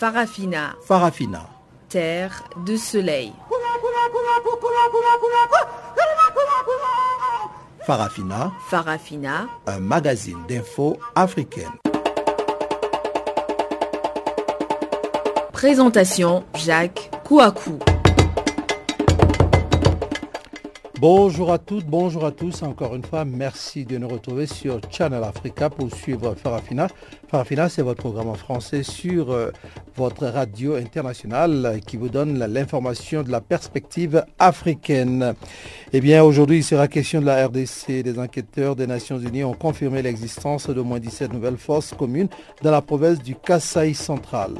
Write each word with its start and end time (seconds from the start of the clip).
Farafina. 0.00 0.76
Farafina. 0.80 1.46
Terre 1.90 2.42
de 2.64 2.74
soleil. 2.78 3.34
Farafina. 7.84 8.50
Farafina. 8.70 9.46
Un 9.66 9.80
magazine 9.80 10.38
d'infos 10.48 10.96
africaine. 11.14 11.68
Présentation 15.52 16.44
Jacques 16.54 17.10
Kouakou. 17.24 17.78
Bonjour 21.00 21.50
à 21.50 21.56
toutes, 21.56 21.86
bonjour 21.86 22.26
à 22.26 22.30
tous. 22.30 22.62
Encore 22.62 22.94
une 22.94 23.02
fois, 23.02 23.24
merci 23.24 23.86
de 23.86 23.96
nous 23.96 24.06
retrouver 24.06 24.46
sur 24.46 24.82
Channel 24.90 25.24
Africa 25.24 25.70
pour 25.70 25.90
suivre 25.94 26.34
Farafina. 26.34 26.88
Farafina, 27.28 27.70
c'est 27.70 27.80
votre 27.80 28.02
programme 28.02 28.28
en 28.28 28.34
français 28.34 28.82
sur 28.82 29.30
euh, 29.30 29.50
votre 30.00 30.24
radio 30.28 30.76
internationale 30.76 31.78
qui 31.86 31.98
vous 31.98 32.08
donne 32.08 32.38
l'information 32.38 33.22
de 33.22 33.30
la 33.30 33.42
perspective 33.42 34.24
africaine. 34.38 35.34
Eh 35.92 36.00
bien, 36.00 36.24
aujourd'hui, 36.24 36.56
il 36.56 36.64
sera 36.64 36.88
question 36.88 37.20
de 37.20 37.26
la 37.26 37.46
RDC. 37.46 38.02
Des 38.02 38.18
enquêteurs 38.18 38.76
des 38.76 38.86
Nations 38.86 39.18
Unies 39.18 39.44
ont 39.44 39.52
confirmé 39.52 40.00
l'existence 40.00 40.70
d'au 40.70 40.84
moins 40.84 41.00
17 41.00 41.34
nouvelles 41.34 41.58
forces 41.58 41.92
communes 41.92 42.28
dans 42.62 42.70
la 42.70 42.80
province 42.80 43.18
du 43.18 43.34
Kasaï 43.34 43.92
central. 43.92 44.52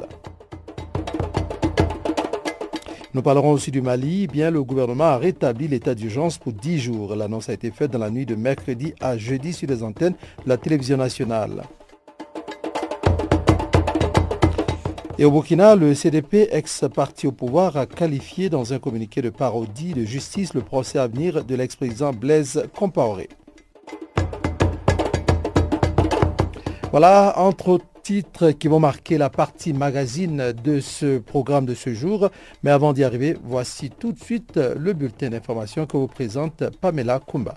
Nous 3.15 3.23
parlerons 3.23 3.53
aussi 3.53 3.71
du 3.71 3.81
Mali. 3.81 4.27
Bien, 4.27 4.51
le 4.51 4.63
gouvernement 4.63 5.05
a 5.05 5.17
rétabli 5.17 5.67
l'état 5.67 5.95
d'urgence 5.95 6.37
pour 6.37 6.53
10 6.53 6.77
jours. 6.77 7.15
L'annonce 7.15 7.49
a 7.49 7.53
été 7.53 7.71
faite 7.71 7.89
dans 7.89 7.97
la 7.97 8.11
nuit 8.11 8.27
de 8.27 8.35
mercredi 8.35 8.93
à 9.01 9.17
jeudi 9.17 9.53
sur 9.53 9.67
les 9.67 9.81
antennes 9.81 10.13
de 10.45 10.49
la 10.49 10.57
télévision 10.57 10.97
nationale. 10.97 11.63
Et 15.21 15.25
au 15.25 15.29
Burkina, 15.29 15.75
le 15.75 15.93
CDP, 15.93 16.47
ex-parti 16.51 17.27
au 17.27 17.31
pouvoir, 17.31 17.77
a 17.77 17.85
qualifié 17.85 18.49
dans 18.49 18.73
un 18.73 18.79
communiqué 18.79 19.21
de 19.21 19.29
parodie 19.29 19.93
de 19.93 20.03
justice 20.03 20.55
le 20.55 20.61
procès 20.61 20.97
à 20.97 21.05
venir 21.05 21.45
de 21.45 21.53
l'ex-président 21.53 22.11
Blaise 22.11 22.63
Compaoré. 22.75 23.29
Voilà, 26.89 27.35
entre 27.37 27.69
autres 27.69 27.85
titres 28.01 28.49
qui 28.49 28.67
vont 28.67 28.79
marquer 28.79 29.19
la 29.19 29.29
partie 29.29 29.73
magazine 29.73 30.53
de 30.63 30.79
ce 30.79 31.19
programme 31.19 31.67
de 31.67 31.75
ce 31.75 31.93
jour. 31.93 32.31
Mais 32.63 32.71
avant 32.71 32.91
d'y 32.91 33.03
arriver, 33.03 33.37
voici 33.43 33.91
tout 33.91 34.13
de 34.13 34.19
suite 34.19 34.57
le 34.57 34.93
bulletin 34.93 35.29
d'information 35.29 35.85
que 35.85 35.97
vous 35.97 36.07
présente 36.07 36.63
Pamela 36.81 37.19
Kumba. 37.19 37.55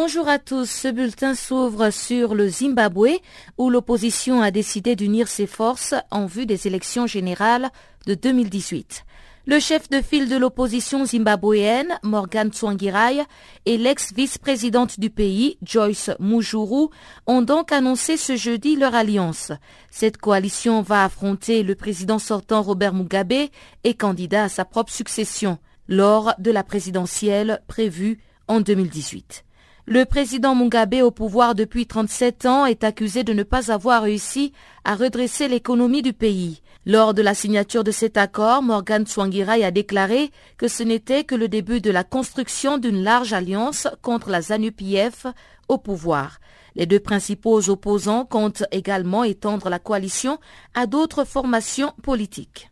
Bonjour 0.00 0.28
à 0.28 0.38
tous. 0.38 0.70
Ce 0.70 0.86
bulletin 0.86 1.34
s'ouvre 1.34 1.90
sur 1.90 2.36
le 2.36 2.48
Zimbabwe 2.48 3.18
où 3.58 3.68
l'opposition 3.68 4.40
a 4.40 4.52
décidé 4.52 4.94
d'unir 4.94 5.26
ses 5.26 5.48
forces 5.48 5.92
en 6.12 6.26
vue 6.26 6.46
des 6.46 6.68
élections 6.68 7.08
générales 7.08 7.68
de 8.06 8.14
2018. 8.14 9.04
Le 9.46 9.58
chef 9.58 9.90
de 9.90 10.00
file 10.00 10.28
de 10.28 10.36
l'opposition 10.36 11.04
zimbabwéenne, 11.04 11.98
Morgan 12.04 12.48
Tsvangirai, 12.52 13.24
et 13.66 13.76
l'ex-vice-présidente 13.76 15.00
du 15.00 15.10
pays, 15.10 15.58
Joyce 15.64 16.10
Mujuru, 16.20 16.90
ont 17.26 17.42
donc 17.42 17.72
annoncé 17.72 18.16
ce 18.16 18.36
jeudi 18.36 18.76
leur 18.76 18.94
alliance. 18.94 19.50
Cette 19.90 20.18
coalition 20.18 20.80
va 20.80 21.02
affronter 21.02 21.64
le 21.64 21.74
président 21.74 22.20
sortant 22.20 22.62
Robert 22.62 22.94
Mugabe 22.94 23.48
et 23.82 23.94
candidat 23.94 24.44
à 24.44 24.48
sa 24.48 24.64
propre 24.64 24.92
succession 24.92 25.58
lors 25.88 26.34
de 26.38 26.52
la 26.52 26.62
présidentielle 26.62 27.64
prévue 27.66 28.20
en 28.46 28.60
2018. 28.60 29.44
Le 29.90 30.04
président 30.04 30.54
Mugabe 30.54 30.96
au 31.02 31.10
pouvoir 31.10 31.54
depuis 31.54 31.86
37 31.86 32.44
ans 32.44 32.66
est 32.66 32.84
accusé 32.84 33.24
de 33.24 33.32
ne 33.32 33.42
pas 33.42 33.72
avoir 33.72 34.02
réussi 34.02 34.52
à 34.84 34.94
redresser 34.94 35.48
l'économie 35.48 36.02
du 36.02 36.12
pays. 36.12 36.60
Lors 36.84 37.14
de 37.14 37.22
la 37.22 37.32
signature 37.32 37.84
de 37.84 37.90
cet 37.90 38.18
accord, 38.18 38.62
Morgan 38.62 39.06
Tsvangirai 39.06 39.64
a 39.64 39.70
déclaré 39.70 40.30
que 40.58 40.68
ce 40.68 40.82
n'était 40.82 41.24
que 41.24 41.34
le 41.34 41.48
début 41.48 41.80
de 41.80 41.90
la 41.90 42.04
construction 42.04 42.76
d'une 42.76 43.02
large 43.02 43.32
alliance 43.32 43.88
contre 44.02 44.28
la 44.28 44.42
ZANU-PF 44.42 45.26
au 45.68 45.78
pouvoir. 45.78 46.38
Les 46.74 46.84
deux 46.84 47.00
principaux 47.00 47.70
opposants 47.70 48.26
comptent 48.26 48.64
également 48.70 49.24
étendre 49.24 49.70
la 49.70 49.78
coalition 49.78 50.38
à 50.74 50.84
d'autres 50.84 51.24
formations 51.24 51.94
politiques. 52.02 52.70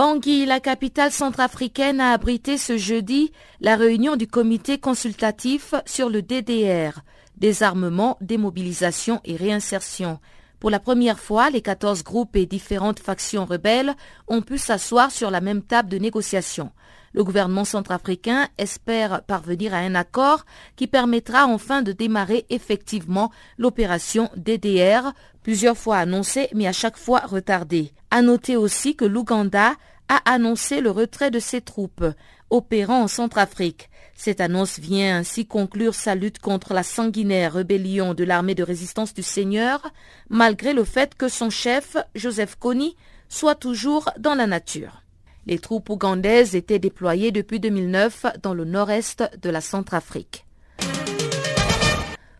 Bangui, 0.00 0.46
la 0.46 0.60
capitale 0.60 1.12
centrafricaine, 1.12 2.00
a 2.00 2.12
abrité 2.12 2.56
ce 2.56 2.78
jeudi 2.78 3.32
la 3.60 3.76
réunion 3.76 4.16
du 4.16 4.26
comité 4.26 4.78
consultatif 4.78 5.74
sur 5.84 6.08
le 6.08 6.22
DDR, 6.22 7.00
désarmement, 7.36 8.16
démobilisation 8.22 9.20
et 9.26 9.36
réinsertion. 9.36 10.18
Pour 10.58 10.70
la 10.70 10.80
première 10.80 11.20
fois, 11.20 11.50
les 11.50 11.60
14 11.60 12.02
groupes 12.02 12.34
et 12.34 12.46
différentes 12.46 12.98
factions 12.98 13.44
rebelles 13.44 13.94
ont 14.26 14.40
pu 14.40 14.56
s'asseoir 14.56 15.10
sur 15.10 15.30
la 15.30 15.42
même 15.42 15.60
table 15.60 15.90
de 15.90 15.98
négociation. 15.98 16.70
Le 17.12 17.22
gouvernement 17.22 17.66
centrafricain 17.66 18.48
espère 18.56 19.22
parvenir 19.24 19.74
à 19.74 19.78
un 19.78 19.94
accord 19.94 20.46
qui 20.76 20.86
permettra 20.86 21.46
enfin 21.46 21.82
de 21.82 21.92
démarrer 21.92 22.46
effectivement 22.48 23.30
l'opération 23.58 24.30
DDR, 24.34 25.12
plusieurs 25.42 25.76
fois 25.76 25.98
annoncée 25.98 26.48
mais 26.54 26.66
à 26.66 26.72
chaque 26.72 26.96
fois 26.96 27.20
retardée. 27.20 27.92
À 28.10 28.22
noter 28.22 28.56
aussi 28.56 28.96
que 28.96 29.04
l'Ouganda 29.04 29.74
a 30.10 30.20
annoncé 30.28 30.80
le 30.80 30.90
retrait 30.90 31.30
de 31.30 31.38
ses 31.38 31.60
troupes 31.60 32.04
opérant 32.50 33.02
en 33.04 33.08
Centrafrique. 33.08 33.88
Cette 34.16 34.40
annonce 34.40 34.80
vient 34.80 35.18
ainsi 35.18 35.46
conclure 35.46 35.94
sa 35.94 36.16
lutte 36.16 36.40
contre 36.40 36.74
la 36.74 36.82
sanguinaire 36.82 37.52
rébellion 37.54 38.12
de 38.12 38.24
l'armée 38.24 38.56
de 38.56 38.64
résistance 38.64 39.14
du 39.14 39.22
Seigneur, 39.22 39.92
malgré 40.28 40.72
le 40.72 40.82
fait 40.82 41.14
que 41.14 41.28
son 41.28 41.48
chef, 41.48 41.96
Joseph 42.16 42.56
Kony, 42.56 42.96
soit 43.28 43.54
toujours 43.54 44.10
dans 44.18 44.34
la 44.34 44.48
nature. 44.48 45.02
Les 45.46 45.60
troupes 45.60 45.88
ougandaises 45.88 46.56
étaient 46.56 46.80
déployées 46.80 47.30
depuis 47.30 47.60
2009 47.60 48.26
dans 48.42 48.52
le 48.52 48.64
nord-est 48.64 49.22
de 49.40 49.48
la 49.48 49.60
Centrafrique. 49.60 50.44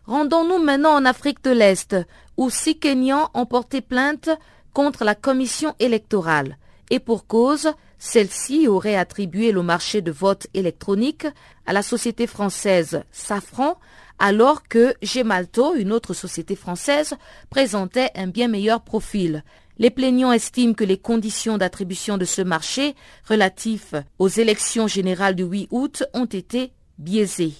Rendons-nous 0.05 0.61
maintenant 0.61 0.93
en 0.93 1.05
Afrique 1.05 1.41
de 1.41 1.51
l'Est, 1.51 1.95
où 2.35 2.49
six 2.49 2.77
Kenyans 2.77 3.29
ont 3.33 3.45
porté 3.45 3.79
plainte 3.79 4.29
contre 4.73 5.05
la 5.05 5.15
commission 5.15 5.73
électorale. 5.79 6.57
Et 6.91 6.99
pour 6.99 7.25
cause, 7.25 7.71
celle-ci 7.99 8.67
aurait 8.67 8.97
attribué 8.97 9.53
le 9.53 9.63
marché 9.63 10.01
de 10.01 10.11
vote 10.11 10.47
électronique 10.53 11.25
à 11.65 11.71
la 11.71 11.83
société 11.83 12.27
française 12.27 13.03
Safran, 13.11 13.79
alors 14.19 14.67
que 14.67 14.93
Gemalto, 15.01 15.73
une 15.75 15.93
autre 15.93 16.13
société 16.13 16.57
française, 16.57 17.15
présentait 17.49 18.09
un 18.13 18.27
bien 18.27 18.49
meilleur 18.49 18.81
profil. 18.81 19.45
Les 19.77 19.89
plaignants 19.89 20.33
estiment 20.33 20.73
que 20.73 20.83
les 20.83 20.97
conditions 20.97 21.57
d'attribution 21.57 22.17
de 22.17 22.25
ce 22.25 22.41
marché 22.41 22.93
relatifs 23.27 23.95
aux 24.19 24.27
élections 24.27 24.87
générales 24.87 25.35
du 25.35 25.43
8 25.43 25.69
août 25.71 26.03
ont 26.13 26.25
été 26.25 26.73
biaisées. 26.97 27.53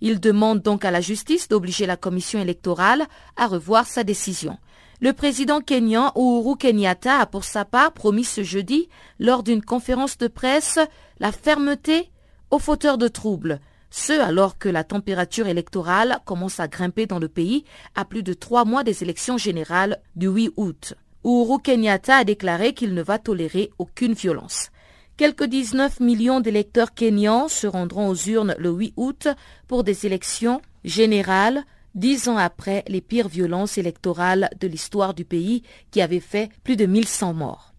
Ils 0.00 0.20
demandent 0.20 0.62
donc 0.62 0.84
à 0.84 0.92
la 0.92 1.00
justice 1.00 1.48
d'obliger 1.48 1.86
la 1.86 1.96
commission 1.96 2.40
électorale 2.40 3.04
à 3.36 3.48
revoir 3.48 3.84
sa 3.86 4.04
décision. 4.04 4.58
Le 5.00 5.12
président 5.12 5.60
kenyan 5.60 6.10
Uhuru 6.16 6.56
Kenyatta 6.56 7.18
a 7.18 7.26
pour 7.26 7.44
sa 7.44 7.66
part 7.66 7.92
promis 7.92 8.24
ce 8.24 8.42
jeudi, 8.42 8.88
lors 9.18 9.42
d'une 9.42 9.62
conférence 9.62 10.16
de 10.16 10.26
presse, 10.26 10.78
la 11.20 11.32
fermeté 11.32 12.10
aux 12.50 12.58
fauteurs 12.58 12.96
de 12.96 13.08
troubles. 13.08 13.60
Ce 13.90 14.14
alors 14.14 14.56
que 14.56 14.70
la 14.70 14.84
température 14.84 15.48
électorale 15.48 16.20
commence 16.24 16.60
à 16.60 16.68
grimper 16.68 17.04
dans 17.06 17.18
le 17.18 17.28
pays 17.28 17.64
à 17.94 18.06
plus 18.06 18.22
de 18.22 18.32
trois 18.32 18.64
mois 18.64 18.84
des 18.84 19.02
élections 19.02 19.36
générales 19.36 20.00
du 20.16 20.28
8 20.28 20.52
août. 20.56 20.94
Uhuru 21.24 21.60
Kenyatta 21.60 22.16
a 22.16 22.24
déclaré 22.24 22.72
qu'il 22.72 22.94
ne 22.94 23.02
va 23.02 23.18
tolérer 23.18 23.70
aucune 23.78 24.14
violence. 24.14 24.70
Quelques 25.18 25.44
19 25.44 26.00
millions 26.00 26.40
d'électeurs 26.40 26.94
kenyans 26.94 27.48
se 27.48 27.66
rendront 27.66 28.08
aux 28.08 28.14
urnes 28.14 28.54
le 28.58 28.70
8 28.70 28.94
août 28.96 29.28
pour 29.66 29.84
des 29.84 30.06
élections 30.06 30.62
générales, 30.84 31.64
dix 31.96 32.28
ans 32.28 32.36
après 32.36 32.84
les 32.86 33.00
pires 33.00 33.28
violences 33.28 33.78
électorales 33.78 34.50
de 34.60 34.68
l'histoire 34.68 35.14
du 35.14 35.24
pays 35.24 35.62
qui 35.90 36.00
avaient 36.00 36.20
fait 36.20 36.50
plus 36.62 36.76
de 36.76 36.86
1100 36.86 37.34
morts. 37.34 37.72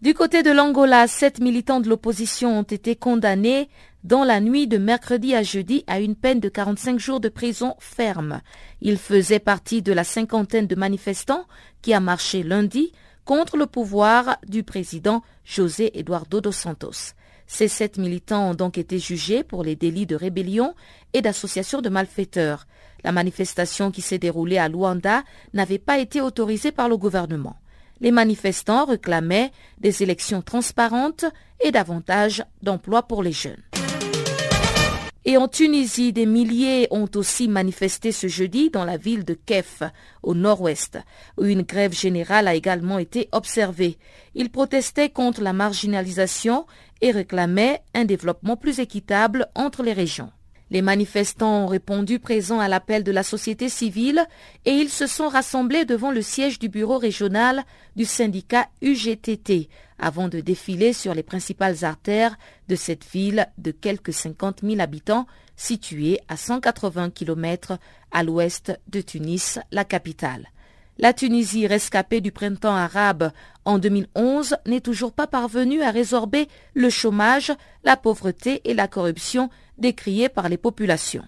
Du 0.00 0.14
côté 0.14 0.44
de 0.44 0.52
l'Angola, 0.52 1.08
sept 1.08 1.40
militants 1.40 1.80
de 1.80 1.88
l'opposition 1.88 2.56
ont 2.56 2.62
été 2.62 2.94
condamnés 2.94 3.68
dans 4.04 4.22
la 4.22 4.38
nuit 4.38 4.68
de 4.68 4.78
mercredi 4.78 5.34
à 5.34 5.42
jeudi 5.42 5.82
à 5.88 5.98
une 5.98 6.14
peine 6.14 6.38
de 6.38 6.48
45 6.48 7.00
jours 7.00 7.18
de 7.18 7.28
prison 7.28 7.74
ferme. 7.80 8.40
Ils 8.80 8.96
faisaient 8.96 9.40
partie 9.40 9.82
de 9.82 9.92
la 9.92 10.04
cinquantaine 10.04 10.68
de 10.68 10.76
manifestants 10.76 11.46
qui 11.82 11.92
a 11.92 11.98
marché 11.98 12.44
lundi 12.44 12.92
contre 13.24 13.56
le 13.56 13.66
pouvoir 13.66 14.38
du 14.46 14.62
président 14.62 15.22
José 15.44 15.98
Eduardo 15.98 16.40
dos 16.40 16.52
Santos. 16.52 17.14
Ces 17.50 17.66
sept 17.66 17.96
militants 17.96 18.50
ont 18.50 18.54
donc 18.54 18.76
été 18.76 18.98
jugés 18.98 19.42
pour 19.42 19.64
les 19.64 19.74
délits 19.74 20.06
de 20.06 20.14
rébellion 20.14 20.74
et 21.14 21.22
d'association 21.22 21.80
de 21.80 21.88
malfaiteurs. 21.88 22.66
La 23.02 23.10
manifestation 23.10 23.90
qui 23.90 24.02
s'est 24.02 24.18
déroulée 24.18 24.58
à 24.58 24.68
Luanda 24.68 25.24
n'avait 25.54 25.78
pas 25.78 25.98
été 25.98 26.20
autorisée 26.20 26.72
par 26.72 26.90
le 26.90 26.98
gouvernement. 26.98 27.56
Les 28.00 28.10
manifestants 28.10 28.84
réclamaient 28.84 29.50
des 29.80 30.02
élections 30.02 30.42
transparentes 30.42 31.24
et 31.60 31.72
davantage 31.72 32.44
d'emplois 32.62 33.02
pour 33.02 33.22
les 33.22 33.32
jeunes. 33.32 33.62
Et 35.24 35.36
en 35.36 35.46
Tunisie, 35.46 36.14
des 36.14 36.24
milliers 36.24 36.88
ont 36.90 37.08
aussi 37.14 37.48
manifesté 37.48 38.12
ce 38.12 38.28
jeudi 38.28 38.70
dans 38.70 38.86
la 38.86 38.96
ville 38.96 39.26
de 39.26 39.34
Kef, 39.34 39.82
au 40.22 40.34
nord-ouest, 40.34 40.98
où 41.36 41.44
une 41.44 41.64
grève 41.64 41.92
générale 41.92 42.48
a 42.48 42.54
également 42.54 42.98
été 42.98 43.28
observée. 43.32 43.98
Ils 44.34 44.48
protestaient 44.48 45.10
contre 45.10 45.42
la 45.42 45.52
marginalisation 45.52 46.64
et 47.00 47.10
réclamaient 47.10 47.82
un 47.94 48.04
développement 48.04 48.56
plus 48.56 48.80
équitable 48.80 49.48
entre 49.54 49.82
les 49.82 49.92
régions. 49.92 50.30
Les 50.70 50.82
manifestants 50.82 51.64
ont 51.64 51.66
répondu 51.66 52.18
présents 52.18 52.60
à 52.60 52.68
l'appel 52.68 53.02
de 53.02 53.12
la 53.12 53.22
société 53.22 53.68
civile 53.68 54.26
et 54.66 54.72
ils 54.72 54.90
se 54.90 55.06
sont 55.06 55.28
rassemblés 55.28 55.86
devant 55.86 56.10
le 56.10 56.20
siège 56.20 56.58
du 56.58 56.68
bureau 56.68 56.98
régional 56.98 57.64
du 57.96 58.04
syndicat 58.04 58.68
UGTT 58.82 59.70
avant 59.98 60.28
de 60.28 60.40
défiler 60.40 60.92
sur 60.92 61.14
les 61.14 61.22
principales 61.22 61.84
artères 61.84 62.36
de 62.68 62.76
cette 62.76 63.04
ville 63.06 63.48
de 63.56 63.70
quelques 63.70 64.12
50 64.12 64.60
000 64.62 64.80
habitants 64.80 65.26
située 65.56 66.20
à 66.28 66.36
180 66.36 67.10
km 67.10 67.78
à 68.12 68.22
l'ouest 68.22 68.78
de 68.88 69.00
Tunis, 69.00 69.58
la 69.72 69.84
capitale. 69.84 70.48
La 71.00 71.12
Tunisie, 71.12 71.68
rescapée 71.68 72.20
du 72.20 72.32
printemps 72.32 72.74
arabe 72.74 73.30
en 73.64 73.78
2011, 73.78 74.56
n'est 74.66 74.80
toujours 74.80 75.12
pas 75.12 75.28
parvenue 75.28 75.80
à 75.80 75.92
résorber 75.92 76.48
le 76.74 76.90
chômage, 76.90 77.52
la 77.84 77.96
pauvreté 77.96 78.62
et 78.64 78.74
la 78.74 78.88
corruption 78.88 79.48
décriés 79.78 80.28
par 80.28 80.48
les 80.48 80.56
populations. 80.56 81.22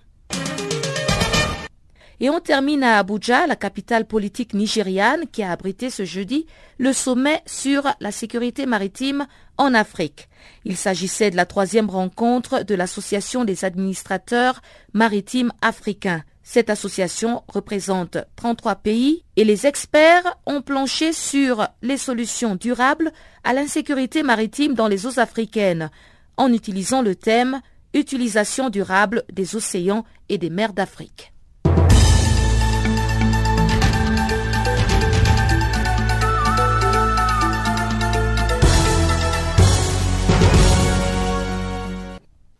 Et 2.18 2.28
on 2.28 2.40
termine 2.40 2.82
à 2.82 2.98
Abuja, 2.98 3.46
la 3.46 3.54
capitale 3.54 4.06
politique 4.06 4.54
nigériane, 4.54 5.26
qui 5.30 5.44
a 5.44 5.52
abrité 5.52 5.88
ce 5.88 6.04
jeudi 6.04 6.46
le 6.78 6.92
sommet 6.92 7.40
sur 7.46 7.84
la 8.00 8.10
sécurité 8.10 8.66
maritime 8.66 9.26
en 9.56 9.72
Afrique. 9.72 10.28
Il 10.64 10.76
s'agissait 10.76 11.30
de 11.30 11.36
la 11.36 11.46
troisième 11.46 11.88
rencontre 11.88 12.64
de 12.64 12.74
l'Association 12.74 13.44
des 13.44 13.64
administrateurs 13.64 14.62
maritimes 14.92 15.52
africains. 15.62 16.24
Cette 16.52 16.68
association 16.68 17.44
représente 17.46 18.18
33 18.34 18.74
pays 18.74 19.22
et 19.36 19.44
les 19.44 19.68
experts 19.68 20.36
ont 20.46 20.62
planché 20.62 21.12
sur 21.12 21.68
les 21.80 21.96
solutions 21.96 22.56
durables 22.56 23.12
à 23.44 23.52
l'insécurité 23.52 24.24
maritime 24.24 24.74
dans 24.74 24.88
les 24.88 25.06
eaux 25.06 25.20
africaines 25.20 25.92
en 26.36 26.52
utilisant 26.52 27.02
le 27.02 27.14
thème 27.14 27.60
Utilisation 27.94 28.68
durable 28.68 29.22
des 29.32 29.54
océans 29.54 30.04
et 30.28 30.38
des 30.38 30.50
mers 30.50 30.72
d'Afrique. 30.72 31.32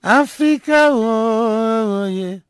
Oh, 0.04 2.06
yeah. 2.08 2.49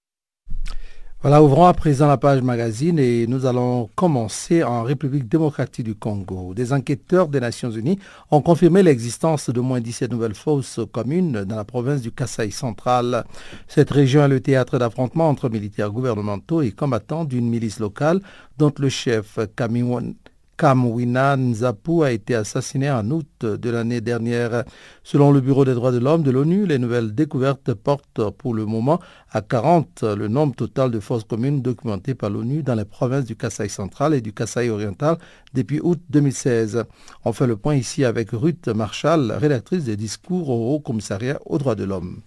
Voilà, 1.23 1.43
ouvrons 1.43 1.67
à 1.67 1.73
présent 1.75 2.07
la 2.07 2.17
page 2.17 2.41
magazine 2.41 2.97
et 2.97 3.27
nous 3.27 3.45
allons 3.45 3.91
commencer 3.95 4.63
en 4.63 4.81
République 4.81 5.29
démocratique 5.29 5.85
du 5.85 5.93
Congo. 5.93 6.55
Des 6.55 6.73
enquêteurs 6.73 7.27
des 7.27 7.39
Nations 7.39 7.69
Unies 7.69 7.99
ont 8.31 8.41
confirmé 8.41 8.81
l'existence 8.81 9.51
de 9.51 9.59
moins 9.59 9.81
17 9.81 10.11
nouvelles 10.11 10.33
fosses 10.33 10.79
communes 10.91 11.43
dans 11.43 11.55
la 11.57 11.63
province 11.63 12.01
du 12.01 12.11
Kasaï 12.11 12.51
central. 12.51 13.23
Cette 13.67 13.91
région 13.91 14.23
est 14.23 14.29
le 14.29 14.39
théâtre 14.39 14.79
d'affrontements 14.79 15.29
entre 15.29 15.47
militaires 15.47 15.91
gouvernementaux 15.91 16.63
et 16.63 16.71
combattants 16.71 17.23
d'une 17.23 17.47
milice 17.47 17.79
locale 17.79 18.19
dont 18.57 18.73
le 18.79 18.89
chef 18.89 19.37
Kamiwan 19.55 20.15
Kamwina 20.57 21.37
Nzapu 21.37 22.03
a 22.03 22.11
été 22.11 22.35
assassiné 22.35 22.91
en 22.91 23.09
août 23.09 23.27
de 23.41 23.69
l'année 23.69 24.01
dernière. 24.01 24.63
Selon 25.03 25.31
le 25.31 25.41
Bureau 25.41 25.65
des 25.65 25.73
droits 25.73 25.91
de 25.91 25.97
l'homme 25.97 26.23
de 26.23 26.31
l'ONU, 26.31 26.65
les 26.65 26.77
nouvelles 26.77 27.15
découvertes 27.15 27.73
portent 27.73 28.29
pour 28.37 28.53
le 28.53 28.65
moment 28.65 28.99
à 29.31 29.41
40 29.41 30.03
le 30.03 30.27
nombre 30.27 30.55
total 30.55 30.91
de 30.91 30.99
forces 30.99 31.23
communes 31.23 31.61
documentées 31.61 32.13
par 32.15 32.29
l'ONU 32.29 32.63
dans 32.63 32.75
les 32.75 32.85
provinces 32.85 33.25
du 33.25 33.35
Kasaï 33.35 33.69
central 33.69 34.13
et 34.13 34.21
du 34.21 34.33
Kasaï 34.33 34.69
oriental 34.69 35.17
depuis 35.53 35.79
août 35.81 35.99
2016. 36.09 36.83
On 37.25 37.33
fait 37.33 37.47
le 37.47 37.57
point 37.57 37.75
ici 37.75 38.05
avec 38.05 38.29
Ruth 38.31 38.67
Marshall, 38.67 39.31
rédactrice 39.31 39.85
des 39.85 39.97
discours 39.97 40.49
au 40.49 40.75
Haut 40.75 40.79
Commissariat 40.79 41.39
aux 41.45 41.57
droits 41.57 41.75
de 41.75 41.83
l'homme 41.83 42.21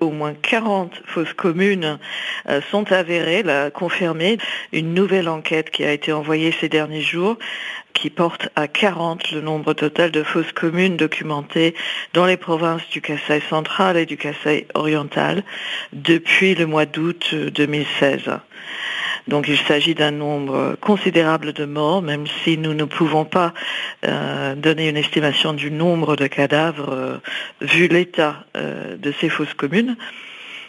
au 0.00 0.10
moins 0.10 0.34
40 0.34 1.02
fausses 1.06 1.32
communes 1.34 1.98
euh, 2.48 2.60
sont 2.70 2.90
avérées, 2.92 3.42
l'a 3.42 3.70
confirmé. 3.70 4.38
Une 4.72 4.94
nouvelle 4.94 5.28
enquête 5.28 5.70
qui 5.70 5.84
a 5.84 5.92
été 5.92 6.12
envoyée 6.12 6.52
ces 6.52 6.68
derniers 6.68 7.02
jours 7.02 7.36
qui 7.92 8.08
porte 8.08 8.48
à 8.56 8.66
40 8.66 9.32
le 9.32 9.40
nombre 9.40 9.74
total 9.74 10.10
de 10.10 10.22
fausses 10.22 10.52
communes 10.52 10.96
documentées 10.96 11.74
dans 12.14 12.24
les 12.24 12.36
provinces 12.36 12.88
du 12.90 13.00
Kassai 13.00 13.40
central 13.48 13.96
et 13.96 14.06
du 14.06 14.16
Kassai 14.16 14.66
oriental 14.74 15.42
depuis 15.92 16.54
le 16.54 16.66
mois 16.66 16.86
d'août 16.86 17.34
2016. 17.34 18.30
Donc 19.28 19.48
il 19.48 19.58
s'agit 19.58 19.94
d'un 19.94 20.10
nombre 20.10 20.76
considérable 20.80 21.52
de 21.52 21.64
morts, 21.64 22.02
même 22.02 22.26
si 22.42 22.58
nous 22.58 22.74
ne 22.74 22.84
pouvons 22.84 23.24
pas 23.24 23.52
euh, 24.04 24.54
donner 24.54 24.88
une 24.88 24.96
estimation 24.96 25.52
du 25.52 25.70
nombre 25.70 26.16
de 26.16 26.26
cadavres 26.26 26.92
euh, 26.92 27.16
vu 27.60 27.88
l'état 27.88 28.44
euh, 28.56 28.96
de 28.96 29.12
ces 29.20 29.28
fosses 29.28 29.54
communes. 29.54 29.96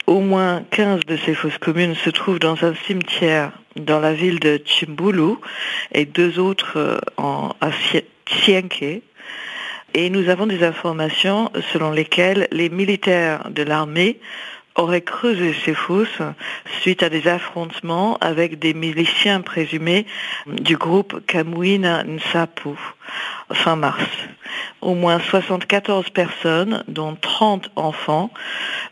Au 0.07 0.19
moins 0.19 0.63
15 0.71 1.06
de 1.06 1.18
ces 1.18 1.33
fosses 1.33 1.57
communes 1.57 1.95
se 1.95 2.09
trouvent 2.09 2.39
dans 2.39 2.63
un 2.65 2.74
cimetière 2.86 3.51
dans 3.75 4.00
la 4.00 4.13
ville 4.13 4.39
de 4.39 4.62
Chimbulu 4.65 5.36
et 5.94 6.06
deux 6.06 6.39
autres 6.39 7.00
en, 7.18 7.54
à 7.62 7.69
Sienke. 8.27 9.01
Et 9.94 10.09
nous 10.09 10.30
avons 10.30 10.47
des 10.47 10.63
informations 10.63 11.51
selon 11.71 11.92
lesquelles 11.92 12.47
les 12.51 12.69
militaires 12.69 13.49
de 13.49 13.64
l'armée 13.64 14.19
aurait 14.75 15.01
creusé 15.01 15.54
ces 15.66 15.73
fosses 15.73 16.21
suite 16.81 17.04
à 17.04 17.09
des 17.09 17.28
affrontements 17.28 18.18
avec 18.21 18.59
des 18.59 18.73
miliciens 18.73 19.42
présumés 19.42 20.06
du 20.47 20.78
groupe 20.78 21.25
Kamwina 21.28 22.04
Nsapu 22.04 22.69
fin 23.54 23.75
mars. 23.75 24.04
Au 24.81 24.95
moins 24.95 25.19
74 25.19 26.09
personnes, 26.09 26.83
dont 26.87 27.16
30 27.16 27.69
enfants, 27.75 28.31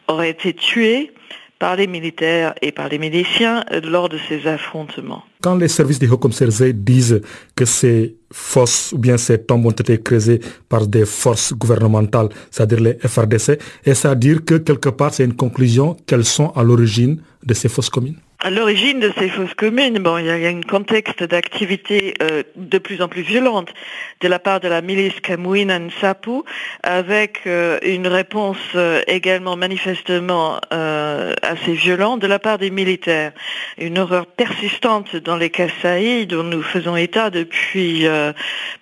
auraient 0.08 0.30
été 0.30 0.54
tuées 0.54 1.14
par 1.60 1.76
les 1.76 1.88
militaires 1.88 2.56
et 2.62 2.72
par 2.72 2.88
les 2.88 2.98
miliciens 2.98 3.64
lors 3.84 4.10
de 4.10 4.18
ces 4.28 4.48
affrontements. 4.48 5.24
Quand 5.42 5.56
les 5.56 5.68
services 5.68 6.00
du 6.00 6.08
Haut 6.10 6.18
Commissariat 6.18 6.74
disent 6.74 7.22
que 7.56 7.66
ces 7.66 8.16
fosses 8.32 8.94
ou 8.94 8.98
bien 8.98 9.18
ces 9.18 9.44
tombes 9.44 9.66
ont 9.66 9.72
été 9.72 10.02
creusées 10.02 10.40
par 10.70 10.88
des 10.88 11.06
forces 11.06 11.54
gouvernementales, 11.54 12.30
c'est-à-dire 12.50 12.80
les 12.80 12.94
FRDC, 13.06 13.60
est-ce 13.86 14.08
à 14.08 14.16
dire 14.16 14.44
que 14.46 14.56
quelque 14.56 14.90
part 14.90 15.14
c'est 15.14 15.26
une 15.26 15.36
conclusion 15.36 15.98
qu'elles 16.06 16.26
sont 16.26 16.50
à 16.52 16.64
l'origine 16.64 17.22
de 17.46 17.54
ces 17.54 17.70
fosses 17.70 17.90
communes? 17.90 18.18
À 18.42 18.50
l'origine 18.50 19.02
de 19.02 19.12
ces 19.18 19.28
fausses 19.28 19.54
communes, 19.54 20.00
bon, 20.00 20.18
il 20.18 20.26
y 20.26 20.30
a, 20.32 20.50
un 20.50 20.62
contexte 20.62 21.24
d'activité 21.24 22.14
euh, 22.22 22.44
de 22.56 22.78
plus 22.78 23.02
en 23.02 23.10
plus 23.10 23.22
violente 23.22 23.74
de 24.22 24.30
la 24.30 24.40
part 24.40 24.62
de 24.62 24.70
la 24.70 24.82
milice 24.82 25.20
Kamouina 25.20 25.78
Nsapu, 25.78 26.44
avec 26.82 27.42
euh, 27.48 27.80
une 27.84 28.08
réponse 28.08 28.58
euh, 28.76 29.02
également 29.08 29.58
manifestement 29.58 30.60
assez 30.72 31.74
violente 31.74 32.22
de 32.22 32.28
la 32.28 32.40
part 32.40 32.58
des 32.58 32.70
militaires. 32.70 33.34
Une 33.78 33.98
horreur 33.98 34.26
persistante 34.26 35.16
dans 35.18 35.36
les 35.36 35.50
Kasaï 35.50 36.26
dont 36.26 36.44
nous 36.44 36.62
faisons 36.62 36.96
état 36.96 37.30
depuis 37.30 38.06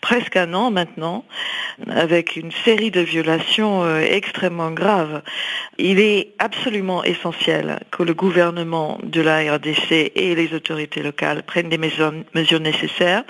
presque 0.02 0.36
un 0.36 0.54
an 0.54 0.70
maintenant, 0.70 1.26
avec 1.90 2.36
une 2.36 2.52
série 2.52 2.92
de 2.92 3.02
violations 3.02 4.00
extrêmement 4.00 4.72
graves. 4.72 5.22
Il 5.78 6.00
est 6.00 6.34
absolument 6.40 7.04
essentiel 7.04 7.80
que 7.92 8.04
le 8.04 8.14
gouvernement 8.14 9.00
de 9.04 9.22
la 9.22 9.47
RDC 9.50 10.12
et 10.16 10.36
les 10.36 10.54
autorités 10.54 11.01
locales 11.01 11.44
prennent 11.44 11.70
des 11.70 11.77
mesures, 11.77 12.60
nécessaires 12.60 13.24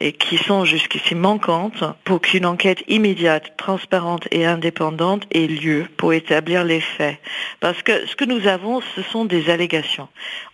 et 0.00 0.12
qui 0.12 0.38
sont 0.38 0.64
jusqu'ici 0.64 1.14
manquantes 1.14 1.84
pour 2.04 2.20
qu'une 2.20 2.46
enquête 2.46 2.82
immédiate, 2.88 3.56
transparente 3.56 4.26
et 4.32 4.44
indépendante 4.44 5.24
ait 5.32 5.46
lieu 5.46 5.86
pour 5.96 6.12
établir 6.12 6.64
les 6.64 6.80
faits. 6.80 7.18
Parce 7.60 7.82
que 7.82 8.06
ce 8.06 8.16
que 8.16 8.24
nous 8.24 8.48
avons, 8.48 8.80
ce 8.96 9.02
sont 9.02 9.24
des 9.24 9.50
allégations. 9.50 10.08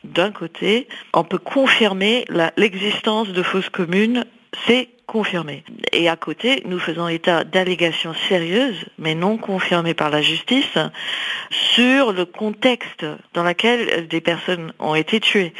D'un 0.04 0.30
côté, 0.30 0.88
on 1.14 1.24
peut 1.24 1.38
confirmer 1.38 2.26
l'existence 2.56 3.28
de 3.28 3.42
fausses 3.42 3.70
communes, 3.70 4.26
c'est 4.66 4.88
confirmées. 5.10 5.64
Et 5.92 6.08
à 6.08 6.14
côté, 6.14 6.62
nous 6.66 6.78
faisons 6.78 7.08
état 7.08 7.42
d'allégations 7.42 8.14
sérieuses, 8.28 8.84
mais 8.96 9.16
non 9.16 9.38
confirmées 9.38 9.94
par 9.94 10.08
la 10.08 10.22
justice, 10.22 10.78
sur 11.50 12.12
le 12.12 12.24
contexte 12.24 13.04
dans 13.34 13.42
lequel 13.42 14.06
des 14.06 14.20
personnes 14.20 14.72
ont 14.78 14.94
été 14.94 15.18
tuées. 15.18 15.52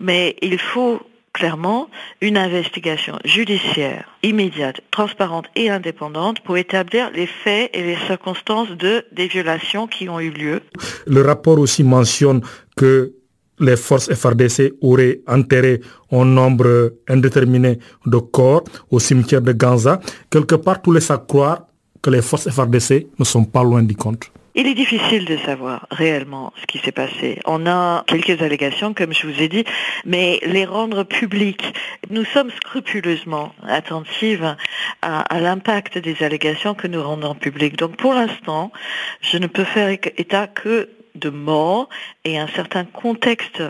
Mais 0.00 0.34
il 0.42 0.58
faut 0.58 1.00
clairement 1.32 1.88
une 2.20 2.36
investigation 2.36 3.20
judiciaire 3.24 4.04
immédiate, 4.24 4.80
transparente 4.90 5.46
et 5.54 5.70
indépendante 5.70 6.40
pour 6.40 6.56
établir 6.56 7.12
les 7.12 7.28
faits 7.28 7.70
et 7.72 7.84
les 7.84 7.96
circonstances 8.08 8.70
de 8.70 9.04
des 9.12 9.28
violations 9.28 9.86
qui 9.86 10.08
ont 10.08 10.18
eu 10.18 10.30
lieu. 10.30 10.60
Le 11.06 11.22
rapport 11.22 11.60
aussi 11.60 11.84
mentionne 11.84 12.40
que 12.76 13.12
les 13.60 13.76
forces 13.76 14.12
FRDC 14.12 14.74
auraient 14.80 15.20
enterré 15.26 15.80
un 16.12 16.24
nombre 16.24 16.92
indéterminé 17.08 17.78
de 18.06 18.18
corps 18.18 18.64
au 18.90 18.98
cimetière 18.98 19.42
de 19.42 19.52
Ganza. 19.52 20.00
Quelque 20.30 20.56
part, 20.56 20.82
tout 20.82 20.92
laisse 20.92 21.10
à 21.10 21.18
croire 21.18 21.66
que 22.02 22.10
les 22.10 22.22
forces 22.22 22.48
FRDC 22.48 23.08
ne 23.18 23.24
sont 23.24 23.44
pas 23.44 23.62
loin 23.62 23.82
du 23.82 23.96
compte. 23.96 24.30
Il 24.54 24.66
est 24.66 24.74
difficile 24.74 25.24
de 25.24 25.36
savoir 25.36 25.86
réellement 25.92 26.52
ce 26.60 26.66
qui 26.66 26.78
s'est 26.78 26.90
passé. 26.90 27.38
On 27.46 27.64
a 27.66 28.02
quelques 28.08 28.42
allégations, 28.42 28.92
comme 28.92 29.14
je 29.14 29.28
vous 29.28 29.40
ai 29.40 29.48
dit, 29.48 29.64
mais 30.04 30.40
les 30.44 30.64
rendre 30.64 31.04
publiques, 31.04 31.72
nous 32.10 32.24
sommes 32.24 32.50
scrupuleusement 32.50 33.52
attentives 33.62 34.56
à, 35.00 35.20
à 35.20 35.40
l'impact 35.40 35.98
des 35.98 36.24
allégations 36.24 36.74
que 36.74 36.88
nous 36.88 37.00
rendons 37.00 37.36
publiques. 37.36 37.76
Donc 37.76 37.96
pour 37.98 38.14
l'instant, 38.14 38.72
je 39.20 39.38
ne 39.38 39.46
peux 39.46 39.62
faire 39.62 39.96
état 40.16 40.48
que 40.48 40.88
de 41.18 41.30
mort 41.30 41.88
et 42.24 42.38
un 42.38 42.48
certain 42.48 42.84
contexte 42.84 43.62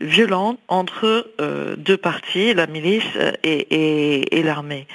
violent 0.00 0.56
entre 0.68 1.32
euh, 1.40 1.76
deux 1.76 1.96
parties, 1.96 2.54
la 2.54 2.66
milice 2.66 3.04
et, 3.42 4.42
l'armée. 4.42 4.86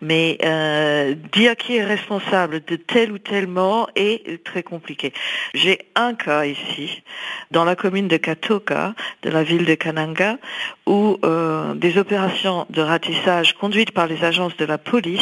Mais 0.00 0.38
euh, 0.44 1.14
dire 1.32 1.56
qui 1.56 1.76
est 1.76 1.84
responsable 1.84 2.62
de 2.64 2.76
telle 2.76 3.12
ou 3.12 3.18
telle 3.18 3.46
mort 3.46 3.90
est 3.96 4.42
très 4.44 4.62
compliqué. 4.62 5.12
J'ai 5.54 5.78
un 5.94 6.14
cas 6.14 6.44
ici, 6.44 7.02
dans 7.50 7.64
la 7.64 7.76
commune 7.76 8.08
de 8.08 8.16
Katoka, 8.16 8.94
de 9.22 9.30
la 9.30 9.42
ville 9.42 9.64
de 9.64 9.74
Kananga, 9.74 10.38
où 10.86 11.18
euh, 11.24 11.74
des 11.74 11.98
opérations 11.98 12.66
de 12.70 12.82
ratissage 12.82 13.54
conduites 13.54 13.92
par 13.92 14.06
les 14.06 14.24
agences 14.24 14.56
de 14.56 14.64
la 14.64 14.78
police 14.78 15.20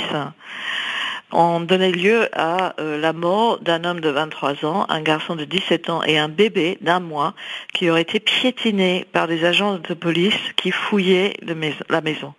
ont 1.32 1.60
donné 1.60 1.92
lieu 1.92 2.28
à 2.32 2.74
euh, 2.80 2.98
la 2.98 3.12
mort 3.12 3.58
d'un 3.60 3.84
homme 3.84 4.00
de 4.00 4.08
23 4.08 4.64
ans, 4.64 4.86
un 4.88 5.02
garçon 5.02 5.36
de 5.36 5.44
17 5.44 5.90
ans 5.90 6.02
et 6.02 6.18
un 6.18 6.28
bébé 6.28 6.78
d'un 6.80 7.00
mois 7.00 7.34
qui 7.72 7.90
auraient 7.90 8.02
été 8.02 8.20
piétinés 8.20 9.06
par 9.12 9.28
des 9.28 9.44
agents 9.44 9.78
de 9.78 9.94
police 9.94 10.38
qui 10.56 10.70
fouillaient 10.70 11.34
la 11.88 12.00
maison. 12.00 12.34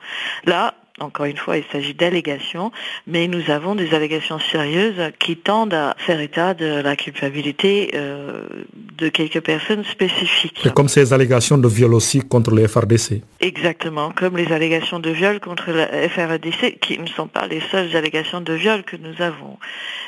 Là, 0.46 0.76
encore 1.04 1.26
une 1.26 1.38
fois, 1.38 1.58
il 1.58 1.64
s'agit 1.72 1.94
d'allégations, 1.94 2.72
mais 3.08 3.28
nous 3.28 3.52
avons 3.52 3.76
des 3.76 3.94
allégations 3.94 4.40
sérieuses 4.40 5.12
qui 5.20 5.38
tendent 5.38 5.74
à 5.74 5.96
faire 5.98 6.20
état 6.20 6.54
de 6.54 6.82
la 6.82 6.96
culpabilité 6.96 7.92
euh, 7.94 8.48
de 8.98 9.10
quelques 9.10 9.42
personnes 9.42 9.84
spécifiques. 9.84 10.66
Et 10.66 10.70
comme 10.70 10.90
ces 10.90 11.14
allégations 11.14 11.58
de 11.58 11.68
viol 11.68 11.94
aussi 11.94 12.22
contre 12.22 12.52
le 12.52 12.68
FRDC. 12.68 13.22
Exactement, 13.42 14.12
comme 14.12 14.38
les 14.38 14.52
allégations 14.52 15.00
de 15.00 15.10
viol 15.10 15.40
contre 15.40 15.72
le 15.72 15.86
FRDC, 16.10 16.80
qui 16.80 16.98
ne 16.98 17.08
sont 17.08 17.28
pas 17.28 17.48
les 17.48 17.62
seules 17.72 17.96
allégations 17.96 18.42
de 18.42 18.54
viol 18.54 18.84
que 18.84 18.96
nous 18.98 19.22
avons. 19.22 19.58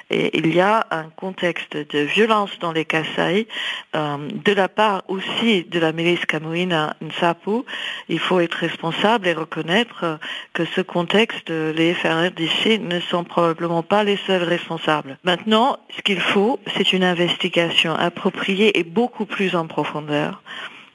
Et 0.10 0.38
il 0.38 0.54
y 0.54 0.60
a 0.60 0.86
un 0.92 1.10
contexte 1.16 1.76
de 1.76 2.00
violence 2.00 2.52
dans 2.60 2.72
les 2.72 2.86
Kassai, 2.86 3.48
euh, 3.96 4.18
de 4.46 4.54
la 4.54 4.70
part 4.70 5.04
aussi 5.08 5.64
de 5.64 5.80
la 5.80 5.92
milice 5.92 6.26
Kamouina 6.26 6.96
Nsapu. 7.02 7.64
Il 8.10 8.20
faut 8.20 8.40
être 8.40 8.56
responsable 8.56 9.28
et 9.28 9.34
reconnaître 9.34 10.20
que 10.54 10.64
ce 10.66 10.82
contexte, 10.86 11.50
les 11.50 11.94
FRDC 11.94 12.80
ne 12.80 13.00
sont 13.00 13.24
probablement 13.24 13.84
pas 13.84 14.04
les 14.04 14.18
seuls 14.28 14.44
responsables. 14.44 15.18
Maintenant, 15.24 15.78
ce 15.96 16.02
qu'il 16.02 16.20
faut, 16.20 16.60
c'est 16.76 16.94
une 16.94 17.04
investigation 17.04 17.94
appropriée 17.94 18.80
et 18.80 18.84
beaucoup 18.84 19.26
plus 19.26 19.56
en 19.56 19.68
profondeur 19.68 20.42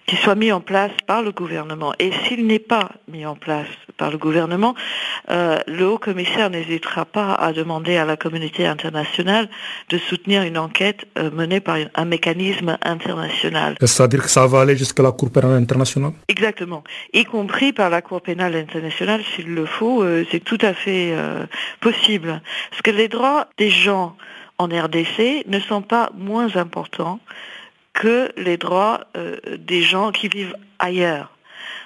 qui 0.07 0.17
soit 0.17 0.35
mis 0.35 0.51
en 0.51 0.61
place 0.61 0.91
par 1.07 1.23
le 1.23 1.31
gouvernement. 1.31 1.95
Et 1.99 2.11
s'il 2.25 2.47
n'est 2.47 2.59
pas 2.59 2.91
mis 3.09 3.25
en 3.25 3.37
place 3.37 3.69
par 3.97 4.11
le 4.11 4.19
gouvernement, 4.19 4.75
euh, 5.31 5.59
le 5.69 5.87
haut 5.87 5.99
commissaire 5.99 6.51
n'hésitera 6.51 7.05
pas 7.05 7.35
à 7.35 7.53
demander 7.53 7.97
à 7.97 8.05
la 8.05 8.17
communauté 8.17 8.67
internationale 8.67 9.49
de 9.89 9.99
soutenir 9.99 10.43
une 10.43 10.59
enquête 10.59 11.07
euh, 11.17 11.31
menée 11.31 11.61
par 11.61 11.77
un 11.95 12.05
mécanisme 12.05 12.77
international. 12.83 13.77
C'est-à-dire 13.81 14.23
que 14.23 14.31
ça 14.31 14.47
va 14.47 14.63
aller 14.63 14.77
jusqu'à 14.77 15.03
la 15.03 15.13
Cour 15.13 15.31
pénale 15.31 15.53
internationale? 15.53 16.13
Exactement, 16.29 16.83
y 17.13 17.25
compris 17.25 17.73
par 17.73 17.91
la 17.91 18.03
Cour 18.03 18.21
pénale 18.21 18.57
internationale 18.57 19.23
s'il 19.35 19.55
le 19.55 19.67
faut, 19.67 20.03
euh, 20.03 20.25
c'est 20.31 20.41
tout 20.43 20.59
à 20.63 20.75
fait 20.75 21.15
possible. 21.81 22.43
Parce 22.71 22.83
que 22.83 22.91
les 22.91 23.09
droits 23.09 23.47
des 23.59 23.71
gens 23.71 24.17
en 24.59 24.67
RDC 24.67 25.47
ne 25.47 25.61
sont 25.61 25.83
pas 25.83 26.11
moins 26.17 26.57
importants 26.57 27.21
que 28.01 28.33
les 28.39 28.57
droits 28.57 29.05
euh, 29.15 29.37
des 29.59 29.83
gens 29.83 30.11
qui 30.11 30.29
vivent 30.29 30.57
ailleurs. 30.79 31.29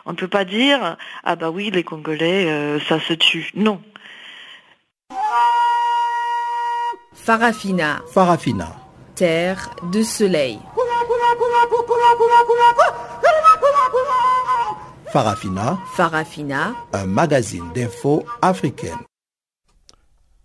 On 0.06 0.12
ne 0.12 0.16
peut 0.16 0.28
pas 0.28 0.44
dire 0.44 0.96
ah 1.24 1.34
bah 1.34 1.50
oui 1.50 1.72
les 1.72 1.82
Congolais 1.82 2.46
euh, 2.46 2.78
ça 2.88 3.00
se 3.00 3.14
tue. 3.14 3.50
Non. 3.56 3.80
Farafina. 7.14 8.00
Farafina. 8.12 8.76
Terre 9.16 9.70
de 9.90 10.02
soleil. 10.02 10.60
Farafina. 15.12 15.78
Farafina. 15.96 16.74
Un 16.92 17.06
magazine 17.06 17.72
d'infos 17.74 18.24
africaine. 18.40 18.98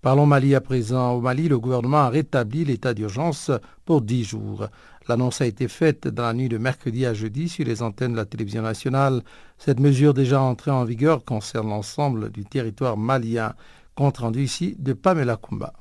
Parlons 0.02 0.26
Mali 0.26 0.56
à 0.56 0.62
présent. 0.62 1.12
Au 1.12 1.22
Mali, 1.22 1.50
le 1.50 1.60
gouvernement 1.60 1.98
a 1.98 2.10
rétabli 2.10 2.64
l'état 2.64 2.94
d'urgence 2.94 3.52
pour 3.86 4.02
dix 4.02 4.24
jours. 4.24 4.68
L'annonce 5.10 5.42
a 5.42 5.48
été 5.48 5.68
faite 5.68 6.08
dans 6.08 6.22
la 6.22 6.36
nuit 6.36 6.50
de 6.50 6.60
mercredi 6.60 7.04
à 7.04 7.16
jeudi 7.16 7.50
sur 7.50 7.66
les 7.66 7.82
antennes 7.82 8.12
de 8.12 8.18
la 8.18 8.26
télévision 8.26 8.62
nationale. 8.62 9.24
Cette 9.58 9.80
mesure 9.80 10.14
déjà 10.14 10.40
entrée 10.40 10.70
en 10.70 10.86
vigueur 10.86 11.26
concerne 11.26 11.70
l'ensemble 11.70 12.30
du 12.30 12.46
territoire 12.46 12.96
malien. 12.96 13.56
Compte 13.96 14.20
rendu 14.20 14.44
ici 14.44 14.76
de 14.78 14.94
Pamela 14.94 15.36
Kumba. 15.36 15.74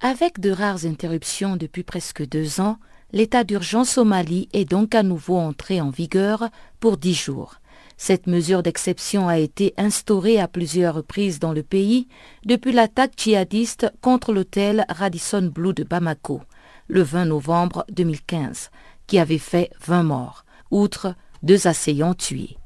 Avec 0.00 0.38
de 0.38 0.52
rares 0.52 0.86
interruptions 0.86 1.56
depuis 1.56 1.82
presque 1.82 2.24
deux 2.24 2.60
ans, 2.60 2.78
l'état 3.10 3.42
d'urgence 3.42 3.98
au 3.98 4.04
Mali 4.04 4.48
est 4.52 4.70
donc 4.70 4.94
à 4.94 5.02
nouveau 5.02 5.38
entré 5.38 5.80
en 5.80 5.90
vigueur 5.90 6.48
pour 6.78 6.98
dix 6.98 7.14
jours. 7.14 7.56
Cette 7.96 8.28
mesure 8.28 8.62
d'exception 8.62 9.26
a 9.26 9.38
été 9.38 9.74
instaurée 9.78 10.38
à 10.38 10.46
plusieurs 10.46 10.94
reprises 10.94 11.40
dans 11.40 11.52
le 11.52 11.64
pays 11.64 12.06
depuis 12.44 12.70
l'attaque 12.70 13.14
djihadiste 13.16 13.90
contre 14.00 14.32
l'hôtel 14.32 14.84
Radisson 14.90 15.50
Blue 15.52 15.74
de 15.74 15.82
Bamako 15.82 16.42
le 16.88 17.02
20 17.02 17.26
novembre 17.26 17.84
2015, 17.90 18.70
qui 19.06 19.18
avait 19.18 19.38
fait 19.38 19.70
20 19.86 20.02
morts, 20.04 20.44
outre 20.70 21.14
deux 21.42 21.66
assaillants 21.66 22.14
tués. 22.14 22.56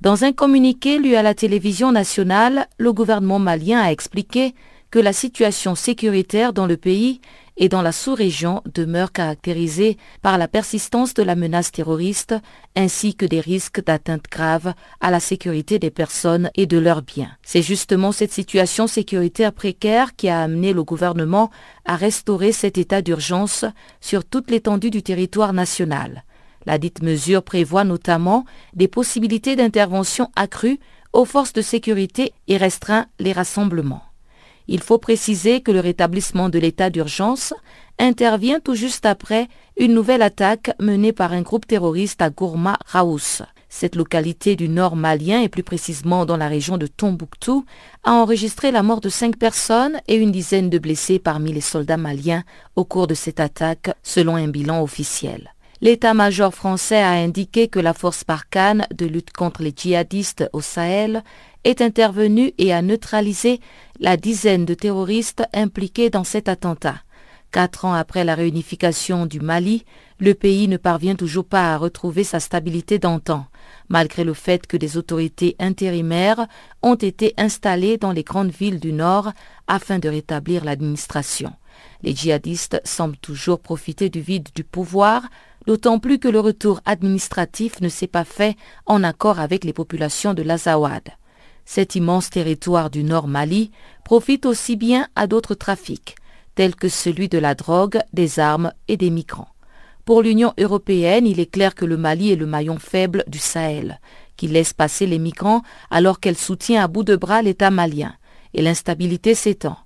Dans 0.00 0.24
un 0.24 0.32
communiqué 0.32 0.98
lu 0.98 1.14
à 1.14 1.22
la 1.22 1.34
télévision 1.34 1.92
nationale, 1.92 2.66
le 2.78 2.92
gouvernement 2.92 3.38
malien 3.38 3.80
a 3.80 3.92
expliqué 3.92 4.54
que 4.90 4.98
la 4.98 5.12
situation 5.12 5.74
sécuritaire 5.74 6.52
dans 6.52 6.66
le 6.66 6.76
pays 6.76 7.20
et 7.56 7.68
dans 7.68 7.82
la 7.82 7.92
sous-région 7.92 8.62
demeure 8.72 9.12
caractérisée 9.12 9.96
par 10.22 10.38
la 10.38 10.48
persistance 10.48 11.14
de 11.14 11.22
la 11.22 11.34
menace 11.34 11.72
terroriste 11.72 12.34
ainsi 12.76 13.14
que 13.14 13.26
des 13.26 13.40
risques 13.40 13.84
d'atteinte 13.84 14.24
grave 14.30 14.74
à 15.00 15.10
la 15.10 15.20
sécurité 15.20 15.78
des 15.78 15.90
personnes 15.90 16.50
et 16.54 16.66
de 16.66 16.78
leurs 16.78 17.02
biens. 17.02 17.30
C'est 17.42 17.62
justement 17.62 18.12
cette 18.12 18.32
situation 18.32 18.86
sécuritaire 18.86 19.52
précaire 19.52 20.16
qui 20.16 20.28
a 20.28 20.42
amené 20.42 20.72
le 20.72 20.84
gouvernement 20.84 21.50
à 21.84 21.96
restaurer 21.96 22.52
cet 22.52 22.78
état 22.78 23.02
d'urgence 23.02 23.64
sur 24.00 24.24
toute 24.24 24.50
l'étendue 24.50 24.90
du 24.90 25.02
territoire 25.02 25.52
national. 25.52 26.24
La 26.64 26.78
dite 26.78 27.02
mesure 27.02 27.42
prévoit 27.42 27.84
notamment 27.84 28.44
des 28.74 28.88
possibilités 28.88 29.56
d'intervention 29.56 30.30
accrues 30.36 30.78
aux 31.12 31.24
forces 31.24 31.52
de 31.52 31.62
sécurité 31.62 32.32
et 32.48 32.56
restreint 32.56 33.06
les 33.18 33.32
rassemblements. 33.32 34.11
Il 34.72 34.80
faut 34.80 34.96
préciser 34.96 35.60
que 35.60 35.70
le 35.70 35.80
rétablissement 35.80 36.48
de 36.48 36.58
l'état 36.58 36.88
d'urgence 36.88 37.52
intervient 37.98 38.58
tout 38.58 38.74
juste 38.74 39.04
après 39.04 39.48
une 39.76 39.92
nouvelle 39.92 40.22
attaque 40.22 40.70
menée 40.80 41.12
par 41.12 41.34
un 41.34 41.42
groupe 41.42 41.66
terroriste 41.66 42.22
à 42.22 42.30
Gourma 42.30 42.78
Raous. 42.86 43.42
Cette 43.68 43.96
localité 43.96 44.56
du 44.56 44.70
nord 44.70 44.96
malien 44.96 45.42
et 45.42 45.50
plus 45.50 45.62
précisément 45.62 46.24
dans 46.24 46.38
la 46.38 46.48
région 46.48 46.78
de 46.78 46.86
Tombouctou 46.86 47.66
a 48.02 48.12
enregistré 48.12 48.70
la 48.70 48.82
mort 48.82 49.02
de 49.02 49.10
cinq 49.10 49.36
personnes 49.36 50.00
et 50.08 50.14
une 50.14 50.32
dizaine 50.32 50.70
de 50.70 50.78
blessés 50.78 51.18
parmi 51.18 51.52
les 51.52 51.60
soldats 51.60 51.98
maliens 51.98 52.42
au 52.74 52.86
cours 52.86 53.06
de 53.06 53.14
cette 53.14 53.40
attaque 53.40 53.90
selon 54.02 54.36
un 54.36 54.48
bilan 54.48 54.82
officiel. 54.82 55.52
L'état-major 55.82 56.54
français 56.54 57.02
a 57.02 57.10
indiqué 57.10 57.66
que 57.66 57.80
la 57.80 57.92
force 57.92 58.24
Barkhane 58.24 58.86
de 58.94 59.04
lutte 59.04 59.32
contre 59.32 59.64
les 59.64 59.74
djihadistes 59.76 60.48
au 60.52 60.60
Sahel 60.60 61.24
est 61.64 61.80
intervenue 61.80 62.52
et 62.56 62.72
a 62.72 62.82
neutralisé 62.82 63.58
la 64.02 64.16
dizaine 64.16 64.64
de 64.64 64.74
terroristes 64.74 65.44
impliqués 65.54 66.10
dans 66.10 66.24
cet 66.24 66.48
attentat. 66.48 66.96
Quatre 67.52 67.84
ans 67.84 67.94
après 67.94 68.24
la 68.24 68.34
réunification 68.34 69.26
du 69.26 69.38
Mali, 69.38 69.84
le 70.18 70.34
pays 70.34 70.66
ne 70.66 70.76
parvient 70.76 71.14
toujours 71.14 71.44
pas 71.44 71.72
à 71.72 71.78
retrouver 71.78 72.24
sa 72.24 72.40
stabilité 72.40 72.98
d'antan, 72.98 73.46
malgré 73.88 74.24
le 74.24 74.34
fait 74.34 74.66
que 74.66 74.76
des 74.76 74.96
autorités 74.96 75.54
intérimaires 75.60 76.48
ont 76.82 76.96
été 76.96 77.32
installées 77.36 77.96
dans 77.96 78.10
les 78.10 78.24
grandes 78.24 78.50
villes 78.50 78.80
du 78.80 78.92
Nord 78.92 79.30
afin 79.68 80.00
de 80.00 80.08
rétablir 80.08 80.64
l'administration. 80.64 81.52
Les 82.02 82.12
djihadistes 82.12 82.80
semblent 82.84 83.18
toujours 83.18 83.60
profiter 83.60 84.10
du 84.10 84.20
vide 84.20 84.48
du 84.52 84.64
pouvoir, 84.64 85.22
d'autant 85.68 86.00
plus 86.00 86.18
que 86.18 86.28
le 86.28 86.40
retour 86.40 86.80
administratif 86.86 87.80
ne 87.80 87.88
s'est 87.88 88.08
pas 88.08 88.24
fait 88.24 88.56
en 88.84 89.04
accord 89.04 89.38
avec 89.38 89.62
les 89.62 89.72
populations 89.72 90.34
de 90.34 90.42
l'Azawad. 90.42 91.04
Cet 91.64 91.94
immense 91.94 92.30
territoire 92.30 92.90
du 92.90 93.04
Nord 93.04 93.28
Mali 93.28 93.70
profite 94.04 94.46
aussi 94.46 94.76
bien 94.76 95.08
à 95.16 95.26
d'autres 95.26 95.54
trafics, 95.54 96.16
tels 96.54 96.74
que 96.74 96.88
celui 96.88 97.28
de 97.28 97.38
la 97.38 97.54
drogue, 97.54 98.00
des 98.12 98.38
armes 98.38 98.72
et 98.88 98.96
des 98.96 99.10
migrants. 99.10 99.48
Pour 100.04 100.22
l'Union 100.22 100.52
européenne, 100.58 101.26
il 101.26 101.38
est 101.38 101.50
clair 101.50 101.74
que 101.74 101.84
le 101.84 101.96
Mali 101.96 102.32
est 102.32 102.36
le 102.36 102.46
maillon 102.46 102.78
faible 102.78 103.24
du 103.28 103.38
Sahel, 103.38 104.00
qui 104.36 104.48
laisse 104.48 104.72
passer 104.72 105.06
les 105.06 105.18
migrants 105.18 105.62
alors 105.90 106.18
qu'elle 106.18 106.36
soutient 106.36 106.82
à 106.82 106.88
bout 106.88 107.04
de 107.04 107.14
bras 107.14 107.42
l'État 107.42 107.70
malien, 107.70 108.14
et 108.54 108.62
l'instabilité 108.62 109.34
s'étend. 109.34 109.78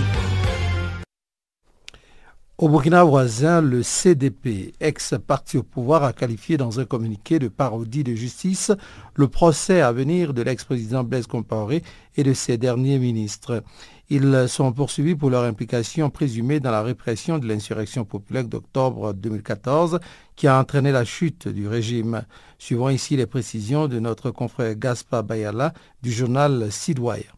Au 2.60 2.68
Burkina 2.68 3.04
voisin, 3.04 3.62
le 3.62 3.82
CDP, 3.82 4.74
ex-parti 4.80 5.56
au 5.56 5.62
pouvoir, 5.62 6.04
a 6.04 6.12
qualifié 6.12 6.58
dans 6.58 6.78
un 6.78 6.84
communiqué 6.84 7.38
de 7.38 7.48
parodie 7.48 8.04
de 8.04 8.14
justice 8.14 8.70
le 9.14 9.28
procès 9.28 9.80
à 9.80 9.92
venir 9.92 10.34
de 10.34 10.42
l'ex-président 10.42 11.02
Blaise 11.02 11.26
Compaoré 11.26 11.82
et 12.18 12.22
de 12.22 12.34
ses 12.34 12.58
derniers 12.58 12.98
ministres. 12.98 13.62
Ils 14.12 14.48
sont 14.48 14.72
poursuivis 14.72 15.14
pour 15.14 15.30
leur 15.30 15.44
implication 15.44 16.10
présumée 16.10 16.58
dans 16.58 16.72
la 16.72 16.82
répression 16.82 17.38
de 17.38 17.46
l'insurrection 17.46 18.04
populaire 18.04 18.42
d'octobre 18.42 19.12
2014 19.12 20.00
qui 20.34 20.48
a 20.48 20.58
entraîné 20.58 20.90
la 20.90 21.04
chute 21.04 21.46
du 21.46 21.68
régime. 21.68 22.24
Suivons 22.58 22.88
ici 22.88 23.16
les 23.16 23.26
précisions 23.26 23.86
de 23.86 24.00
notre 24.00 24.32
confrère 24.32 24.74
Gaspar 24.74 25.22
Bayala 25.22 25.72
du 26.02 26.10
journal 26.10 26.72
Sidwire. 26.72 27.36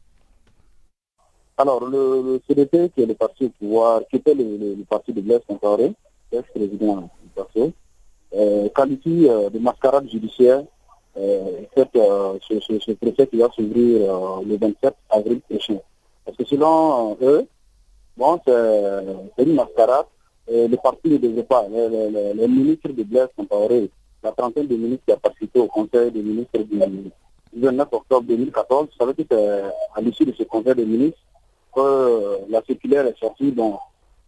Alors, 1.59 1.85
le, 1.85 2.41
CDP, 2.49 2.91
qui 2.95 3.03
est 3.03 3.07
le 3.07 3.15
parti 3.15 3.45
au 3.45 3.51
pouvoir, 3.51 4.01
qui 4.09 4.17
était 4.17 4.35
le, 4.35 4.83
parti 4.89 5.13
de 5.13 5.21
Blaise 5.21 5.43
Compaoré, 5.47 5.93
ex-président 6.33 7.03
du 7.23 7.29
parti, 7.37 7.75
euh, 8.35 8.71
qualifie 8.75 9.29
euh, 9.29 9.51
de 9.51 9.59
mascarade 9.59 10.09
judiciaire 10.11 10.63
euh, 11.19 11.61
ce, 11.77 12.79
ce, 12.81 12.93
procès 12.93 13.27
qui 13.27 13.37
va 13.37 13.51
s'ouvrir 13.55 14.41
le 14.43 14.57
27 14.57 14.95
avril 15.11 15.41
prochain. 15.43 15.77
Parce 16.25 16.37
que 16.37 16.45
selon 16.45 17.17
eux, 17.21 17.47
bon, 18.17 18.41
c'est 18.47 19.45
une 19.45 19.55
mascarade. 19.55 20.07
Et 20.49 20.67
le 20.67 20.77
parti 20.77 21.09
ne 21.09 21.19
devrait 21.19 21.45
pas. 21.45 21.67
Les, 21.69 22.49
ministres 22.49 22.89
de 22.89 23.03
Blaise 23.05 23.29
Compaoré, 23.37 23.91
la 24.23 24.33
trentaine 24.33 24.67
de 24.67 24.77
ministres 24.77 25.05
qui 25.07 25.13
a 25.13 25.17
participé 25.17 25.61
au 25.61 25.69
Conseil 25.69 26.11
des 26.11 26.23
ministres 26.23 26.59
du 26.59 26.79
29 27.61 27.89
octobre 27.93 28.27
2014, 28.27 28.89
vous 28.89 28.97
savez 28.99 29.15
que 29.15 29.23
c'est 29.31 29.63
à 29.95 30.01
l'issue 30.01 30.25
de 30.25 30.33
ce 30.33 30.43
Conseil 30.45 30.75
des 30.75 30.85
ministres 30.85 31.19
que 31.75 32.51
la 32.51 32.63
circulaire 32.63 33.07
est 33.07 33.19
sortie, 33.19 33.53
donc 33.53 33.79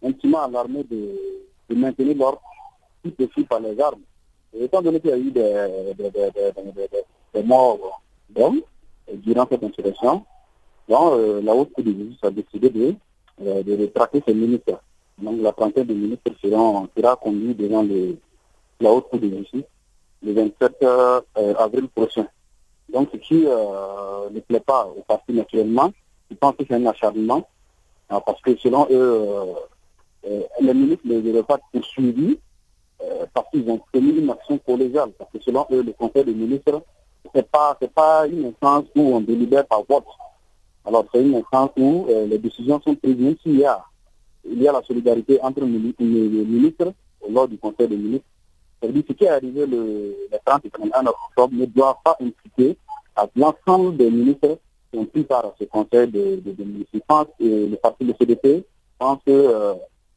intimement 0.03 0.43
alarmé 0.43 0.83
de, 0.83 1.11
de 1.69 1.75
maintenir 1.75 2.15
l'ordre 2.17 2.41
tout 3.03 3.13
aussi 3.23 3.43
par 3.45 3.59
les 3.59 3.79
armes. 3.79 4.01
Et 4.53 4.63
étant 4.63 4.81
donné 4.81 4.99
qu'il 4.99 5.09
y 5.09 5.13
a 5.13 5.17
eu 5.17 5.31
des, 5.31 5.93
des 7.33 7.43
morts 7.43 8.01
d'hommes 8.29 8.61
durant 9.13 9.45
cette 9.49 9.63
insurrection, 9.63 10.23
euh, 10.89 11.41
la 11.41 11.55
haute 11.55 11.71
cour 11.73 11.83
de 11.83 11.91
justice 11.91 12.23
a 12.23 12.29
décidé 12.29 12.69
de, 12.69 12.95
euh, 13.41 13.63
de 13.63 13.85
traquer 13.87 14.21
ces 14.25 14.33
ministres. 14.33 14.79
Donc, 15.17 15.41
la 15.41 15.51
trentaine 15.51 15.85
de 15.85 15.93
ministres 15.93 16.31
seront, 16.43 16.87
sera 16.95 17.15
conduit 17.15 17.55
devant 17.55 17.81
le, 17.83 18.17
la 18.79 18.91
haute 18.91 19.09
cour 19.09 19.19
de 19.19 19.29
justice 19.29 19.63
le 20.23 20.33
27 20.33 20.77
euh, 20.83 21.21
avril 21.57 21.87
prochain. 21.89 22.27
Donc, 22.91 23.09
ce 23.13 23.17
qui 23.17 23.45
ne 23.45 24.39
plaît 24.41 24.59
pas 24.59 24.87
au 24.87 25.01
parti 25.01 25.33
naturellement, 25.33 25.91
je 26.29 26.35
pense 26.35 26.55
que 26.55 26.63
c'est 26.67 26.75
un 26.75 26.85
acharnement, 26.85 27.47
parce 28.07 28.41
que 28.41 28.55
selon 28.57 28.87
eux, 28.91 29.55
les 30.61 30.73
ministres 30.73 31.03
ne 31.05 31.19
devraient 31.19 31.43
pas 31.43 31.55
être 31.55 31.65
poursuivis 31.71 32.37
parce 33.33 33.49
qu'ils 33.49 33.69
ont 33.69 33.81
commis 33.91 34.11
une 34.11 34.29
action 34.29 34.57
collégiale. 34.59 35.11
Parce 35.17 35.31
que 35.31 35.39
selon 35.41 35.65
eux, 35.71 35.81
le 35.81 35.93
conseil 35.93 36.25
des 36.25 36.33
ministres, 36.33 36.81
ce 37.33 37.39
n'est 37.39 37.43
pas 37.43 38.27
une 38.27 38.45
instance 38.45 38.85
où 38.95 39.01
on 39.01 39.21
délibère 39.21 39.65
par 39.65 39.83
vote. 39.87 40.05
Alors, 40.85 41.05
c'est 41.11 41.21
une 41.21 41.35
instance 41.35 41.71
où 41.77 42.05
euh, 42.09 42.27
les 42.27 42.37
décisions 42.37 42.79
sont 42.81 42.95
prises, 42.95 43.17
même 43.17 43.35
s'il 43.41 43.59
y 43.59 43.65
a, 43.65 43.83
il 44.47 44.61
y 44.61 44.67
a 44.67 44.71
la 44.71 44.83
solidarité 44.83 45.39
entre 45.41 45.61
les 45.61 45.67
ministres 45.67 46.93
lors 47.27 47.47
du 47.47 47.57
Conseil 47.57 47.87
des 47.87 47.97
ministres. 47.97 48.27
cest 48.81 48.95
à 48.95 48.99
ce 49.07 49.13
qui 49.13 49.23
est 49.23 49.29
arrivé 49.29 49.65
le, 49.65 50.15
30 50.45 50.65
et 50.65 50.69
31 50.69 51.05
octobre 51.07 51.53
ne 51.53 51.65
doit 51.65 51.99
pas 52.03 52.15
impliquer 52.21 52.77
à 53.15 53.27
l'ensemble 53.35 53.97
des 53.97 54.11
ministres 54.11 54.59
qui 54.91 54.99
ont 54.99 55.05
pris 55.05 55.23
part 55.23 55.45
à 55.45 55.55
ce 55.59 55.63
Conseil 55.65 56.07
de, 56.11 56.41
ministres. 56.63 56.91
Je 56.93 56.99
pense 57.07 57.27
que 57.39 57.69
le 57.69 57.75
parti 57.77 58.05
de 58.05 58.13
CDP 58.19 58.63
pense 58.99 59.19
que 59.25 59.31
euh, 59.31 59.73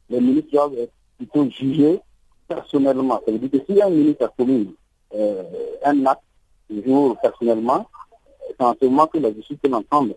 les 0.09 0.21
ministres 0.21 0.51
doivent 0.51 0.75
être 0.77 1.49
jugés 1.51 1.99
personnellement. 2.47 3.19
Ça 3.25 3.31
veut 3.31 3.39
dire 3.39 3.49
que 3.49 3.73
si 3.73 3.81
un 3.81 3.89
ministre 3.89 4.25
a 4.25 4.27
commis 4.29 4.75
euh, 5.15 5.43
un 5.83 6.05
acte, 6.05 6.21
toujours 6.69 7.17
personnellement, 7.19 7.87
c'est 8.47 8.63
en 8.63 8.75
ce 8.79 8.85
moment 8.85 9.07
que 9.07 9.17
la 9.17 9.33
justice 9.33 9.57
peut 9.61 9.69
l'entendre. 9.69 10.13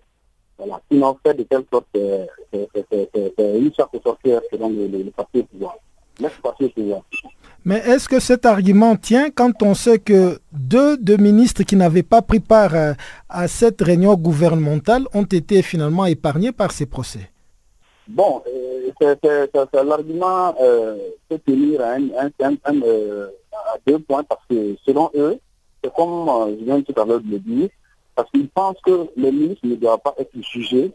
Voilà. 0.64 0.80
Sinon, 0.90 1.16
fait 1.24 1.34
de 1.34 1.42
telle 1.42 1.64
sorte, 1.72 1.86
c'est 1.92 3.38
une 3.38 3.72
chasse 3.74 3.88
sorcière 4.02 4.40
selon 4.50 4.68
le, 4.70 4.86
le, 4.86 4.98
le 5.02 5.10
parti 5.10 5.42
pouvoir. 5.42 5.76
Mais 7.64 7.78
est-ce 7.78 8.08
que 8.08 8.20
cet 8.20 8.46
argument 8.46 8.96
tient 8.96 9.30
quand 9.30 9.62
on 9.62 9.74
sait 9.74 9.98
que 9.98 10.38
deux, 10.52 10.96
deux 10.96 11.16
ministres 11.16 11.62
qui 11.64 11.74
n'avaient 11.74 12.02
pas 12.02 12.22
pris 12.22 12.40
part 12.40 12.74
à, 12.74 12.94
à, 13.28 13.48
cette 13.48 13.80
réunion 13.80 14.14
gouvernementale 14.14 15.04
ont 15.14 15.24
été 15.24 15.62
finalement 15.62 16.06
épargnés 16.06 16.52
par 16.52 16.70
ces 16.70 16.86
procès? 16.86 17.30
Bon, 18.08 18.42
euh, 18.46 19.46
l'argument 19.84 20.54
euh, 20.60 20.96
peut 21.28 21.38
tenir 21.46 21.80
à, 21.80 21.94
un, 21.94 22.08
un, 22.40 22.54
un, 22.64 22.82
euh, 22.82 23.28
à, 23.52 23.78
deux 23.86 23.98
points 23.98 24.24
parce 24.24 24.44
que 24.48 24.76
selon 24.84 25.10
eux, 25.14 25.38
c'est 25.82 25.92
comme 25.94 26.28
euh, 26.28 26.56
je 26.58 26.64
viens 26.64 26.82
tout 26.82 27.00
à 27.00 27.04
l'heure 27.04 27.20
de 27.20 27.30
le 27.30 27.38
dire, 27.38 27.68
parce 28.14 28.30
qu'ils 28.30 28.48
pensent 28.48 28.80
que 28.84 29.08
les 29.16 29.32
ministres 29.32 29.66
ne 29.66 29.74
doivent 29.74 30.00
pas 30.00 30.14
être 30.18 30.30
jugés 30.40 30.92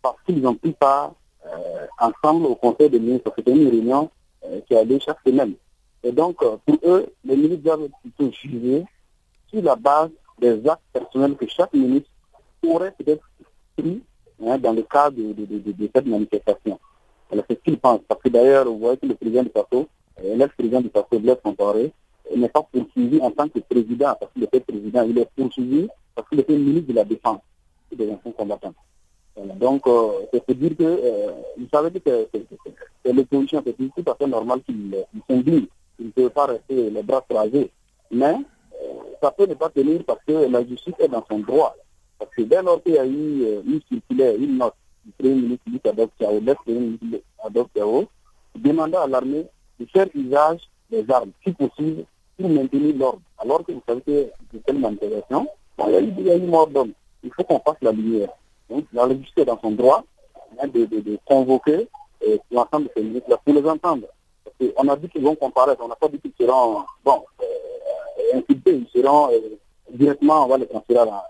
parce 0.00 0.16
qu'ils 0.24 0.46
ont 0.46 0.54
pris 0.54 0.72
part 0.72 1.14
euh, 1.46 1.86
ensemble 1.98 2.46
au 2.46 2.54
Conseil 2.54 2.90
des 2.90 3.00
ministres. 3.00 3.32
C'était 3.36 3.52
une 3.52 3.68
réunion 3.68 4.10
euh, 4.44 4.60
qui 4.66 4.76
allait 4.76 5.00
chaque 5.00 5.18
semaine. 5.26 5.54
Et 6.02 6.12
donc, 6.12 6.42
euh, 6.42 6.56
pour 6.66 6.78
eux, 6.84 7.12
les 7.24 7.36
ministres 7.36 7.64
doivent 7.64 7.82
être 7.84 8.32
jugés 8.32 8.84
sur 9.48 9.62
la 9.62 9.76
base 9.76 10.10
des 10.40 10.66
actes 10.68 10.82
personnels 10.92 11.36
que 11.36 11.46
chaque 11.46 11.72
ministre 11.72 12.08
aurait 12.66 12.92
peut-être 12.92 13.22
pris 13.76 14.02
hein, 14.44 14.58
dans 14.58 14.72
le 14.72 14.82
cadre 14.82 15.16
de, 15.16 15.90
cette 15.94 16.06
manifestation. 16.06 16.78
c'est 17.30 17.58
ce 17.58 17.62
qu'il 17.62 17.78
pense. 17.78 18.00
Parce 18.08 18.20
que 18.22 18.28
d'ailleurs, 18.28 18.64
vous 18.66 18.78
voyez 18.78 18.96
que 18.96 19.06
le 19.06 19.14
président 19.14 19.42
du 19.42 19.50
euh, 19.54 20.36
l'ex-président 20.36 20.80
du 20.80 20.88
Paso, 20.88 21.18
Blaise 21.18 21.38
Compaoré, 21.42 21.92
n'est 22.40 22.48
pas 22.48 22.62
poursuivi 22.62 23.20
en 23.20 23.30
tant 23.30 23.48
que 23.48 23.58
président, 23.60 24.14
parce 24.18 24.32
qu'il 24.32 24.44
était 24.44 24.60
président, 24.60 25.02
il 25.02 25.18
est 25.18 25.28
poursuivi 25.36 25.88
parce 26.14 26.28
qu'il 26.28 26.40
était 26.40 26.56
ministre 26.56 26.88
de 26.88 26.94
la 26.94 27.04
Défense 27.04 27.40
des 27.92 28.10
anciens 28.10 28.32
combattants. 28.32 28.74
Donc, 29.36 29.86
euh, 29.86 30.10
c'est 30.32 30.44
pour 30.44 30.54
dire 30.54 30.76
que 30.76 30.82
euh, 30.84 31.32
vous 31.56 31.66
savez 31.72 31.98
que 32.00 32.28
c'est 33.04 33.12
l'opposition, 33.12 33.62
c'est 33.64 33.76
tout 33.76 34.10
à 34.10 34.14
fait 34.14 34.26
normal 34.26 34.60
qu'il 34.62 34.94
s'indigne. 35.28 35.66
Il 35.98 36.06
ne 36.06 36.10
peut 36.10 36.28
pas 36.30 36.46
rester 36.46 36.90
les 36.90 37.02
bras 37.02 37.24
croisés. 37.28 37.70
Mais 38.10 38.34
euh, 38.34 38.92
ça 39.22 39.30
peut 39.30 39.46
ne 39.46 39.54
pas 39.54 39.70
tenir 39.70 40.04
parce 40.04 40.20
que 40.26 40.32
la 40.32 40.64
justice 40.66 40.94
est 40.98 41.08
dans 41.08 41.24
son 41.30 41.38
droit. 41.38 41.74
Parce 42.18 42.30
que 42.34 42.42
dès 42.42 42.62
lors 42.62 42.82
qu'il 42.82 42.94
y 42.94 42.98
a 42.98 43.06
eu 43.06 43.42
euh, 43.42 43.62
une 43.64 43.80
circulaire, 43.88 44.34
une 44.36 44.58
note 44.58 44.74
du 45.04 45.12
Premier 45.12 45.34
ministre 45.34 45.64
Luc 45.66 45.86
Adolphe 45.86 46.10
l'ex-Premier 46.20 46.98
ministre 47.00 47.26
Adolphe 47.42 48.08
demandant 48.54 49.00
à 49.00 49.06
l'armée 49.06 49.46
de 49.80 49.86
faire 49.86 50.06
usage 50.14 50.60
des 50.90 51.10
armes, 51.10 51.30
si 51.42 51.52
possible, 51.52 52.04
pour 52.38 52.48
maintenir 52.48 52.96
l'ordre. 52.96 53.20
Alors 53.38 53.64
que 53.64 53.72
vous 53.72 53.82
savez 53.86 54.00
que 54.02 54.30
de 54.52 54.58
telle 54.64 54.78
manifestation, 54.78 55.46
bon, 55.76 55.84
il, 55.88 55.92
y 55.92 55.96
a 55.96 56.00
eu, 56.00 56.14
il 56.18 56.44
eu 56.44 56.46
mort 56.46 56.68
d'homme. 56.68 56.92
Il 57.22 57.32
faut 57.32 57.44
qu'on 57.44 57.60
fasse 57.60 57.76
la 57.82 57.92
lumière. 57.92 58.30
Donc, 58.68 58.84
la 58.92 59.08
justice 59.08 59.32
est 59.36 59.44
dans 59.44 59.60
son 59.60 59.72
droit 59.72 60.04
de, 60.64 60.84
de, 60.84 61.18
convoquer 61.24 61.88
euh, 62.26 62.38
l'ensemble 62.50 62.86
de 62.86 62.90
ces 62.96 63.02
ministres-là 63.02 63.38
pour 63.44 63.54
les 63.54 63.68
entendre. 63.68 64.06
Parce 64.44 64.72
qu'on 64.72 64.88
a 64.88 64.96
dit 64.96 65.08
qu'ils 65.08 65.22
vont 65.22 65.34
comparaître, 65.34 65.82
on 65.84 65.88
n'a 65.88 65.96
pas 65.96 66.08
dit 66.08 66.18
qu'ils 66.18 66.32
seront, 66.46 66.84
bon, 67.04 67.24
euh, 67.40 68.38
insultés, 68.38 68.82
ils 68.86 69.00
seront 69.02 69.30
euh, 69.32 69.38
directement, 69.90 70.44
on 70.44 70.48
va 70.48 70.58
les 70.58 70.66
transférer 70.66 71.00
à 71.00 71.04
la, 71.04 71.24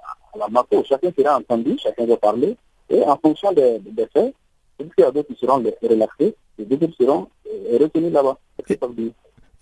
à. 0.45 0.83
Chacun 0.85 1.13
sera 1.17 1.37
entendu, 1.37 1.77
chacun 1.79 2.07
va 2.07 2.17
parler, 2.17 2.57
et 2.89 3.03
en 3.03 3.17
fonction 3.17 3.53
des, 3.53 3.81
faits, 4.13 4.35
il 4.79 4.89
y 4.99 5.03
a 5.03 5.11
d'autres 5.11 5.33
qui 5.33 5.39
seront 5.39 5.63
relaxés, 5.83 6.35
et 6.59 6.65
d'autres 6.65 6.95
seront 6.99 7.29
euh, 7.47 7.79
retenus 7.81 8.13
là-bas. 8.13 8.39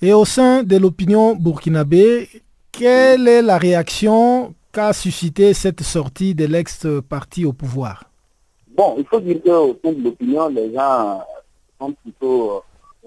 Et 0.03 0.15
au 0.15 0.25
sein 0.25 0.63
de 0.63 0.79
l'opinion 0.79 1.35
burkinabé, 1.37 2.27
quelle 2.73 3.29
est 3.29 3.43
la 3.43 3.59
réaction 3.59 4.55
qu'a 4.73 4.95
suscité 4.95 5.53
cette 5.53 5.83
sortie 5.83 6.35
de 6.35 6.47
l'ex-parti 6.47 7.45
au 7.45 7.53
pouvoir? 7.53 8.05
Bon, 8.75 8.95
il 8.97 9.05
faut 9.05 9.21
dire 9.21 9.43
qu'au 9.45 9.77
sein 9.85 9.93
de 9.93 10.03
l'opinion, 10.03 10.49
les 10.49 10.73
gens 10.73 11.21
sont 11.79 11.93
plutôt 11.93 12.51
euh, 12.51 12.61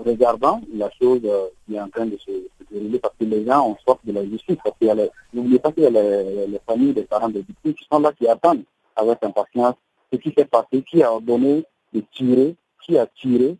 regardants 0.05 0.61
la 0.71 0.91
chose 1.01 1.21
euh, 1.25 1.47
qui 1.65 1.73
est 1.73 1.81
en 1.81 1.89
train 1.89 2.05
de 2.05 2.15
se, 2.17 2.29
dérouler 2.71 2.99
parce 2.99 3.15
que 3.19 3.25
les 3.25 3.43
gens 3.43 3.69
ont 3.69 3.77
soif 3.83 3.97
de 4.03 4.11
la 4.11 4.23
justice. 4.23 4.57
Parce 4.63 4.77
qu'il 4.77 5.09
n'oubliez 5.33 5.57
pas 5.57 5.71
qu'il 5.71 5.83
y 5.83 5.87
a 5.87 5.89
les, 5.89 6.59
familles 6.67 6.93
des 6.93 7.05
parents 7.05 7.29
des 7.29 7.41
victimes 7.41 7.73
qui 7.73 7.87
sont 7.91 8.01
là, 8.01 8.11
qui 8.13 8.27
attendent 8.27 8.65
avec 8.95 9.17
impatience 9.23 9.73
ce 10.11 10.17
qui 10.17 10.31
s'est 10.37 10.45
passé, 10.45 10.83
qui 10.87 11.01
a 11.01 11.11
ordonné 11.11 11.65
de 11.91 12.03
tirer, 12.13 12.55
qui 12.85 12.99
a 12.99 13.07
tiré, 13.07 13.57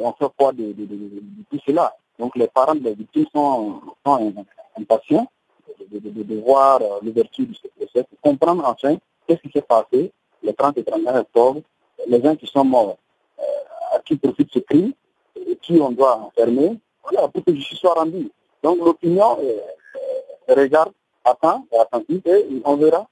on 0.00 0.12
fait 0.14 0.26
quoi 0.36 0.52
de, 0.52 0.74
tout 1.50 1.60
cela? 1.64 1.94
Donc 2.18 2.36
les 2.36 2.48
parents 2.48 2.74
des 2.74 2.94
victimes 2.94 3.26
sont, 3.32 3.80
sont 4.04 4.34
impatients 4.78 5.26
de, 5.90 6.40
voir 6.40 6.80
euh, 6.80 6.98
l'ouverture 7.02 7.46
de 7.46 7.54
ce 7.54 7.68
procès, 7.68 8.04
pour 8.04 8.20
comprendre 8.20 8.64
enfin 8.66 8.96
qu'est-ce 9.26 9.40
qui 9.40 9.50
s'est 9.50 9.62
passé 9.62 10.12
le 10.42 10.52
30 10.52 10.78
et 10.78 10.84
31 10.84 11.20
octobre, 11.20 11.60
les 12.06 12.22
gens 12.22 12.36
qui 12.36 12.46
sont 12.46 12.64
morts, 12.64 12.98
euh, 13.38 13.96
à 13.96 14.00
qui 14.00 14.16
profite 14.16 14.50
ce 14.52 14.58
crime, 14.60 14.92
et 15.36 15.56
qui 15.56 15.80
on 15.80 15.90
doit 15.90 16.16
enfermer, 16.18 16.78
voilà, 17.02 17.28
pour 17.28 17.44
que 17.44 17.54
justice 17.54 17.78
soit 17.78 17.94
rendue. 17.94 18.30
Donc 18.62 18.78
l'opinion 18.78 19.38
euh, 19.40 20.54
regarde, 20.54 20.92
attend 21.24 21.66
attentive, 21.80 22.22
et 22.26 22.46
on 22.64 22.76
verra 22.76 23.06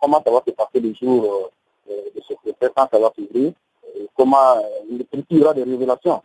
comment 0.00 0.22
ça 0.24 0.30
va 0.30 0.42
se 0.46 0.52
passer 0.52 0.80
le 0.80 0.94
jour 0.94 1.50
de 1.88 2.20
ce 2.26 2.34
procès, 2.34 2.72
quand 2.74 2.88
ça 2.90 2.98
va 2.98 3.12
s'ouvrir, 3.16 3.52
comment 4.16 4.62
il 4.88 5.04
y 5.30 5.42
aura 5.42 5.54
des 5.54 5.64
révélations. 5.64 6.22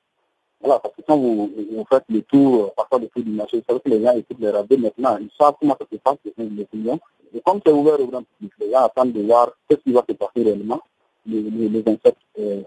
Voilà, 0.63 0.79
parce 0.79 0.95
que 0.95 1.01
quand 1.05 1.17
vous, 1.17 1.51
faites 1.91 2.05
le 2.07 2.21
tour, 2.21 2.73
parfois 2.73 2.99
le 2.99 3.07
tour 3.09 3.21
du 3.21 3.31
marché, 3.31 3.57
vous 3.57 3.63
savez 3.67 3.81
que 3.81 3.89
les 3.89 4.01
gens 4.01 4.15
écoutent 4.15 4.39
les 4.39 4.49
radios 4.49 4.77
maintenant, 4.77 5.17
ils 5.19 5.29
savent 5.37 5.55
comment 5.59 5.75
ça 5.77 5.85
se 5.91 5.97
passe, 5.97 6.15
les 6.37 6.65
clients. 6.65 6.99
Et 7.35 7.41
comme 7.41 7.59
c'est 7.65 7.73
ouvert 7.73 7.99
au 7.99 8.07
grand 8.07 8.23
public, 8.23 8.53
les 8.61 8.71
gens 8.71 8.85
attendent 8.85 9.11
de 9.11 9.23
voir 9.23 9.51
ce 9.69 9.75
qui 9.75 9.91
va 9.91 10.05
se 10.07 10.13
passer 10.13 10.41
réellement 10.41 10.79
le, 11.27 11.41
le, 11.41 11.67
le 11.67 11.81
27 11.81 12.15
euh. 12.39 12.61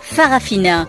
Farafina 0.00 0.88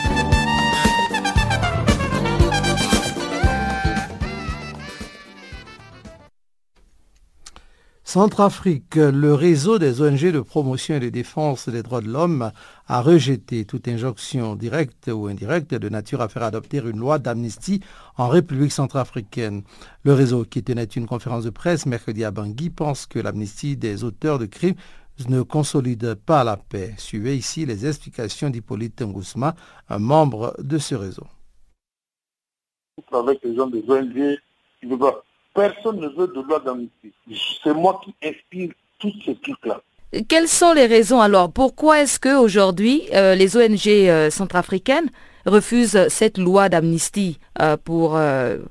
Centrafrique, 8.13 8.95
le 8.97 9.33
réseau 9.33 9.79
des 9.79 10.01
ONG 10.01 10.33
de 10.33 10.41
promotion 10.41 10.95
et 10.95 10.99
de 10.99 11.07
défense 11.07 11.69
des 11.69 11.81
droits 11.81 12.01
de 12.01 12.09
l'homme 12.09 12.51
a 12.85 13.01
rejeté 13.01 13.63
toute 13.63 13.87
injonction 13.87 14.57
directe 14.57 15.09
ou 15.09 15.27
indirecte 15.27 15.73
de 15.73 15.87
nature 15.87 16.19
à 16.19 16.27
faire 16.27 16.43
adopter 16.43 16.79
une 16.79 16.99
loi 16.99 17.19
d'amnistie 17.19 17.79
en 18.17 18.27
République 18.27 18.73
centrafricaine. 18.73 19.63
Le 20.03 20.11
réseau, 20.11 20.43
qui 20.43 20.61
tenait 20.61 20.83
une 20.83 21.07
conférence 21.07 21.45
de 21.45 21.51
presse 21.51 21.85
mercredi 21.85 22.25
à 22.25 22.31
Bangui, 22.31 22.69
pense 22.69 23.05
que 23.05 23.17
l'amnistie 23.17 23.77
des 23.77 24.03
auteurs 24.03 24.39
de 24.39 24.45
crimes 24.45 24.75
ne 25.29 25.41
consolide 25.41 26.15
pas 26.15 26.43
la 26.43 26.57
paix. 26.57 26.93
Suivez 26.97 27.37
ici 27.37 27.65
les 27.65 27.87
explications 27.87 28.49
d'Hippolyte 28.49 29.01
Ngousma, 29.03 29.55
un 29.87 29.99
membre 29.99 30.53
de 30.59 30.77
ce 30.79 30.95
réseau. 30.95 31.27
Avec 33.13 33.41
les 33.41 33.55
gens 33.55 33.67
des 33.67 33.85
ONG, 33.87 34.37
Personne 35.53 35.99
ne 35.99 36.07
veut 36.07 36.27
de 36.27 36.41
loi 36.41 36.59
d'amnistie. 36.59 37.13
C'est 37.63 37.73
moi 37.73 37.99
qui 38.03 38.13
inspire 38.25 38.71
tous 38.99 39.13
ces 39.25 39.35
trucs-là. 39.35 39.81
Quelles 40.27 40.47
sont 40.47 40.73
les 40.73 40.87
raisons 40.87 41.21
alors? 41.21 41.51
Pourquoi 41.51 42.01
est-ce 42.01 42.19
qu'aujourd'hui, 42.19 43.03
euh, 43.13 43.33
les 43.33 43.55
ONG 43.55 43.87
euh, 43.87 44.29
centrafricaines 44.29 45.09
refusent 45.45 46.07
cette 46.09 46.37
loi 46.37 46.67
d'amnistie 46.67 47.39
euh, 47.61 47.77
pour 47.77 48.17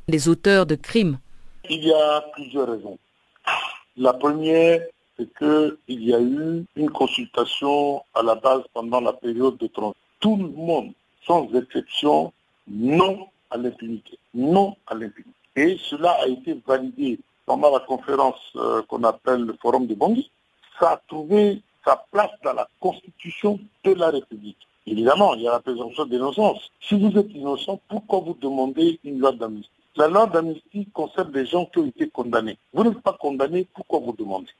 les 0.06 0.28
auteurs 0.28 0.66
de 0.66 0.74
crimes? 0.74 1.18
Il 1.68 1.84
y 1.84 1.92
a 1.92 2.20
plusieurs 2.34 2.68
raisons. 2.68 2.98
La 3.96 4.12
première, 4.12 4.82
c'est 5.16 5.28
qu'il 5.38 6.04
y 6.04 6.14
a 6.14 6.20
eu 6.20 6.64
une 6.76 6.90
consultation 6.90 8.02
à 8.14 8.22
la 8.22 8.34
base 8.34 8.62
pendant 8.74 9.00
la 9.00 9.12
période 9.12 9.56
de 9.58 9.66
transition. 9.66 9.96
Tout 10.20 10.36
le 10.36 10.48
monde, 10.48 10.92
sans 11.26 11.48
exception, 11.54 12.32
non 12.68 13.28
à 13.50 13.56
l'impunité. 13.56 14.18
Non 14.34 14.76
à 14.86 14.94
l'impunité. 14.94 15.39
Et 15.56 15.78
cela 15.78 16.12
a 16.22 16.28
été 16.28 16.60
validé 16.66 17.18
pendant 17.44 17.72
la 17.72 17.80
conférence 17.80 18.40
euh, 18.56 18.82
qu'on 18.82 19.02
appelle 19.02 19.42
le 19.42 19.54
Forum 19.60 19.86
de 19.86 19.94
Bangui. 19.94 20.30
Ça 20.78 20.92
a 20.92 20.96
trouvé 21.08 21.60
sa 21.84 21.96
place 22.12 22.30
dans 22.44 22.52
la 22.52 22.68
Constitution 22.78 23.58
de 23.84 23.94
la 23.94 24.10
République. 24.10 24.58
Évidemment, 24.86 25.34
il 25.34 25.42
y 25.42 25.48
a 25.48 25.52
la 25.52 25.60
présomption 25.60 26.04
d'innocence. 26.06 26.70
Si 26.80 26.98
vous 26.98 27.16
êtes 27.18 27.32
innocent, 27.34 27.80
pourquoi 27.88 28.20
vous 28.20 28.36
demandez 28.40 29.00
une 29.04 29.18
loi 29.18 29.32
d'amnistie? 29.32 29.70
La 29.96 30.06
loi 30.06 30.26
d'amnistie 30.26 30.86
concerne 30.92 31.32
des 31.32 31.46
gens 31.46 31.66
qui 31.66 31.78
ont 31.80 31.86
été 31.86 32.08
condamnés. 32.08 32.56
Vous 32.72 32.84
n'êtes 32.84 33.00
pas 33.00 33.14
condamné, 33.14 33.66
pourquoi 33.74 33.98
vous 33.98 34.12
demandez? 34.12 34.50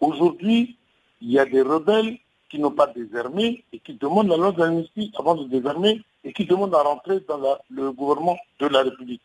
Aujourd'hui, 0.00 0.76
il 1.20 1.32
y 1.32 1.38
a 1.38 1.44
des 1.44 1.62
rebelles 1.62 2.18
qui 2.48 2.60
n'ont 2.60 2.70
pas 2.70 2.86
désarmé 2.86 3.64
et 3.72 3.80
qui 3.80 3.94
demandent 3.94 4.28
la 4.28 4.36
loi 4.36 4.52
d'amnistie 4.52 5.10
avant 5.18 5.34
de 5.34 5.44
désarmer 5.48 6.02
et 6.22 6.32
qui 6.32 6.44
demandent 6.44 6.74
à 6.74 6.82
rentrer 6.82 7.20
dans 7.26 7.40
le 7.70 7.90
gouvernement 7.90 8.36
de 8.60 8.66
la 8.68 8.82
République 8.82 9.20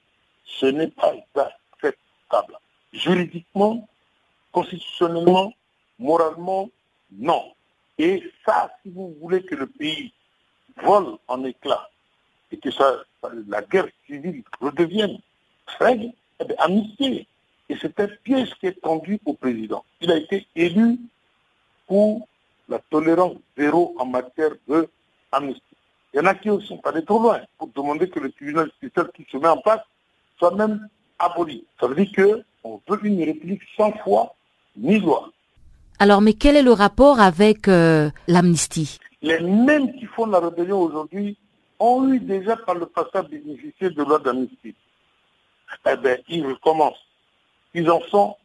ce 0.60 0.66
n'est 0.68 0.90
pas 0.90 1.14
acceptable. 1.36 2.58
Juridiquement, 2.94 3.88
constitutionnellement, 4.52 5.54
moralement, 6.00 6.70
non. 7.12 7.54
Et 7.98 8.24
ça, 8.46 8.72
si 8.82 8.90
vous 8.90 9.16
voulez 9.22 9.44
que 9.44 9.56
le 9.56 9.68
pays 9.68 10.14
vole 10.84 11.18
en 11.28 11.44
éclats 11.44 11.90
et 12.52 12.58
que 12.58 12.72
ça, 12.72 13.04
la 13.48 13.62
guerre 13.62 13.88
civile 14.08 14.44
redevienne 14.60 15.20
règle, 15.80 16.12
eh 16.40 16.46
bien, 16.46 17.26
Et 17.70 17.78
c'est 17.80 18.00
un 18.00 18.08
piège 18.24 18.54
qui 18.56 18.68
est 18.68 18.82
tendu 18.82 19.20
au 19.26 19.34
président. 19.34 19.86
Il 20.02 20.12
a 20.12 20.18
été 20.18 20.48
élu 20.56 20.98
pour 21.88 22.28
la 22.68 22.80
tolérance 22.80 23.38
zéro 23.58 23.96
en 23.98 24.06
matière 24.06 24.52
de 24.68 24.90
amnistie. 25.32 25.62
Il 26.14 26.18
y 26.18 26.20
en 26.20 26.26
a 26.26 26.36
qui 26.36 26.50
sont 26.66 26.82
allés 26.86 27.06
trop 27.06 27.22
loin 27.22 27.42
pour 27.58 27.70
demander 27.70 28.10
que 28.10 28.20
le 28.20 28.32
tribunal 28.32 28.70
spécial 28.78 29.10
qui 29.14 29.26
se 29.32 29.38
met 29.38 29.48
en 29.48 29.62
place 29.62 29.82
soit 30.42 30.56
même 30.56 30.88
aboli. 31.20 31.66
Ça 31.80 31.88
veut 31.88 31.96
dire 31.96 32.12
qu'on 32.64 32.82
veut 32.88 33.06
une 33.06 33.24
république 33.24 33.62
sans 33.78 33.92
foi 34.04 34.34
ni 34.76 35.00
loi. 35.00 35.30
Alors, 36.00 36.22
mais 36.22 36.34
quel 36.34 36.56
est 36.56 36.64
le 36.64 36.72
rapport 36.72 37.20
avec 37.20 37.68
euh, 37.68 38.10
l'amnistie? 38.28 38.98
Les 39.22 39.40
mêmes 39.40 39.94
qui 39.94 40.06
font 40.06 40.26
la 40.26 40.40
rébellion 40.40 40.80
aujourd'hui 40.82 41.38
ont 41.80 42.12
eu 42.12 42.20
déjà 42.20 42.56
par 42.58 42.74
le 42.74 42.88
passé 42.88 43.28
bénéficié 43.30 43.92
de 43.92 44.04
loi 44.04 44.18
d'amnistie. 44.18 44.76
eh 45.86 45.98
bien, 45.98 46.18
ils 46.28 46.46
recommencent. 46.46 47.06
Ils 47.76 47.90
en 47.90 48.02
sont 48.10 48.36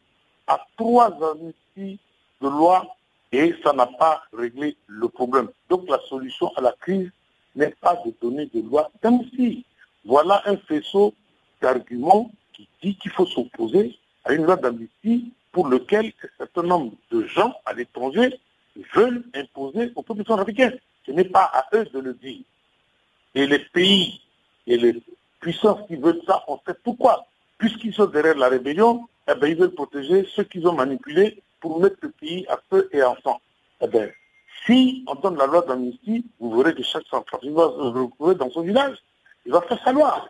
à 0.45 0.59
trois 0.77 1.11
amnisties 1.31 1.99
de 2.41 2.47
loi 2.47 2.85
et 3.31 3.55
ça 3.63 3.73
n'a 3.73 3.87
pas 3.87 4.21
réglé 4.33 4.77
le 4.85 5.09
problème. 5.09 5.49
Donc 5.67 5.89
la 5.89 5.99
solution 6.07 6.51
à 6.55 6.61
la 6.61 6.73
crise 6.73 7.09
n'est 7.55 7.75
pas 7.81 7.95
de 8.05 8.13
donner 8.21 8.45
des 8.45 8.61
lois 8.61 8.91
d'amnistie. 9.01 9.65
Voilà 10.05 10.43
un 10.45 10.57
faisceau 10.57 11.13
d'arguments 11.61 12.31
qui 12.53 12.67
dit 12.81 12.95
qu'il 12.95 13.11
faut 13.11 13.25
s'opposer 13.25 13.97
à 14.25 14.33
une 14.33 14.43
loi 14.43 14.55
d'amnistie 14.55 15.31
pour 15.51 15.67
lequel 15.67 16.07
un 16.23 16.27
certain 16.37 16.63
nombre 16.63 16.93
de 17.11 17.25
gens 17.27 17.53
à 17.65 17.73
l'étranger 17.73 18.39
veulent 18.93 19.23
imposer 19.33 19.91
aux 19.95 20.03
populations 20.03 20.37
africaines. 20.37 20.77
Ce 21.05 21.11
n'est 21.11 21.25
pas 21.25 21.49
à 21.53 21.65
eux 21.75 21.85
de 21.85 21.99
le 21.99 22.13
dire. 22.13 22.41
Et 23.35 23.47
les 23.47 23.59
pays 23.59 24.21
et 24.65 24.77
les 24.77 25.01
puissances 25.39 25.87
qui 25.87 25.95
veulent 25.95 26.21
ça, 26.27 26.43
on 26.47 26.59
sait 26.67 26.75
pourquoi. 26.83 27.25
Puisqu'ils 27.57 27.93
sont 27.93 28.05
derrière 28.05 28.37
la 28.37 28.49
rébellion, 28.49 29.07
eh 29.29 29.35
bien, 29.35 29.49
ils 29.49 29.57
veulent 29.57 29.73
protéger 29.73 30.27
ceux 30.35 30.43
qu'ils 30.43 30.67
ont 30.67 30.73
manipulés 30.73 31.41
pour 31.59 31.79
mettre 31.81 31.97
le 32.01 32.09
pays 32.09 32.45
à 32.47 32.59
feu 32.69 32.89
et 32.91 33.01
en 33.01 33.15
sang. 33.23 33.41
Eh 33.81 33.87
bien, 33.87 34.09
si 34.65 35.03
on 35.07 35.15
donne 35.15 35.37
la 35.37 35.47
loi 35.47 35.61
d'amnistie, 35.61 36.25
vous 36.39 36.57
verrez 36.57 36.75
que 36.75 36.83
chaque 36.83 37.07
centrafricain 37.09 37.53
va 37.53 37.67
se 37.67 37.97
retrouver 37.97 38.35
dans 38.35 38.49
son 38.51 38.61
village. 38.61 38.97
Il 39.45 39.51
va 39.51 39.61
faire 39.61 39.81
sa 39.83 39.91
loi. 39.91 40.29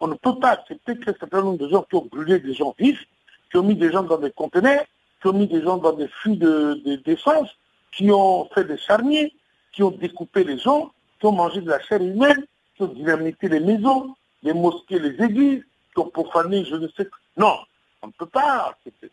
On 0.00 0.06
ne 0.06 0.14
peut 0.14 0.38
pas 0.38 0.50
accepter 0.50 0.96
qu'un 0.98 1.14
certain 1.18 1.42
nombre 1.42 1.58
de 1.58 1.68
gens 1.68 1.82
qui 1.82 1.96
ont 1.96 2.04
brûlé 2.04 2.38
des 2.38 2.54
gens 2.54 2.74
vifs, 2.78 3.04
qui 3.50 3.56
ont 3.56 3.62
mis 3.62 3.74
des 3.74 3.90
gens 3.90 4.02
dans 4.02 4.18
des 4.18 4.30
conteneurs, 4.30 4.84
qui 5.20 5.28
ont 5.28 5.32
mis 5.32 5.48
des 5.48 5.62
gens 5.62 5.78
dans 5.78 5.92
des 5.92 6.08
fûts 6.08 6.36
d'essence, 6.36 7.48
de, 7.48 7.96
qui 7.96 8.10
ont 8.10 8.48
fait 8.54 8.64
des 8.64 8.78
charniers, 8.78 9.34
qui 9.72 9.82
ont 9.82 9.90
découpé 9.90 10.44
les 10.44 10.58
gens, 10.58 10.92
qui 11.18 11.26
ont 11.26 11.32
mangé 11.32 11.60
de 11.60 11.70
la 11.70 11.80
chair 11.80 12.00
humaine, 12.00 12.44
qui 12.76 12.82
ont 12.82 12.86
dynamité 12.86 13.48
les 13.48 13.60
maisons, 13.60 14.14
les 14.42 14.52
mosquées, 14.52 15.00
les 15.00 15.22
églises, 15.24 15.64
qui 15.92 16.00
ont 16.00 16.10
profané, 16.10 16.64
je 16.64 16.76
ne 16.76 16.88
sais 16.88 17.04
quoi. 17.04 17.18
Non, 17.36 17.58
on 18.02 18.08
ne 18.08 18.12
peut 18.12 18.26
pas 18.26 18.68
accepter. 18.70 19.10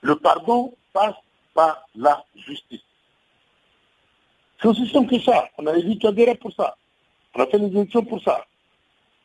Le 0.00 0.16
pardon 0.16 0.74
passe 0.92 1.14
par 1.54 1.86
la 1.94 2.24
justice. 2.34 2.80
C'est 4.60 4.68
aussi 4.68 4.88
simple 4.88 5.10
que 5.10 5.20
ça. 5.20 5.48
On 5.58 5.66
a 5.66 5.76
évité 5.76 6.08
adhérer 6.08 6.36
pour 6.36 6.52
ça. 6.52 6.76
On 7.34 7.42
a 7.42 7.46
fait 7.46 7.58
des 7.58 7.76
élections 7.76 8.04
pour 8.04 8.22
ça. 8.22 8.44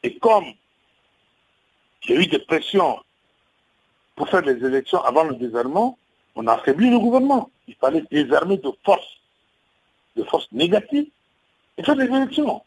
Et 0.08 0.17
comme 0.20 0.46
il 2.06 2.15
y 2.15 2.17
a 2.17 2.22
eu 2.22 2.28
des 2.28 2.39
pressions 2.39 2.98
pour 4.15 4.30
faire 4.30 4.41
les 4.41 4.65
élections 4.65 5.02
avant 5.02 5.26
le 5.26 5.36
désarmement, 5.36 5.98
on 6.34 6.48
a 6.48 6.54
affaibli 6.54 6.89
le 6.89 6.98
gouvernement. 6.98 7.50
Il 7.67 7.76
fallait 7.76 8.06
désarmer 8.10 8.56
de 8.56 8.72
force, 8.86 9.17
de 10.15 10.24
force 10.24 10.50
négative, 10.54 11.08
et 11.78 11.84
faire 11.84 11.98
des 11.98 12.06
élections. 12.06 12.62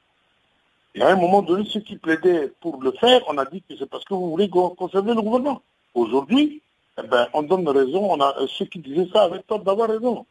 Et 0.95 1.01
à 1.01 1.09
un 1.09 1.17
moment 1.17 1.41
donné, 1.41 1.65
ceux 1.65 1.81
qui 1.81 1.97
plaidaient 1.97 2.53
pour 2.61 2.83
le 2.83 2.93
faire, 3.01 3.23
on 3.27 3.39
a 3.39 3.47
dit 3.47 3.63
que 3.63 3.75
c'est 3.79 3.89
parce 3.89 4.05
que 4.05 4.13
vous 4.13 4.29
voulez 4.33 4.51
conserver 4.51 5.15
le 5.15 5.23
gouvernement. 5.23 5.63
Aujourd'hui, 5.95 6.61
eh 7.03 7.07
ben, 7.07 7.27
on 7.33 7.43
donne 7.43 7.67
raison, 7.67 8.13
on 8.13 8.21
a, 8.21 8.35
ceux 8.49 8.67
qui 8.67 8.81
disaient 8.81 9.09
ça 9.15 9.23
avaient 9.23 9.43
tort 9.45 9.61
d'avoir 9.61 9.89
raison. 9.89 10.27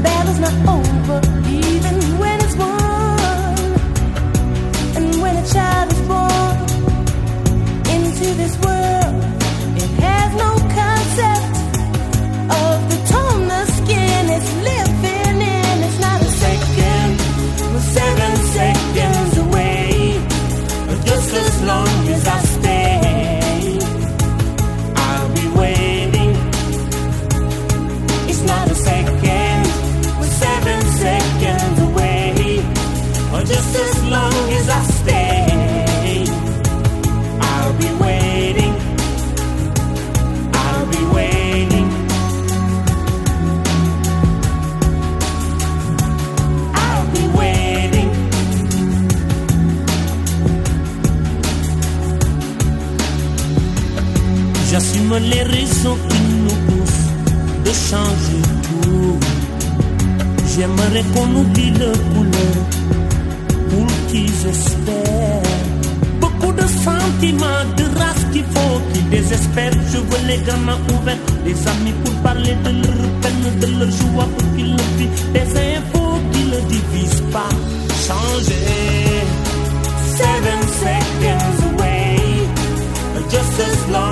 les 0.00 0.22
tout. 57.92 59.18
J'aimerais 60.54 61.04
qu'on 61.14 61.28
oublie 61.36 61.70
le 61.70 61.92
couleur 62.14 62.56
pour 63.70 63.86
qu'ils 64.08 64.46
espèrent. 64.46 65.42
Beaucoup 66.20 66.52
de 66.52 66.66
sentiments, 66.86 67.64
de 67.76 67.84
race 67.98 68.24
qu'il 68.32 68.44
faut 68.44 68.80
qu'ils 68.92 69.08
désespèrent. 69.10 69.72
Je 69.92 69.98
veux 69.98 70.26
les 70.26 70.38
gamins 70.38 70.78
ouverts, 70.94 71.18
des 71.44 71.68
amis 71.68 71.94
pour 72.04 72.14
parler 72.22 72.56
de 72.64 72.70
leur 72.70 73.10
peine, 73.22 73.60
de 73.60 73.66
leur 73.78 73.90
joie 73.90 74.28
pour 74.36 74.56
qu'ils 74.56 74.72
le 74.72 74.86
vivent. 74.98 75.32
Des 75.32 75.76
infos 75.76 76.18
qui 76.32 76.44
ne 76.44 76.60
divisent 76.68 77.24
pas. 77.32 77.52
Changer. 78.06 79.22
Seven 80.16 80.60
seconds 80.82 81.58
away, 81.70 82.18
just 83.30 83.60
as 83.60 83.88
long 83.90 84.11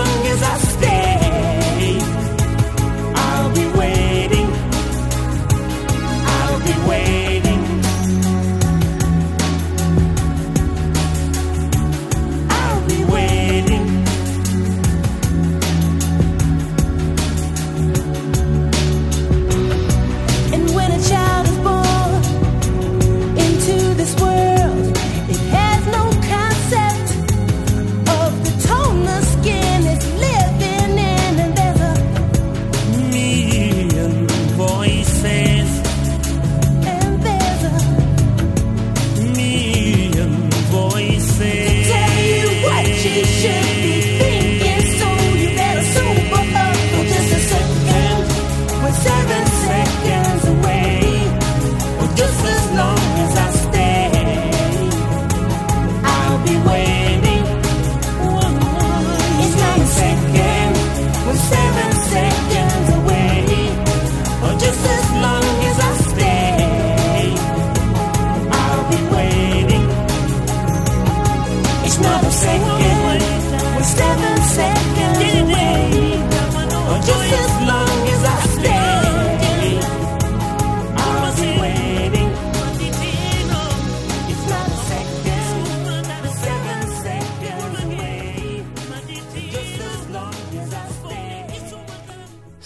young 0.00 0.26
as 0.26 0.69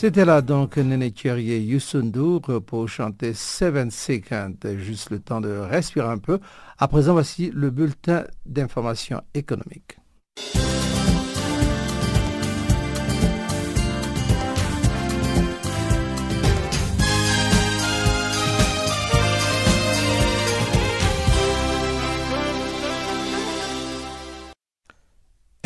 C'était 0.05 0.27
là 0.27 0.43
donc 0.43 0.77
Nene 0.77 1.11
Thierry 1.11 1.45
Yusundur 1.45 2.43
pour 2.67 2.87
chanter 2.91 3.33
Seven 3.33 3.91
Seconds, 3.91 4.59
juste 4.77 5.09
le 5.09 5.19
temps 5.19 5.41
de 5.41 5.49
respirer 5.49 6.07
un 6.07 6.19
peu. 6.19 6.41
À 6.77 6.89
présent, 6.89 7.15
voici 7.15 7.51
le 7.55 7.71
bulletin 7.71 8.25
d'information 8.45 9.23
économique. 9.33 9.97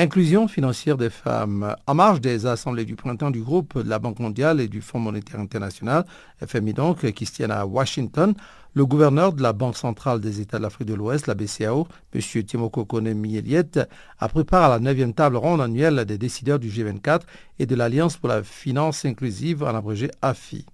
Inclusion 0.00 0.46
financière 0.46 0.96
des 0.96 1.10
femmes. 1.10 1.74
En 1.88 1.94
marge 1.94 2.20
des 2.20 2.46
assemblées 2.46 2.84
du 2.84 2.94
printemps 2.94 3.32
du 3.32 3.42
groupe 3.42 3.82
de 3.82 3.90
la 3.90 3.98
Banque 3.98 4.20
mondiale 4.20 4.60
et 4.60 4.68
du 4.68 4.80
Fonds 4.80 5.00
monétaire 5.00 5.40
international, 5.40 6.04
FMI 6.46 6.72
donc, 6.72 7.10
qui 7.10 7.26
se 7.26 7.32
tiennent 7.32 7.50
à 7.50 7.66
Washington, 7.66 8.32
le 8.74 8.86
gouverneur 8.86 9.32
de 9.32 9.42
la 9.42 9.52
Banque 9.52 9.76
centrale 9.76 10.20
des 10.20 10.40
États 10.40 10.58
de 10.58 10.62
l'Afrique 10.62 10.86
de 10.86 10.94
l'Ouest, 10.94 11.26
la 11.26 11.34
BCAO, 11.34 11.88
M. 12.14 12.20
Timoko 12.44 12.84
Kone 12.84 13.12
Mieliet, 13.12 13.88
a 14.20 14.28
préparé 14.28 14.66
à 14.66 14.78
la 14.78 14.94
9e 14.94 15.14
table 15.14 15.36
ronde 15.36 15.60
annuelle 15.60 16.04
des 16.04 16.16
décideurs 16.16 16.60
du 16.60 16.68
G24 16.68 17.22
et 17.58 17.66
de 17.66 17.74
l'Alliance 17.74 18.18
pour 18.18 18.28
la 18.28 18.44
finance 18.44 19.04
inclusive, 19.04 19.64
en 19.64 19.74
abrégé 19.74 20.12
AFI. 20.22 20.64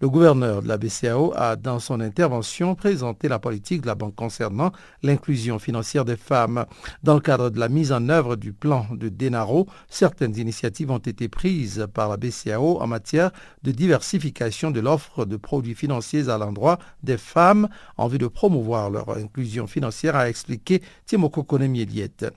Le 0.00 0.08
gouverneur 0.08 0.60
de 0.60 0.66
la 0.66 0.76
BCAO 0.76 1.32
a, 1.36 1.54
dans 1.54 1.78
son 1.78 2.00
intervention, 2.00 2.74
présenté 2.74 3.28
la 3.28 3.38
politique 3.38 3.82
de 3.82 3.86
la 3.86 3.94
banque 3.94 4.16
concernant 4.16 4.72
l'inclusion 5.04 5.60
financière 5.60 6.04
des 6.04 6.16
femmes. 6.16 6.66
Dans 7.04 7.14
le 7.14 7.20
cadre 7.20 7.48
de 7.48 7.60
la 7.60 7.68
mise 7.68 7.92
en 7.92 8.08
œuvre 8.08 8.34
du 8.34 8.52
plan 8.52 8.88
de 8.90 9.08
Denaro, 9.08 9.68
certaines 9.88 10.36
initiatives 10.36 10.90
ont 10.90 10.98
été 10.98 11.28
prises 11.28 11.86
par 11.94 12.08
la 12.08 12.16
BCAO 12.16 12.80
en 12.80 12.88
matière 12.88 13.30
de 13.62 13.70
diversification 13.70 14.72
de 14.72 14.80
l'offre 14.80 15.26
de 15.26 15.36
produits 15.36 15.76
financiers 15.76 16.28
à 16.28 16.38
l'endroit 16.38 16.80
des 17.04 17.16
femmes 17.16 17.68
en 17.96 18.08
vue 18.08 18.18
de 18.18 18.26
promouvoir 18.26 18.90
leur 18.90 19.16
inclusion 19.16 19.68
financière, 19.68 20.16
a 20.16 20.28
expliqué 20.28 20.82
Timoko 21.06 21.44
Konemieliet. 21.44 22.32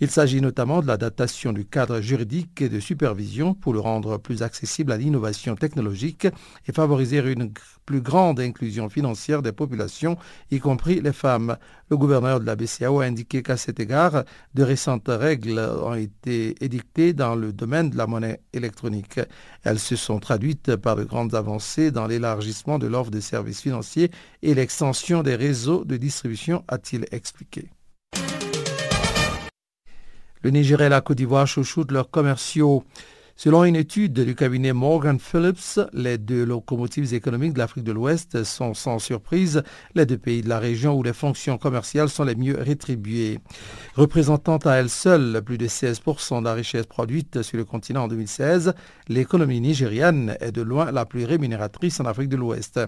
Il 0.00 0.10
s'agit 0.10 0.40
notamment 0.40 0.82
de 0.82 0.88
la 0.88 0.96
datation 0.96 1.52
du 1.52 1.66
cadre 1.66 2.00
juridique 2.00 2.60
et 2.60 2.68
de 2.68 2.80
supervision 2.80 3.54
pour 3.54 3.72
le 3.72 3.80
rendre 3.80 4.18
plus 4.18 4.42
accessible 4.42 4.90
à 4.90 4.96
l'innovation 4.96 5.54
technologique 5.54 6.26
et 6.66 6.72
favoriser 6.72 6.95
une 6.98 7.52
plus 7.84 8.00
grande 8.00 8.40
inclusion 8.40 8.88
financière 8.88 9.42
des 9.42 9.52
populations, 9.52 10.16
y 10.50 10.58
compris 10.58 11.00
les 11.00 11.12
femmes. 11.12 11.56
Le 11.88 11.96
gouverneur 11.96 12.40
de 12.40 12.44
la 12.44 12.56
BCAO 12.56 13.00
a 13.00 13.04
indiqué 13.04 13.42
qu'à 13.42 13.56
cet 13.56 13.78
égard, 13.78 14.24
de 14.54 14.62
récentes 14.62 15.08
règles 15.08 15.58
ont 15.58 15.94
été 15.94 16.56
édictées 16.64 17.12
dans 17.12 17.36
le 17.36 17.52
domaine 17.52 17.90
de 17.90 17.96
la 17.96 18.06
monnaie 18.06 18.40
électronique. 18.52 19.20
Elles 19.62 19.78
se 19.78 19.94
sont 19.96 20.18
traduites 20.18 20.76
par 20.76 20.96
de 20.96 21.04
grandes 21.04 21.34
avancées 21.34 21.90
dans 21.90 22.06
l'élargissement 22.06 22.78
de 22.78 22.88
l'offre 22.88 23.10
de 23.10 23.20
services 23.20 23.60
financiers 23.60 24.10
et 24.42 24.54
l'extension 24.54 25.22
des 25.22 25.36
réseaux 25.36 25.84
de 25.84 25.96
distribution, 25.96 26.64
a-t-il 26.68 27.06
expliqué. 27.12 27.70
Le 30.42 30.50
Nigeria 30.50 30.86
et 30.86 30.90
la 30.90 31.00
Côte 31.00 31.16
d'Ivoire 31.16 31.46
chouchoutent 31.46 31.90
leurs 31.90 32.10
commerciaux. 32.10 32.84
Selon 33.38 33.64
une 33.64 33.76
étude 33.76 34.14
du 34.14 34.34
cabinet 34.34 34.72
Morgan 34.72 35.20
Phillips, 35.20 35.78
les 35.92 36.16
deux 36.16 36.46
locomotives 36.46 37.12
économiques 37.12 37.52
de 37.52 37.58
l'Afrique 37.58 37.84
de 37.84 37.92
l'Ouest 37.92 38.44
sont 38.44 38.72
sans 38.72 38.98
surprise 38.98 39.62
les 39.94 40.06
deux 40.06 40.16
pays 40.16 40.40
de 40.40 40.48
la 40.48 40.58
région 40.58 40.94
où 40.94 41.02
les 41.02 41.12
fonctions 41.12 41.58
commerciales 41.58 42.08
sont 42.08 42.24
les 42.24 42.34
mieux 42.34 42.56
rétribuées. 42.58 43.38
Représentant 43.94 44.56
à 44.64 44.76
elle 44.76 44.88
seule 44.88 45.42
plus 45.44 45.58
de 45.58 45.66
16% 45.66 46.40
de 46.40 46.44
la 46.46 46.54
richesse 46.54 46.86
produite 46.86 47.42
sur 47.42 47.58
le 47.58 47.66
continent 47.66 48.04
en 48.04 48.08
2016, 48.08 48.72
l'économie 49.08 49.60
nigériane 49.60 50.38
est 50.40 50.52
de 50.52 50.62
loin 50.62 50.90
la 50.90 51.04
plus 51.04 51.26
rémunératrice 51.26 52.00
en 52.00 52.06
Afrique 52.06 52.30
de 52.30 52.36
l'Ouest. 52.36 52.80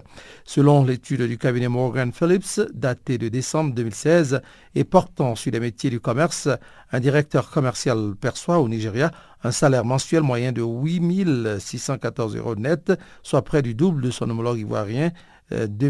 Selon 0.45 0.83
l'étude 0.83 1.21
du 1.21 1.37
cabinet 1.37 1.67
Morgan 1.67 2.11
Phillips, 2.11 2.59
datée 2.73 3.19
de 3.19 3.29
décembre 3.29 3.75
2016 3.75 4.41
et 4.73 4.83
portant 4.83 5.35
sur 5.35 5.51
les 5.51 5.59
métiers 5.59 5.91
du 5.91 5.99
commerce, 5.99 6.49
un 6.91 6.99
directeur 6.99 7.51
commercial 7.51 8.15
perçoit 8.19 8.57
au 8.57 8.67
Nigeria 8.67 9.11
un 9.43 9.51
salaire 9.51 9.85
mensuel 9.85 10.23
moyen 10.23 10.51
de 10.51 10.61
8 10.61 11.59
614 11.59 12.35
euros 12.35 12.55
net, 12.55 12.93
soit 13.23 13.43
près 13.43 13.61
du 13.61 13.73
double 13.73 14.01
de 14.01 14.11
son 14.11 14.29
homologue 14.29 14.59
ivoirien, 14.59 15.11
2 15.51 15.89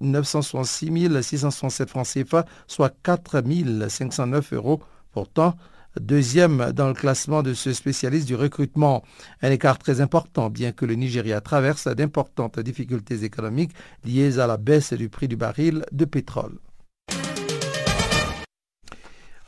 966 0.00 1.22
667 1.22 1.90
francs 1.90 2.06
CFA, 2.06 2.46
soit 2.66 2.94
4 3.02 3.42
509 3.88 4.52
euros. 4.54 4.80
Pourtant, 5.12 5.54
deuxième 6.00 6.72
dans 6.72 6.88
le 6.88 6.94
classement 6.94 7.42
de 7.42 7.54
ce 7.54 7.72
spécialiste 7.72 8.26
du 8.26 8.34
recrutement. 8.34 9.04
Un 9.42 9.50
écart 9.50 9.78
très 9.78 10.00
important, 10.00 10.50
bien 10.50 10.72
que 10.72 10.86
le 10.86 10.94
Nigeria 10.94 11.40
traverse 11.40 11.86
d'importantes 11.88 12.58
difficultés 12.58 13.24
économiques 13.24 13.72
liées 14.04 14.38
à 14.38 14.46
la 14.46 14.56
baisse 14.56 14.92
du 14.92 15.08
prix 15.08 15.28
du 15.28 15.36
baril 15.36 15.84
de 15.92 16.04
pétrole. 16.04 16.58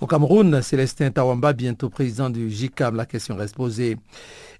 Au 0.06 0.08
Cameroun, 0.08 0.62
Célestin 0.62 1.10
Tawamba, 1.10 1.52
bientôt 1.52 1.90
président 1.90 2.30
du 2.30 2.48
JICAM, 2.48 2.94
la 2.94 3.06
question 3.06 3.34
reste 3.34 3.56
posée. 3.56 3.96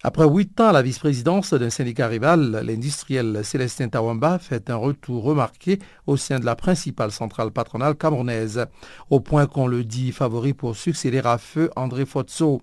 Après 0.02 0.26
huit 0.26 0.61
ans 0.61 0.72
la 0.72 0.82
vice-présidence 0.82 1.54
d'un 1.54 1.70
syndicat 1.70 2.09
rival, 2.09 2.62
l'industriel 2.64 3.44
Célestin 3.44 3.88
Tawamba 3.88 4.40
fait 4.40 4.70
un 4.70 4.74
retour 4.74 5.22
remarqué 5.22 5.78
au 6.09 6.16
sein 6.16 6.40
de 6.40 6.44
la 6.44 6.57
principale 6.57 7.12
centrale 7.12 7.53
patronale 7.53 7.94
camerounaise, 7.94 8.66
au 9.09 9.20
point 9.20 9.47
qu'on 9.47 9.68
le 9.68 9.84
dit 9.84 10.11
favori 10.11 10.53
pour 10.53 10.74
succéder 10.74 11.20
à 11.24 11.38
feu 11.38 11.70
André 11.76 12.07
Fotso. 12.07 12.61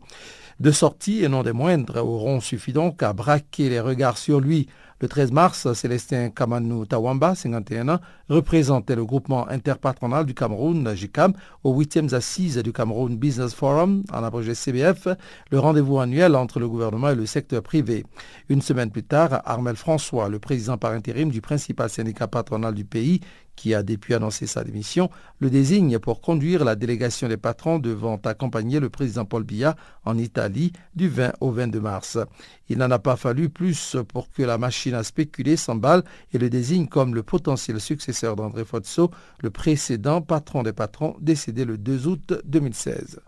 De 0.60 0.72
sortie, 0.72 1.24
et 1.24 1.30
non 1.30 1.42
des 1.42 1.54
moindres, 1.54 2.06
auront 2.06 2.42
suffi 2.42 2.74
donc 2.74 3.02
à 3.02 3.14
braquer 3.14 3.70
les 3.70 3.80
regards 3.80 4.18
sur 4.18 4.42
lui 4.42 4.68
Le 5.04 5.10
13 5.10 5.34
mars, 5.34 5.74
Célestin 5.74 6.30
Kamanou 6.30 6.86
Tawamba, 6.86 7.36
51 7.36 7.90
ans, 7.90 8.00
représentait 8.30 8.96
le 8.96 9.04
groupement 9.04 9.46
interpatronal 9.50 10.26
du 10.26 10.34
Cameroun, 10.34 10.96
JICAM, 10.96 11.34
aux 11.66 11.78
8e 11.78 12.14
assises 12.14 12.60
du 12.60 12.72
Cameroun 12.72 13.18
Business 13.18 13.54
Forum, 13.54 14.06
en 14.14 14.24
abrégé 14.24 14.56
CBF, 14.56 15.10
le 15.52 15.60
rendez-vous 15.60 16.00
annuel 16.00 16.38
entre 16.38 16.62
le 16.62 16.70
gouvernement 16.70 17.10
et 17.10 17.16
le 17.16 17.26
secteur 17.26 17.62
privé. 17.62 18.06
Une 18.48 18.62
semaine 18.62 18.92
plus 18.92 19.04
tard, 19.04 19.42
Armel 19.44 19.76
François, 19.76 20.30
le 20.30 20.40
président 20.40 20.78
par 20.78 20.94
intérim 20.94 21.32
du 21.32 21.42
principal 21.42 21.90
syndicat 21.90 22.30
patronal 22.30 22.74
du 22.74 22.86
pays, 22.86 23.20
qui 23.56 23.74
a 23.74 23.84
depuis 23.84 24.14
annoncé 24.14 24.48
sa 24.48 24.64
démission, 24.64 25.10
le 25.40 25.50
désigne 25.50 26.00
pour 26.00 26.22
conduire 26.22 26.64
la 26.64 26.76
délégation 26.76 27.28
des 27.28 27.38
patrons 27.38 27.80
devant 27.80 28.18
accompagner 28.24 28.80
le 28.80 28.90
président 28.90 29.26
Paul 29.26 29.44
Biya 29.44 29.76
en 30.06 30.18
Italie 30.18 30.72
du 30.96 31.10
20 31.10 31.34
au 31.40 31.52
22 31.52 31.80
mars. 31.80 32.18
Il 32.70 32.78
n'en 32.78 32.92
a 32.92 33.00
pas 33.00 33.16
fallu 33.16 33.50
plus 33.50 33.98
pour 34.08 34.32
que 34.32 34.44
la 34.44 34.58
machine 34.58 34.94
à 34.94 35.04
spéculer 35.04 35.58
s'emballe 35.58 36.04
et 36.34 36.38
le 36.38 36.50
désigne 36.50 36.88
comme 36.88 37.16
le 37.16 37.24
potentiel 37.24 37.80
successeur 37.80 38.36
d'André 38.36 38.66
Fotso, 38.66 39.12
le 39.42 39.50
précédent 39.50 40.22
patron 40.22 40.64
des 40.64 40.74
patrons 40.74 41.16
décédé 41.20 41.66
le 41.66 41.78
2 41.78 42.08
août 42.08 42.34
2016. 42.46 43.20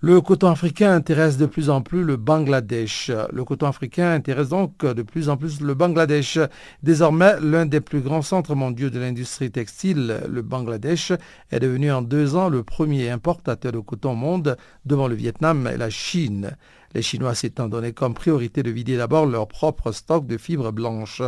Le 0.00 0.20
coton 0.20 0.48
africain 0.50 0.92
intéresse 0.92 1.38
de 1.38 1.46
plus 1.46 1.70
en 1.70 1.80
plus 1.80 2.04
le 2.04 2.16
Bangladesh. 2.18 3.10
Le 3.32 3.44
coton 3.44 3.66
africain 3.66 4.12
intéresse 4.12 4.50
donc 4.50 4.84
de 4.84 5.00
plus 5.00 5.30
en 5.30 5.38
plus 5.38 5.62
le 5.62 5.72
Bangladesh. 5.72 6.38
Désormais, 6.82 7.40
l'un 7.40 7.64
des 7.64 7.80
plus 7.80 8.02
grands 8.02 8.20
centres 8.20 8.54
mondiaux 8.54 8.90
de 8.90 8.98
l'industrie 8.98 9.50
textile, 9.50 10.20
le 10.28 10.42
Bangladesh, 10.42 11.12
est 11.50 11.60
devenu 11.60 11.90
en 11.90 12.02
deux 12.02 12.36
ans 12.36 12.50
le 12.50 12.62
premier 12.62 13.08
importateur 13.08 13.72
de 13.72 13.78
coton 13.78 14.10
au 14.10 14.16
monde 14.16 14.58
devant 14.84 15.08
le 15.08 15.14
Vietnam 15.14 15.66
et 15.72 15.78
la 15.78 15.88
Chine. 15.88 16.50
Les 16.94 17.00
Chinois 17.00 17.34
s'étant 17.34 17.68
donné 17.68 17.92
comme 17.92 18.12
priorité 18.12 18.62
de 18.62 18.70
vider 18.70 18.98
d'abord 18.98 19.24
leur 19.24 19.48
propre 19.48 19.92
stock 19.92 20.26
de 20.26 20.36
fibres 20.36 20.72
blanches. 20.72 21.22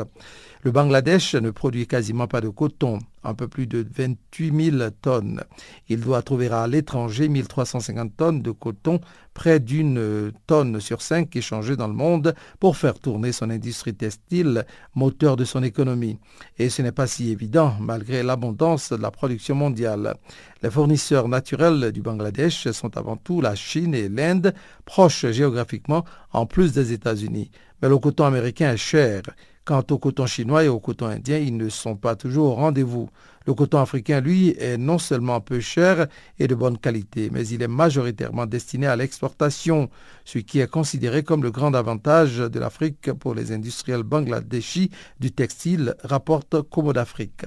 Le 0.63 0.71
Bangladesh 0.73 1.35
ne 1.37 1.51
produit 1.51 1.87
quasiment 1.87 2.27
pas 2.27 2.43
de 2.43 2.49
coton, 2.51 2.99
un 3.29 3.35
peu 3.35 3.49
plus 3.49 3.67
de 3.67 3.87
28 3.97 4.71
000 4.79 4.91
tonnes. 5.03 5.43
Il 5.89 6.01
doit 6.01 6.23
trouver 6.23 6.49
à 6.49 6.67
l'étranger 6.67 7.29
1350 7.29 8.17
tonnes 8.17 8.43
de 8.43 8.51
coton, 8.51 9.01
près 9.35 9.61
d'une 9.61 10.33
tonne 10.47 10.81
sur 10.81 11.01
cinq 11.01 11.37
échangée 11.37 11.77
dans 11.77 11.87
le 11.87 11.95
monde 11.95 12.35
pour 12.59 12.77
faire 12.77 12.99
tourner 12.99 13.31
son 13.31 13.51
industrie 13.51 13.95
textile, 13.95 14.65
moteur 14.95 15.37
de 15.37 15.45
son 15.45 15.63
économie. 15.63 16.19
Et 16.59 16.69
ce 16.71 16.83
n'est 16.83 16.93
pas 16.93 17.07
si 17.07 17.31
évident 17.31 17.75
malgré 17.81 18.23
l'abondance 18.23 18.91
de 18.91 19.01
la 19.01 19.11
production 19.11 19.55
mondiale. 19.55 20.17
Les 20.63 20.71
fournisseurs 20.71 21.29
naturels 21.29 21.93
du 21.93 22.03
Bangladesh 22.03 22.71
sont 22.73 22.97
avant 22.97 23.17
tout 23.17 23.41
la 23.41 23.55
Chine 23.55 23.95
et 23.95 24.09
l'Inde, 24.09 24.55
proches 24.85 25.27
géographiquement 25.31 26.05
en 26.33 26.47
plus 26.47 26.73
des 26.73 26.93
États-Unis. 26.93 27.51
Mais 27.81 27.89
le 27.89 27.99
coton 27.99 28.25
américain 28.25 28.73
est 28.73 28.77
cher. 28.77 29.23
Quant 29.69 29.85
au 29.91 29.99
coton 29.99 30.25
chinois 30.25 30.65
et 30.65 30.69
au 30.69 30.81
coton 30.81 31.09
indien, 31.09 31.37
ils 31.37 31.55
ne 31.55 31.69
sont 31.69 31.95
pas 31.95 32.17
toujours 32.17 32.53
au 32.53 32.55
rendez-vous. 32.55 33.11
Le 33.47 33.53
coton 33.53 33.79
africain, 33.81 34.23
lui, 34.23 34.57
est 34.59 34.79
non 34.79 34.97
seulement 34.97 35.43
peu 35.43 35.61
cher 35.61 36.07
et 36.39 36.49
de 36.49 36.55
bonne 36.55 36.79
qualité, 36.79 37.29
mais 37.31 37.47
il 37.49 37.61
est 37.61 37.69
majoritairement 37.69 38.47
destiné 38.47 38.87
à 38.87 38.97
l'exportation, 38.97 39.91
ce 40.25 40.39
qui 40.39 40.61
est 40.61 40.71
considéré 40.71 41.23
comme 41.23 41.43
le 41.43 41.51
grand 41.51 41.75
avantage 41.75 42.39
de 42.39 42.59
l'Afrique 42.59 43.13
pour 43.13 43.35
les 43.35 43.53
industriels 43.53 44.05
bangladeshis 44.05 44.91
du 45.21 45.33
textile, 45.33 45.97
rapporte 46.03 46.63
Como 46.63 46.95
d'Afrique. 46.95 47.45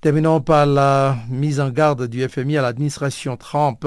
Terminons 0.00 0.40
par 0.40 0.64
la 0.64 1.18
mise 1.28 1.60
en 1.60 1.70
garde 1.70 2.06
du 2.06 2.26
FMI 2.26 2.56
à 2.56 2.62
l'administration 2.62 3.36
Trump. 3.36 3.84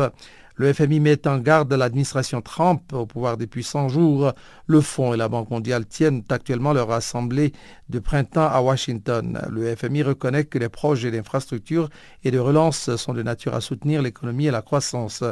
Le 0.55 0.73
FMI 0.73 0.99
met 0.99 1.27
en 1.27 1.37
garde 1.37 1.73
l'administration 1.73 2.41
Trump 2.41 2.93
au 2.93 3.05
pouvoir 3.05 3.37
depuis 3.37 3.63
100 3.63 3.89
jours. 3.89 4.33
Le 4.67 4.81
Fonds 4.81 5.13
et 5.13 5.17
la 5.17 5.29
Banque 5.29 5.49
mondiale 5.49 5.85
tiennent 5.85 6.23
actuellement 6.29 6.73
leur 6.73 6.91
assemblée 6.91 7.53
de 7.89 7.99
printemps 7.99 8.47
à 8.47 8.61
Washington. 8.61 9.39
Le 9.49 9.75
FMI 9.75 10.03
reconnaît 10.03 10.45
que 10.45 10.57
les 10.57 10.69
projets 10.69 11.11
d'infrastructure 11.11 11.89
et 12.23 12.31
de 12.31 12.39
relance 12.39 12.95
sont 12.95 13.13
de 13.13 13.23
nature 13.23 13.53
à 13.53 13.61
soutenir 13.61 14.01
l'économie 14.01 14.47
et 14.47 14.51
la 14.51 14.61
croissance, 14.61 15.23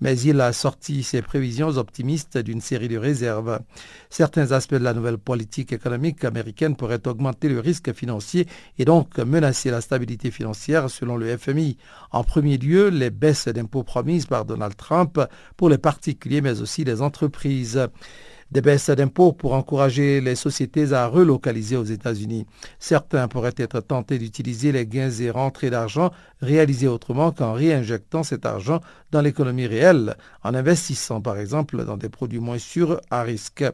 mais 0.00 0.18
il 0.20 0.40
a 0.40 0.52
sorti 0.52 1.02
ses 1.02 1.22
prévisions 1.22 1.68
optimistes 1.68 2.38
d'une 2.38 2.60
série 2.60 2.88
de 2.88 2.98
réserves. 2.98 3.60
Certains 4.10 4.52
aspects 4.52 4.74
de 4.74 4.84
la 4.84 4.94
nouvelle 4.94 5.18
politique 5.18 5.72
économique 5.72 6.24
américaine 6.24 6.76
pourraient 6.76 7.06
augmenter 7.06 7.48
le 7.48 7.60
risque 7.60 7.92
financier 7.92 8.46
et 8.78 8.84
donc 8.84 9.18
menacer 9.18 9.70
la 9.70 9.80
stabilité 9.80 10.30
financière 10.30 10.90
selon 10.90 11.16
le 11.16 11.36
FMI. 11.36 11.76
En 12.12 12.24
premier 12.24 12.56
lieu, 12.56 12.88
les 12.88 13.10
baisses 13.10 13.48
d'impôts 13.48 13.82
promises 13.82 14.26
par 14.26 14.44
Donald 14.44 14.65
Trump 14.74 15.20
pour 15.56 15.68
les 15.68 15.78
particuliers 15.78 16.40
mais 16.40 16.60
aussi 16.60 16.84
les 16.84 17.02
entreprises 17.02 17.88
des 18.50 18.60
baisses 18.60 18.90
d'impôts 18.90 19.32
pour 19.32 19.54
encourager 19.54 20.20
les 20.20 20.36
sociétés 20.36 20.92
à 20.92 21.06
relocaliser 21.06 21.76
aux 21.76 21.84
États-Unis. 21.84 22.46
Certains 22.78 23.28
pourraient 23.28 23.54
être 23.56 23.80
tentés 23.80 24.18
d'utiliser 24.18 24.72
les 24.72 24.86
gains 24.86 25.10
et 25.10 25.30
rentrées 25.30 25.70
d'argent 25.70 26.10
réalisés 26.40 26.86
autrement 26.86 27.32
qu'en 27.32 27.54
réinjectant 27.54 28.22
cet 28.22 28.46
argent 28.46 28.80
dans 29.10 29.20
l'économie 29.20 29.66
réelle, 29.66 30.16
en 30.44 30.54
investissant 30.54 31.20
par 31.20 31.38
exemple 31.38 31.84
dans 31.84 31.96
des 31.96 32.08
produits 32.08 32.38
moins 32.38 32.58
sûrs 32.58 33.00
à 33.10 33.22
risque. 33.22 33.64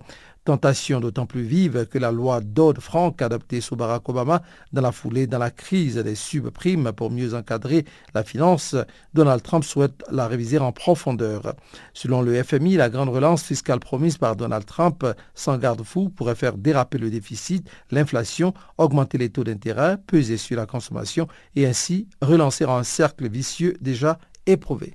Tentation 0.44 0.98
d'autant 0.98 1.26
plus 1.26 1.42
vive 1.42 1.86
que 1.86 1.98
la 1.98 2.10
loi 2.10 2.40
Dodd-Frank 2.40 3.22
adoptée 3.22 3.60
sous 3.60 3.76
Barack 3.76 4.08
Obama 4.08 4.42
dans 4.72 4.82
la 4.82 4.90
foulée 4.90 5.28
dans 5.28 5.38
la 5.38 5.52
crise 5.52 5.98
des 5.98 6.16
subprimes 6.16 6.90
pour 6.90 7.12
mieux 7.12 7.34
encadrer 7.34 7.84
la 8.12 8.24
finance, 8.24 8.74
Donald 9.14 9.42
Trump 9.42 9.62
souhaite 9.62 10.02
la 10.10 10.26
réviser 10.26 10.58
en 10.58 10.72
profondeur. 10.72 11.54
Selon 11.94 12.22
le 12.22 12.42
FMI, 12.42 12.74
la 12.74 12.90
grande 12.90 13.10
relance 13.10 13.44
fiscale 13.44 13.78
promise 13.78 14.18
par 14.18 14.34
Donald 14.34 14.66
Trump 14.66 15.06
sans 15.34 15.58
garde-fou 15.58 16.08
pourrait 16.08 16.34
faire 16.34 16.56
déraper 16.56 16.98
le 16.98 17.10
déficit, 17.10 17.70
l'inflation, 17.92 18.52
augmenter 18.78 19.18
les 19.18 19.30
taux 19.30 19.44
d'intérêt, 19.44 19.96
peser 19.96 20.38
sur 20.38 20.56
la 20.56 20.66
consommation 20.66 21.28
et 21.54 21.66
ainsi 21.66 22.08
relancer 22.20 22.64
un 22.64 22.82
cercle 22.82 23.28
vicieux 23.28 23.76
déjà 23.80 24.18
éprouvé. 24.46 24.94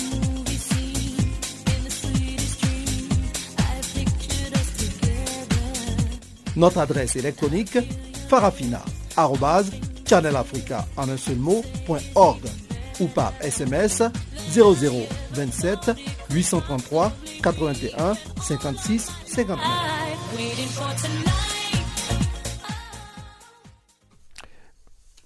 Notre 6.55 6.79
adresse 6.79 7.15
électronique 7.15 7.77
farafina.channelafrica 8.27 10.85
ou 12.99 13.07
par 13.07 13.33
SMS 13.41 14.03
0027 14.51 15.91
833 16.31 17.13
81 17.41 18.13
56 18.41 19.09
59. 19.25 19.65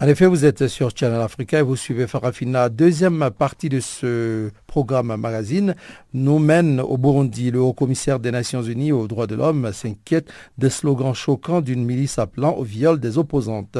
En 0.02 0.08
effet, 0.08 0.26
vous 0.26 0.44
êtes 0.44 0.68
sur 0.68 0.92
Channel 0.96 1.22
Africa 1.22 1.60
et 1.60 1.62
vous 1.62 1.78
suivez 1.78 2.06
Farafina. 2.06 2.70
Deuxième 2.70 3.30
partie 3.32 3.70
de 3.70 3.80
ce 3.80 4.52
programme 4.76 5.16
magazine 5.16 5.74
nous 6.14 6.38
mène 6.38 6.82
au 6.82 6.98
Burundi. 6.98 7.50
Le 7.50 7.62
haut-commissaire 7.62 8.20
des 8.20 8.30
Nations 8.30 8.62
Unies 8.62 8.92
aux 8.92 9.08
droits 9.08 9.26
de 9.26 9.34
l'homme 9.34 9.72
s'inquiète 9.72 10.30
des 10.58 10.70
slogans 10.70 11.14
choquants 11.14 11.62
d'une 11.62 11.86
milice 11.86 12.20
appelant 12.20 12.52
au 12.56 12.64
viol 12.64 13.00
des 13.00 13.18
opposantes. 13.18 13.78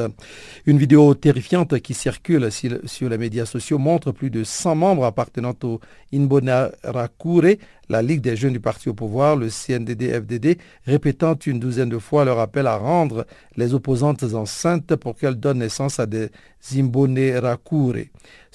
Une 0.64 0.78
vidéo 0.78 1.12
terrifiante 1.12 1.78
qui 1.80 1.92
circule 1.92 2.48
sur 2.86 3.10
les 3.10 3.18
médias 3.18 3.44
sociaux 3.44 3.76
montre 3.76 4.10
plus 4.10 4.30
de 4.30 4.42
100 4.42 4.74
membres 4.74 5.04
appartenant 5.04 5.54
au 5.64 5.80
Imbonerakure, 6.14 7.56
la 7.90 8.02
Ligue 8.02 8.22
des 8.22 8.34
jeunes 8.34 8.54
du 8.54 8.60
parti 8.60 8.88
au 8.88 8.94
pouvoir, 8.94 9.36
le 9.36 9.48
CNDD-FDD, 9.48 10.58
répétant 10.86 11.36
une 11.46 11.60
douzaine 11.60 11.90
de 11.90 11.98
fois 11.98 12.24
leur 12.24 12.40
appel 12.40 12.66
à 12.66 12.78
rendre 12.78 13.26
les 13.56 13.74
opposantes 13.74 14.24
enceintes 14.24 14.96
pour 14.96 15.14
qu'elles 15.14 15.38
donnent 15.38 15.58
naissance 15.58 16.00
à 16.00 16.06
des 16.06 16.30
Imbonerakure. 16.74 18.06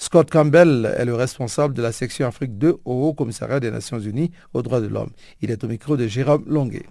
Scott 0.02 0.32
Campbell 0.32 0.92
est 0.98 1.04
le 1.04 1.14
responsable 1.14 1.74
de 1.74 1.80
la 1.80 1.92
section 1.92 2.26
Afrique 2.26 2.58
2 2.58 2.78
au 2.84 3.06
Haut 3.06 3.14
Commissariat 3.14 3.60
des 3.60 3.70
Nations 3.70 4.00
Unies 4.00 4.32
aux 4.52 4.60
droits 4.60 4.80
de 4.80 4.88
l'homme. 4.88 5.12
Il 5.40 5.52
est 5.52 5.62
au 5.62 5.68
micro 5.68 5.96
de 5.96 6.08
Jérôme 6.08 6.42
Longuet. 6.48 6.86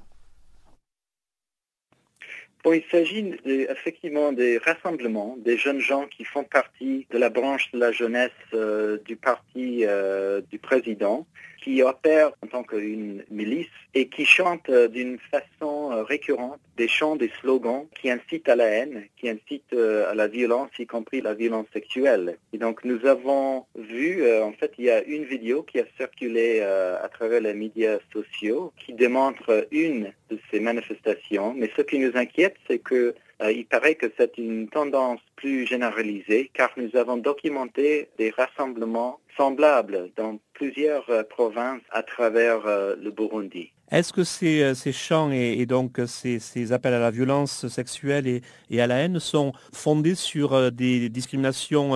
Il 2.66 2.84
s'agit 2.92 3.34
effectivement 3.46 4.32
des 4.32 4.58
rassemblements 4.58 5.36
des 5.40 5.58
jeunes 5.58 5.80
gens 5.80 6.06
qui 6.08 6.24
font 6.24 6.44
partie 6.44 7.08
de 7.10 7.18
la 7.18 7.30
branche 7.30 7.72
de 7.72 7.80
la 7.80 7.92
jeunesse 7.92 8.32
euh, 8.54 8.98
du 9.06 9.16
parti 9.16 9.86
euh, 9.86 10.42
du 10.52 10.60
président 10.60 11.26
qui 11.62 11.82
opère 11.84 12.32
en 12.44 12.48
tant 12.48 12.64
qu'une 12.64 13.24
milice 13.30 13.68
et 13.94 14.08
qui 14.10 14.26
chante 14.26 14.68
euh, 14.70 14.88
d'une 14.88 15.20
façon 15.20 15.92
euh, 15.92 16.04
récurrente 16.04 16.60
des 16.76 16.88
chants, 16.88 17.16
des 17.16 17.32
slogans 17.40 17.86
qui 18.00 18.10
incitent 18.10 18.50
à 18.50 18.56
la 18.56 18.66
haine, 18.66 19.04
qui 19.18 19.30
incitent 19.30 19.74
euh, 19.74 20.10
à 20.10 20.16
la 20.16 20.28
violence, 20.28 20.70
y 20.80 20.88
compris 20.88 21.22
la 21.22 21.36
violence 21.36 21.68
sexuelle. 21.72 22.38
Et 22.54 22.58
donc 22.58 22.84
nous 22.84 23.06
avons 23.06 23.66
vu, 23.76 24.28
en 24.42 24.52
fait, 24.54 24.74
il 24.80 24.86
y 24.86 24.90
a 24.90 25.04
une 25.04 25.26
vidéo 25.26 25.62
qui 25.64 25.80
a 25.80 25.84
circulé 25.98 26.62
à 26.62 27.08
travers 27.10 27.42
les 27.42 27.54
médias 27.54 28.00
sociaux 28.12 28.74
qui 28.84 28.94
démontre 28.94 29.68
une 29.72 30.12
ces 30.52 30.60
manifestations. 30.60 31.54
Mais 31.54 31.70
ce 31.76 31.82
qui 31.82 32.00
nous 32.00 32.16
inquiète, 32.16 32.56
c'est 32.68 32.80
que 32.80 33.16
il 33.50 33.66
paraît 33.66 33.96
que 33.96 34.06
c'est 34.18 34.38
une 34.38 34.68
tendance 34.70 35.20
plus 35.36 35.66
généralisée 35.66 36.52
car 36.54 36.70
nous 36.78 36.96
avons 36.96 37.18
documenté 37.18 38.10
des 38.20 38.30
rassemblements 38.30 39.20
semblables 39.36 40.12
dans 40.16 40.40
plusieurs 40.54 41.10
euh, 41.10 41.24
provinces 41.24 41.82
à 41.92 42.04
travers 42.04 42.66
euh, 42.66 42.96
le 43.02 43.12
Burundi. 43.12 43.72
Est-ce 43.92 44.14
que 44.14 44.22
euh, 44.46 44.74
ces 44.74 44.92
chants 44.92 45.32
et, 45.32 45.66
donc 45.66 46.00
ces, 46.06 46.72
appels 46.72 46.94
à 46.94 47.00
la 47.00 47.12
violence 47.12 47.68
sexuelle 47.68 48.28
et, 48.70 48.82
à 48.82 48.88
la 48.88 48.98
haine 48.98 49.20
sont 49.20 49.54
fondés 49.74 50.16
sur 50.16 50.72
des 50.72 51.10
discriminations 51.10 51.92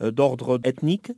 d'ordre 0.00 0.60
ethnique? 0.64 1.10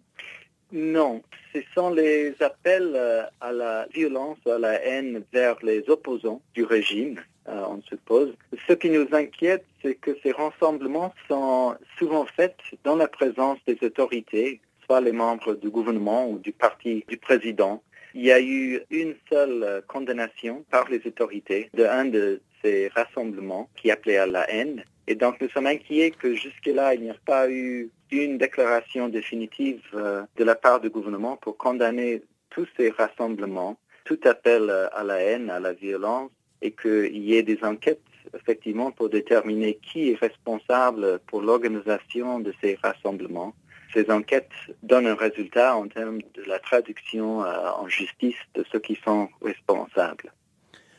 Non, 0.73 1.23
ce 1.53 1.61
sont 1.75 1.91
les 1.91 2.35
appels 2.41 2.97
à 3.41 3.53
la 3.53 3.87
violence, 3.95 4.39
à 4.47 4.59
la 4.59 4.83
haine 4.85 5.23
vers 5.33 5.57
les 5.63 5.89
opposants 5.89 6.43
du 6.55 6.65
régime, 6.65 7.21
on 7.47 7.81
suppose. 7.83 8.35
Ce 8.67 8.73
qui 8.73 8.91
nous 8.91 9.07
inquiète, 9.13 9.65
c'est 9.81 9.95
que 9.95 10.17
ces 10.23 10.33
rassemblements 10.33 11.15
sont 11.29 11.77
souvent 11.99 12.27
faits 12.27 12.57
dans 12.83 12.97
la 12.97 13.07
présence 13.07 13.59
des 13.67 13.79
autorités 13.83 14.61
soit 14.87 15.01
les 15.01 15.13
membres 15.13 15.55
du 15.55 15.69
gouvernement 15.69 16.29
ou 16.29 16.39
du 16.39 16.53
parti 16.53 17.05
du 17.09 17.17
président. 17.17 17.83
Il 18.15 18.25
y 18.25 18.33
a 18.33 18.41
eu 18.41 18.81
une 18.91 19.15
seule 19.31 19.63
euh, 19.63 19.81
condamnation 19.87 20.65
par 20.71 20.89
les 20.89 21.05
autorités 21.07 21.69
de 21.75 21.85
un 21.85 22.07
de 22.07 22.41
ces 22.63 22.89
rassemblements 22.89 23.69
qui 23.77 23.91
appelait 23.91 24.17
à 24.17 24.27
la 24.27 24.51
haine. 24.51 24.85
Et 25.07 25.15
donc 25.15 25.41
nous 25.41 25.49
sommes 25.51 25.67
inquiets 25.67 26.13
que 26.13 26.35
jusque-là, 26.35 26.95
il 26.95 27.03
n'y 27.03 27.11
a 27.11 27.17
pas 27.27 27.51
eu 27.51 27.91
une 28.11 28.39
déclaration 28.39 29.09
définitive 29.09 29.83
euh, 29.95 30.23
de 30.37 30.45
la 30.45 30.55
part 30.55 30.81
du 30.81 30.91
gouvernement 30.91 31.37
pour 31.37 31.57
condamner 31.57 32.23
tous 32.51 32.69
ces 32.77 32.91
rassemblements, 32.91 33.77
tout 34.05 34.21
appel 34.25 34.71
euh, 34.71 34.89
à 34.95 35.05
la 35.05 35.21
haine, 35.21 35.51
à 35.51 35.61
la 35.61 35.73
violence, 35.73 36.31
et 36.63 36.73
qu'il 36.73 37.19
y 37.19 37.37
ait 37.37 37.43
des 37.43 37.63
enquêtes 37.63 38.01
effectivement 38.35 38.91
pour 38.91 39.09
déterminer 39.09 39.79
qui 39.83 40.11
est 40.11 40.19
responsable 40.19 41.21
pour 41.27 41.43
l'organisation 41.43 42.41
de 42.41 42.53
ces 42.61 42.79
rassemblements 42.83 43.55
ces 43.97 44.11
enquêtes 44.11 44.51
donnent 44.83 45.07
un 45.07 45.15
résultat 45.15 45.77
en 45.77 45.89
termes 45.89 46.21
de 46.35 46.43
la 46.47 46.59
traduction 46.59 47.43
euh, 47.43 47.71
en 47.71 47.89
justice 47.89 48.37
de 48.55 48.65
ceux 48.71 48.79
qui 48.79 48.99
sont 49.03 49.29
responsables. 49.41 50.33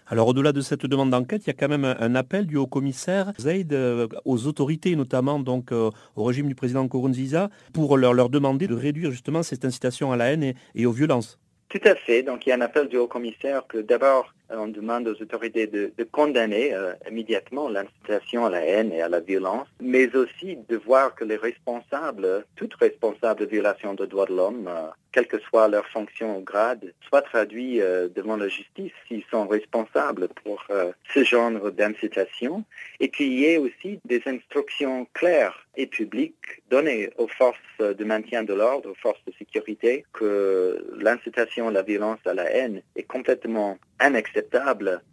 Alors 0.10 0.30
au-delà 0.30 0.54
de 0.54 0.62
cette 0.62 0.86
demande 0.86 1.10
d'enquête, 1.10 1.44
il 1.46 1.48
y 1.48 1.50
a 1.50 1.54
quand 1.54 1.68
même 1.68 1.84
un 1.84 2.16
appel 2.16 2.48
du 2.48 2.56
haut-commissaire 2.56 3.34
Zaid 3.38 3.74
euh, 3.74 4.08
aux 4.24 4.48
autorités, 4.48 4.96
notamment 4.96 5.38
donc 5.38 5.74
euh, 5.74 5.90
au 6.16 6.24
régime 6.24 6.48
du 6.48 6.56
président 6.56 6.86
Nkurunziza, 6.86 7.50
pour 7.74 7.98
leur, 7.98 8.30
demander 8.30 8.68
de 8.68 8.76
réduire 8.76 9.12
justement 9.12 9.44
cette 9.44 9.66
incitation 9.66 10.14
à 10.14 10.16
la 10.16 10.32
haine 10.32 10.54
et 10.76 10.86
aux 10.86 10.94
violences. 10.94 11.38
Tout 11.68 11.82
à 11.84 11.96
fait. 11.96 12.24
Donc 12.24 12.46
il 12.46 12.50
y 12.50 12.52
a 12.54 12.56
un 12.56 12.62
appel 12.62 12.88
du 12.88 12.96
haut-commissaire 12.96 13.68
que 13.68 13.80
d'abord 13.80 14.34
on 14.50 14.68
demande 14.68 15.08
aux 15.08 15.22
autorités 15.22 15.68
de, 15.68 15.92
condamner 16.12 16.74
euh, 16.74 16.94
immédiatement 17.10 17.70
l'incitation 17.70 18.46
à 18.46 18.50
la 18.50 18.66
haine 18.66 18.92
et 18.92 19.02
à 19.02 19.10
la 19.10 19.20
violence, 19.20 19.68
mais 19.82 20.16
aussi 20.16 20.58
de 20.70 20.78
voir 20.78 21.16
que 21.16 21.24
les 21.24 21.36
responsables, 21.36 22.46
toutes 22.56 22.76
responsables 22.76 23.42
de 23.42 23.46
violation 23.46 23.94
des 23.94 24.08
droits 24.08 24.26
de 24.26 24.36
l'homme, 24.36 24.68
euh, 24.68 24.88
quelle 25.12 25.28
que 25.28 25.40
soit 25.40 25.68
leur 25.68 25.86
fonction 25.88 26.38
ou 26.38 26.42
grade, 26.42 26.94
soient 27.08 27.24
traduits 27.24 27.80
devant 28.16 28.38
la 28.38 28.50
justice. 28.50 28.92
S'ils 29.08 29.24
sont 29.32 29.48
responsables 29.48 30.28
pour 30.44 30.64
ce 31.12 31.24
genre 31.24 31.72
d'incitation, 31.72 32.64
et 33.00 33.10
qu'il 33.10 33.34
y 33.34 33.46
ait 33.46 33.58
aussi 33.58 34.00
des 34.06 34.22
instructions 34.28 35.08
claires 35.14 35.66
et 35.76 35.88
publiques 35.88 36.62
données 36.70 37.10
aux 37.18 37.28
forces 37.28 37.58
de 37.80 38.04
maintien 38.04 38.44
de 38.44 38.54
l'ordre, 38.54 38.92
aux 38.92 38.96
forces 38.96 39.24
de 39.26 39.34
sécurité, 39.38 40.06
que 40.14 40.86
l'incitation 41.00 41.70
à 41.70 41.72
la 41.72 41.84
violence, 41.84 42.20
à 42.26 42.34
la 42.34 42.52
haine 42.52 42.82
est 42.96 43.04
complètement 43.04 43.78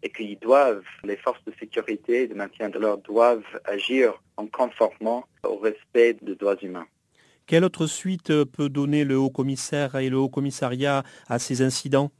et 0.03 0.11
qu'ils 0.11 0.39
doivent, 0.39 0.83
les 1.03 1.17
forces 1.17 1.45
de 1.47 1.53
sécurité 1.59 2.23
et 2.23 2.27
de 2.27 2.35
maintien 2.35 2.69
de 2.69 2.79
l'ordre 2.79 3.03
doivent 3.05 3.61
agir 3.65 4.15
en 4.37 4.47
conformement 4.47 5.25
au 5.45 5.57
respect 5.57 6.17
des 6.23 6.35
droits 6.35 6.57
humains. 6.63 6.87
Quelle 7.47 7.65
autre 7.65 7.87
suite 7.87 8.45
peut 8.45 8.69
donner 8.69 9.05
le 9.05 9.17
haut-commissaire 9.17 9.97
et 9.97 10.09
le 10.09 10.17
haut-commissariat 10.17 11.03
à 11.29 11.39
ces 11.39 11.63
incidents? 11.63 12.11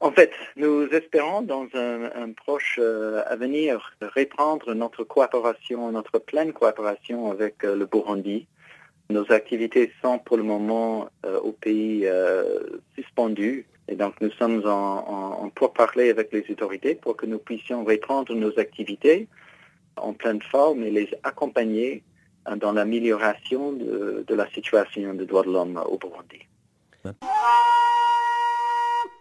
En 0.00 0.12
fait, 0.12 0.32
nous 0.56 0.86
espérons 0.88 1.42
dans 1.42 1.66
un, 1.74 2.32
proche 2.32 2.78
euh, 2.78 3.22
avenir 3.26 3.96
reprendre 4.02 4.74
notre 4.74 5.02
coopération, 5.02 5.90
notre 5.90 6.18
pleine 6.18 6.52
coopération 6.52 7.30
avec 7.30 7.64
euh, 7.64 7.74
le 7.74 7.86
Burundi. 7.86 8.46
Nos 9.08 9.32
activités 9.32 9.92
sont 10.02 10.18
pour 10.18 10.36
le 10.36 10.42
moment 10.42 11.08
euh, 11.24 11.40
au 11.40 11.52
pays 11.52 12.06
suspendues 12.96 13.66
et 13.88 13.96
donc, 13.96 14.14
nous 14.20 14.30
sommes 14.32 14.62
en, 14.66 15.44
en, 15.44 15.68
parler 15.68 16.10
avec 16.10 16.32
les 16.32 16.44
autorités 16.50 16.94
pour 16.94 17.16
que 17.16 17.26
nous 17.26 17.38
puissions 17.38 17.84
reprendre 17.84 18.34
nos 18.34 18.58
activités 18.58 19.28
en 19.96 20.12
pleine 20.12 20.40
forme 20.42 20.82
et 20.82 20.90
les 20.90 21.08
accompagner 21.22 22.02
dans 22.56 22.72
l'amélioration 22.72 23.72
de, 23.72 24.24
de, 24.26 24.34
la 24.34 24.48
situation 24.50 25.14
des 25.14 25.26
droits 25.26 25.42
de 25.42 25.50
l'homme 25.50 25.82
au 25.86 25.98
Burundi. 25.98 26.40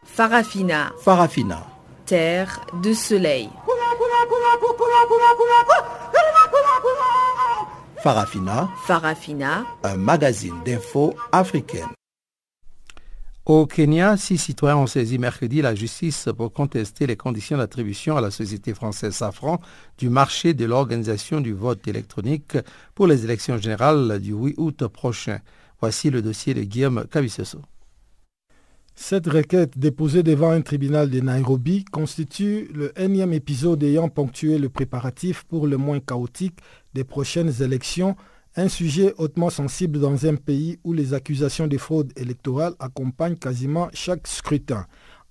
Farafina. 0.03 0.91
Farafina. 0.99 1.65
Terre 2.05 2.65
de 2.81 2.93
soleil. 2.93 3.49
Farafina. 8.03 8.69
Farafina. 8.85 9.65
Un 9.83 9.97
magazine 9.97 10.61
d'infos 10.65 11.13
africaine. 11.31 11.87
Au 13.45 13.65
Kenya, 13.65 14.15
six 14.15 14.37
citoyens 14.37 14.77
ont 14.77 14.87
saisi 14.87 15.17
mercredi 15.17 15.61
la 15.61 15.75
justice 15.75 16.29
pour 16.37 16.53
contester 16.53 17.05
les 17.05 17.17
conditions 17.17 17.57
d'attribution 17.57 18.15
à 18.15 18.21
la 18.21 18.31
société 18.31 18.73
française 18.73 19.15
Safran 19.15 19.59
du 19.97 20.07
marché 20.07 20.53
de 20.53 20.63
l'organisation 20.63 21.41
du 21.41 21.51
vote 21.51 21.85
électronique 21.85 22.57
pour 22.95 23.05
les 23.05 23.25
élections 23.25 23.57
générales 23.57 24.21
du 24.21 24.31
8 24.31 24.55
août 24.55 24.87
prochain. 24.87 25.39
Voici 25.81 26.09
le 26.09 26.21
dossier 26.21 26.53
de 26.53 26.61
Guillaume 26.61 27.03
Cabissoso. 27.11 27.59
Cette 28.95 29.27
requête 29.27 29.77
déposée 29.77 30.23
devant 30.23 30.51
un 30.51 30.61
tribunal 30.61 31.09
de 31.09 31.19
Nairobi 31.19 31.83
constitue 31.83 32.69
le 32.73 32.97
énième 32.97 33.33
épisode 33.33 33.83
ayant 33.83 34.07
ponctué 34.07 34.57
le 34.57 34.69
préparatif 34.69 35.43
pour 35.43 35.67
le 35.67 35.75
moins 35.75 35.99
chaotique 35.99 36.59
des 36.93 37.03
prochaines 37.03 37.61
élections 37.61 38.15
un 38.55 38.69
sujet 38.69 39.13
hautement 39.17 39.49
sensible 39.49 39.99
dans 39.99 40.25
un 40.25 40.35
pays 40.35 40.77
où 40.83 40.93
les 40.93 41.13
accusations 41.13 41.67
de 41.67 41.77
fraude 41.77 42.13
électorale 42.15 42.73
accompagnent 42.79 43.35
quasiment 43.35 43.89
chaque 43.93 44.27
scrutin. 44.27 44.85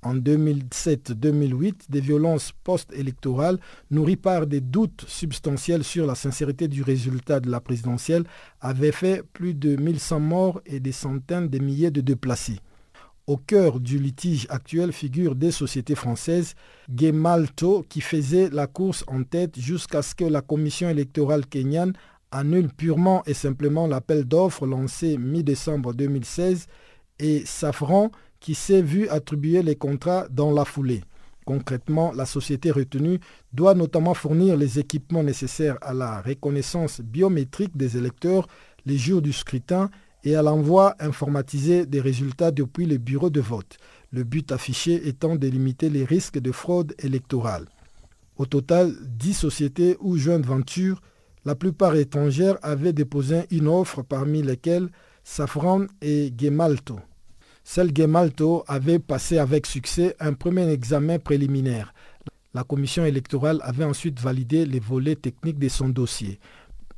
En 0.05 0.16
2007-2008, 0.16 1.83
des 1.89 2.01
violences 2.01 2.51
post-électorales 2.64 3.61
nourries 3.93 4.16
par 4.16 4.49
des 4.49 4.61
doutes 4.61 5.05
substantiels 5.07 5.85
sur 5.85 6.07
la 6.07 6.16
sincérité 6.16 6.66
du 6.66 6.83
résultat 6.83 7.39
de 7.39 7.49
la 7.49 7.61
présidentielle 7.61 8.25
avaient 8.61 8.91
fait 8.91 9.23
plus 9.33 9.55
de 9.55 9.77
1100 9.77 10.18
morts 10.18 10.61
et 10.66 10.81
des 10.81 10.91
centaines 10.91 11.49
de 11.49 11.61
milliers 11.61 11.93
de 11.93 12.01
déplacés. 12.01 12.59
Au 13.29 13.37
cœur 13.37 13.79
du 13.79 14.01
litige 14.01 14.49
actuel 14.51 14.93
figure 14.93 15.37
des 15.37 15.53
sociétés 15.53 15.95
françaises, 15.95 16.57
Gemalto, 16.93 17.85
qui 17.89 18.01
faisait 18.01 18.51
la 18.51 18.66
course 18.66 19.05
en 19.07 19.23
tête 19.23 19.61
jusqu'à 19.61 20.03
ce 20.03 20.16
que 20.16 20.25
la 20.25 20.41
commission 20.41 20.89
électorale 20.89 21.47
kenyane 21.47 21.93
annule 22.33 22.68
purement 22.68 23.22
et 23.26 23.35
simplement 23.35 23.87
l'appel 23.87 24.24
d'offres 24.24 24.66
lancé 24.66 25.16
mi-décembre 25.18 25.95
2016 25.95 26.66
et 27.20 27.45
Safran 27.47 28.11
qui 28.41 28.55
s'est 28.55 28.83
vu 28.83 29.09
attribuer 29.09 29.62
les 29.62 29.76
contrats 29.76 30.26
dans 30.28 30.51
la 30.51 30.64
foulée. 30.64 31.03
Concrètement, 31.45 32.12
la 32.12 32.26
société 32.26 32.70
retenue 32.70 33.18
doit 33.53 33.74
notamment 33.74 34.14
fournir 34.14 34.57
les 34.57 34.78
équipements 34.78 35.22
nécessaires 35.22 35.76
à 35.80 35.93
la 35.93 36.20
reconnaissance 36.20 37.01
biométrique 37.01 37.76
des 37.76 37.97
électeurs 37.97 38.47
les 38.87 38.97
jours 38.97 39.22
du 39.22 39.33
scrutin 39.33 39.91
et 40.24 40.37
à 40.37 40.43
l'envoi 40.43 40.95
informatisé 41.01 41.87
des 41.87 42.01
résultats 42.01 42.53
depuis 42.53 42.87
le 42.87 42.99
bureau 42.99 43.30
de 43.30 43.41
vote, 43.41 43.76
le 44.12 44.22
but 44.24 44.53
affiché 44.53 45.09
étant 45.09 45.37
de 45.37 45.49
limiter 45.49 45.91
les 45.91 46.05
risques 46.05 46.39
de 46.39 46.53
fraude 46.53 46.95
électorale. 46.99 47.66
Au 48.37 48.47
total, 48.47 48.95
10 49.03 49.35
sociétés 49.35 49.97
ou 50.01 50.16
joint 50.16 50.41
ventures 50.41 51.01
la 51.45 51.55
plupart 51.55 51.97
étrangères 51.97 52.59
avaient 52.62 52.93
déposé 52.93 53.43
une 53.51 53.68
offre 53.68 54.03
parmi 54.03 54.43
lesquelles 54.43 54.88
Safran 55.24 55.86
et 56.01 56.32
Gemalto. 56.38 56.99
Celle 57.64 57.97
Gemalto 57.97 58.64
avait 58.66 58.99
passé 58.99 59.38
avec 59.38 59.66
succès 59.66 60.16
un 60.18 60.32
premier 60.32 60.68
examen 60.68 61.18
préliminaire. 61.18 61.95
La 62.55 62.64
commission 62.64 63.05
électorale 63.05 63.61
avait 63.62 63.84
ensuite 63.84 64.20
validé 64.20 64.66
les 64.66 64.80
volets 64.80 65.16
techniques 65.16 65.59
de 65.59 65.68
son 65.68 65.88
dossier. 65.88 66.38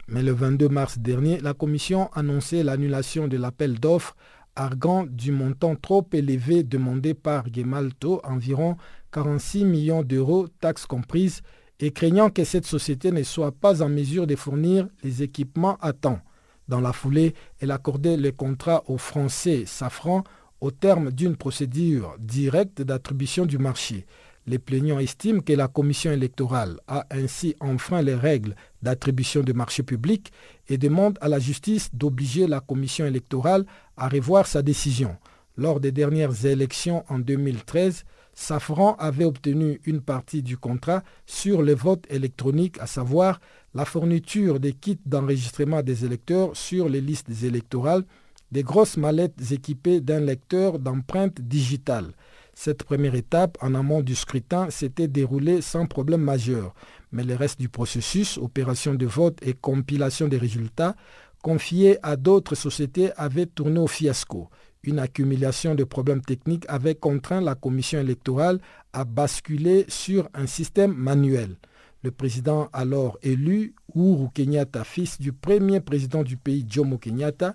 Mais 0.08 0.22
le 0.22 0.32
22 0.32 0.68
mars 0.68 0.98
dernier, 0.98 1.38
la 1.40 1.54
commission 1.54 2.10
annonçait 2.12 2.62
l'annulation 2.62 3.28
de 3.28 3.36
l'appel 3.36 3.78
d'offres 3.78 4.16
arguant 4.56 5.04
du 5.04 5.32
montant 5.32 5.74
trop 5.74 6.06
élevé 6.12 6.62
demandé 6.62 7.14
par 7.14 7.52
Gemalto, 7.52 8.20
environ 8.24 8.76
46 9.12 9.64
millions 9.64 10.02
d'euros, 10.02 10.48
taxes 10.60 10.86
comprises, 10.86 11.42
et 11.80 11.90
craignant 11.90 12.30
que 12.30 12.44
cette 12.44 12.66
société 12.66 13.10
ne 13.10 13.22
soit 13.22 13.52
pas 13.52 13.82
en 13.82 13.88
mesure 13.88 14.26
de 14.26 14.36
fournir 14.36 14.88
les 15.02 15.22
équipements 15.22 15.76
à 15.80 15.92
temps. 15.92 16.20
Dans 16.68 16.80
la 16.80 16.92
foulée, 16.92 17.34
elle 17.60 17.70
accordait 17.70 18.16
le 18.16 18.32
contrat 18.32 18.84
aux 18.86 18.98
Français 18.98 19.64
Safran 19.66 20.24
au 20.60 20.70
terme 20.70 21.10
d'une 21.10 21.36
procédure 21.36 22.16
directe 22.18 22.80
d'attribution 22.80 23.44
du 23.44 23.58
marché. 23.58 24.06
Les 24.46 24.58
plaignants 24.58 24.98
estiment 24.98 25.40
que 25.40 25.54
la 25.54 25.68
commission 25.68 26.12
électorale 26.12 26.78
a 26.86 27.06
ainsi 27.10 27.54
enfreint 27.60 28.02
les 28.02 28.14
règles 28.14 28.54
d'attribution 28.82 29.42
de 29.42 29.52
marché 29.52 29.82
public 29.82 30.32
et 30.68 30.76
demandent 30.76 31.18
à 31.22 31.28
la 31.28 31.38
justice 31.38 31.88
d'obliger 31.94 32.46
la 32.46 32.60
commission 32.60 33.06
électorale 33.06 33.64
à 33.96 34.08
revoir 34.08 34.46
sa 34.46 34.62
décision. 34.62 35.16
Lors 35.56 35.80
des 35.80 35.92
dernières 35.92 36.44
élections 36.44 37.04
en 37.08 37.18
2013, 37.18 38.04
Safran 38.34 38.96
avait 38.98 39.24
obtenu 39.24 39.80
une 39.84 40.00
partie 40.00 40.42
du 40.42 40.56
contrat 40.56 41.02
sur 41.26 41.62
le 41.62 41.74
vote 41.74 42.04
électronique, 42.10 42.78
à 42.80 42.86
savoir 42.86 43.40
la 43.74 43.84
fourniture 43.84 44.60
des 44.60 44.72
kits 44.72 44.98
d'enregistrement 45.06 45.82
des 45.82 46.04
électeurs 46.04 46.56
sur 46.56 46.88
les 46.88 47.00
listes 47.00 47.30
électorales, 47.42 48.04
des 48.52 48.62
grosses 48.62 48.96
mallettes 48.96 49.52
équipées 49.52 50.00
d'un 50.00 50.20
lecteur 50.20 50.78
d'empreintes 50.78 51.40
digitales. 51.40 52.12
Cette 52.54 52.84
première 52.84 53.16
étape 53.16 53.58
en 53.60 53.74
amont 53.74 54.00
du 54.00 54.14
scrutin 54.14 54.70
s'était 54.70 55.08
déroulée 55.08 55.60
sans 55.60 55.86
problème 55.86 56.20
majeur, 56.20 56.74
mais 57.10 57.24
le 57.24 57.34
reste 57.34 57.58
du 57.58 57.68
processus, 57.68 58.38
opération 58.38 58.94
de 58.94 59.06
vote 59.06 59.38
et 59.42 59.54
compilation 59.54 60.28
des 60.28 60.38
résultats, 60.38 60.94
confiés 61.42 61.98
à 62.02 62.16
d'autres 62.16 62.54
sociétés 62.54 63.10
avait 63.16 63.46
tourné 63.46 63.80
au 63.80 63.88
fiasco. 63.88 64.48
Une 64.86 64.98
accumulation 64.98 65.74
de 65.74 65.82
problèmes 65.82 66.20
techniques 66.20 66.66
avait 66.68 66.94
contraint 66.94 67.40
la 67.40 67.54
commission 67.54 67.98
électorale 67.98 68.60
à 68.92 69.04
basculer 69.04 69.86
sur 69.88 70.28
un 70.34 70.46
système 70.46 70.92
manuel. 70.92 71.56
Le 72.02 72.10
président 72.10 72.68
alors 72.74 73.18
élu, 73.22 73.74
Uhuru 73.94 74.28
Kenyatta, 74.34 74.84
fils 74.84 75.18
du 75.18 75.32
premier 75.32 75.80
président 75.80 76.22
du 76.22 76.36
pays 76.36 76.66
Jomo 76.68 76.98
Kenyatta, 76.98 77.54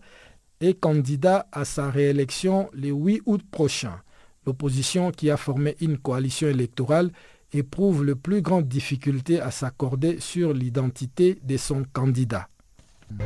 est 0.59 0.73
candidat 0.73 1.47
à 1.51 1.65
sa 1.65 1.91
réélection 1.91 2.67
le 2.73 2.89
8 2.89 3.21
août 3.27 3.43
prochain. 3.51 4.01
L'opposition 4.47 5.11
qui 5.11 5.29
a 5.29 5.37
formé 5.37 5.75
une 5.81 5.99
coalition 5.99 6.47
électorale 6.47 7.11
éprouve 7.53 8.03
le 8.03 8.15
plus 8.15 8.41
grande 8.41 8.67
difficulté 8.67 9.39
à 9.39 9.51
s'accorder 9.51 10.19
sur 10.19 10.51
l'identité 10.51 11.39
de 11.43 11.57
son 11.57 11.83
candidat. 11.93 12.49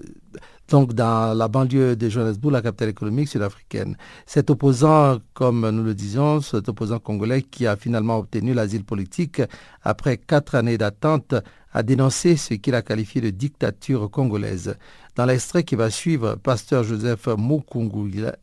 donc 0.69 0.93
dans 0.95 1.37
la 1.37 1.49
banlieue 1.49 1.97
de 1.97 2.09
Johannesburg, 2.09 2.53
la 2.53 2.63
capitale 2.63 2.89
économique 2.91 3.29
sud-africaine. 3.29 3.97
Cet 4.27 4.51
opposant, 4.51 5.19
comme 5.35 5.69
nous 5.71 5.83
le 5.83 5.95
disons, 5.95 6.41
cet 6.41 6.69
opposant 6.69 6.99
congolais 6.99 7.43
qui 7.43 7.67
a 7.67 7.77
finalement 7.77 8.19
obtenu 8.19 8.55
l'asile 8.55 8.85
politique 8.85 9.43
après 9.83 10.17
quatre 10.17 10.55
années 10.55 10.79
d'attente, 10.79 11.35
a 11.73 11.83
dénoncé 11.83 12.37
ce 12.37 12.55
qu'il 12.55 12.75
a 12.75 12.83
qualifié 12.83 13.21
de 13.21 13.31
dictature 13.31 14.11
congolaise. 14.11 14.77
Dans 15.15 15.27
l'extrait 15.27 15.63
qui 15.63 15.77
va 15.77 15.91
suivre, 15.91 16.37
pasteur 16.37 16.85
Joseph 16.85 17.27
Mukungubila 17.37 18.37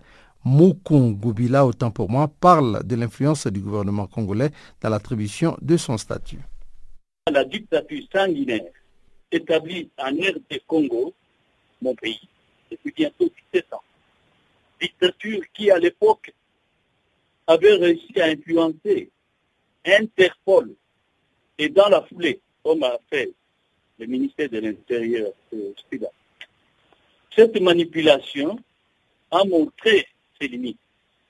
Mukungubila, 0.46 1.66
autant 1.66 1.92
pour 1.92 2.10
moi, 2.10 2.28
parle 2.28 2.84
de 2.84 2.96
l'influence 2.96 3.48
du 3.48 3.62
gouvernement 3.62 4.08
congolais 4.08 4.52
dans 4.82 4.90
l'attribution 4.90 5.58
de 5.62 5.78
son 5.78 5.98
statut. 5.98 6.40
La 7.32 7.46
dictature 7.46 8.04
sanguinaire 8.12 8.72
établie 9.32 9.90
en 9.98 10.12
RD 10.12 10.60
Congo, 10.68 11.14
mon 11.84 11.96
pays, 11.96 12.28
depuis 12.72 12.92
bientôt 12.96 13.30
17 13.54 13.74
ans. 13.74 13.84
Dictature 14.82 15.42
qui, 15.54 15.70
à 15.70 15.78
l'époque, 15.78 16.34
avait 17.46 17.76
réussi 17.76 18.20
à 18.20 18.26
influencer 18.26 19.10
Interpol 19.86 20.74
et 21.58 21.70
dans 21.70 21.90
la 21.90 22.02
foulée, 22.04 22.40
comme 22.64 22.84
a 22.84 22.98
fait 23.10 23.32
le 24.00 24.06
ministère 24.06 24.50
de 24.50 24.60
l'Intérieur 24.60 25.32
euh, 25.54 25.74
Cette 27.36 27.60
manipulation 27.62 28.58
a 29.30 29.44
montré 29.44 30.08
ses 30.40 30.48
limites, 30.48 30.80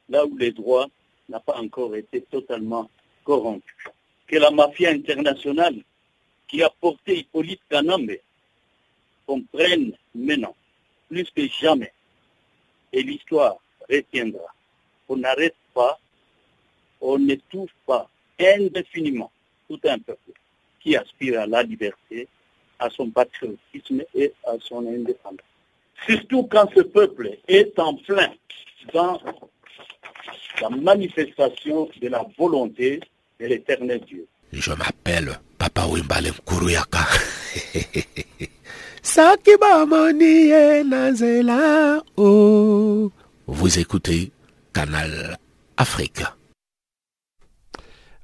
là 0.08 0.26
où 0.26 0.38
les 0.38 0.52
droits 0.52 0.88
n'ont 1.30 1.40
pas 1.40 1.58
encore 1.58 1.96
été 1.96 2.22
totalement 2.22 2.90
corrompus. 3.24 3.88
Que 4.28 4.38
la 4.38 4.52
mafia 4.52 4.92
internationale 4.92 5.84
qui 6.48 6.62
a 6.62 6.70
porté 6.70 7.20
Hippolyte 7.20 7.62
Kanambe 7.70 8.18
comprenne 9.26 9.94
maintenant, 10.16 10.56
plus 11.10 11.30
que 11.36 11.48
jamais, 11.48 11.92
et 12.92 13.04
l'histoire 13.04 13.58
retiendra. 13.90 14.54
On 15.10 15.18
n'arrête 15.18 15.56
pas, 15.74 16.00
on 17.02 17.20
n'étouffe 17.20 17.74
pas 17.86 18.10
indéfiniment 18.40 19.32
tout 19.68 19.80
un 19.86 20.00
peuple 20.00 20.32
qui 20.80 20.96
aspire 20.96 21.42
à 21.42 21.48
la 21.48 21.64
liberté, 21.64 22.28
à 22.80 22.90
son 22.90 23.10
patriotisme 23.10 24.04
et 24.14 24.34
à 24.46 24.54
son 24.60 24.86
indépendance. 24.88 25.40
Surtout 26.06 26.44
quand 26.44 26.70
ce 26.76 26.82
peuple 26.82 27.38
est 27.48 27.78
en 27.80 27.96
plein 27.96 28.34
dans 28.94 29.20
la 30.62 30.70
manifestation 30.70 31.90
de 32.02 32.08
la 32.10 32.26
volonté 32.38 33.00
de 33.40 33.46
l'éternel 33.46 34.02
Dieu. 34.02 34.28
Je 34.52 34.72
m'appelle 34.72 35.40
Papa 35.58 35.86
Wimbale 35.86 36.32
Kuruyaka. 36.46 37.06
Vous 43.48 43.80
écoutez 43.80 44.32
Canal 44.72 45.38
Afrique. 45.76 46.24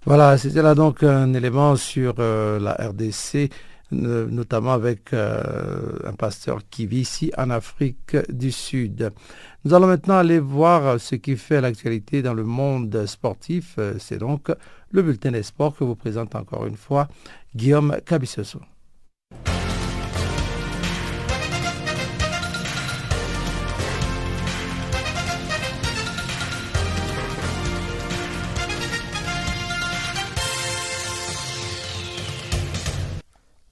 Voilà, 0.05 0.37
c'était 0.37 0.61
là 0.61 0.75
donc 0.75 1.03
un 1.03 1.33
élément 1.33 1.75
sur 1.75 2.15
euh, 2.19 2.59
la 2.59 2.73
RDC 2.75 3.49
notamment 3.91 4.73
avec 4.73 5.13
euh, 5.13 5.99
un 6.05 6.13
pasteur 6.13 6.59
qui 6.69 6.85
vit 6.85 7.01
ici 7.01 7.31
en 7.37 7.49
Afrique 7.49 8.15
du 8.29 8.51
Sud. 8.51 9.11
Nous 9.65 9.73
allons 9.73 9.87
maintenant 9.87 10.17
aller 10.17 10.39
voir 10.39 10.99
ce 10.99 11.15
qui 11.15 11.35
fait 11.37 11.59
l'actualité 11.59 12.21
dans 12.21 12.33
le 12.33 12.43
monde 12.43 13.05
sportif. 13.05 13.75
Euh, 13.79 13.95
c'est 13.99 14.17
donc 14.19 14.51
le 14.91 15.01
bulletin 15.01 15.31
des 15.31 15.43
sports 15.43 15.75
que 15.75 15.83
vous 15.83 15.95
présente 15.95 16.35
encore 16.35 16.65
une 16.65 16.77
fois 16.77 17.07
Guillaume 17.55 17.97
Cabissoso. 18.05 18.59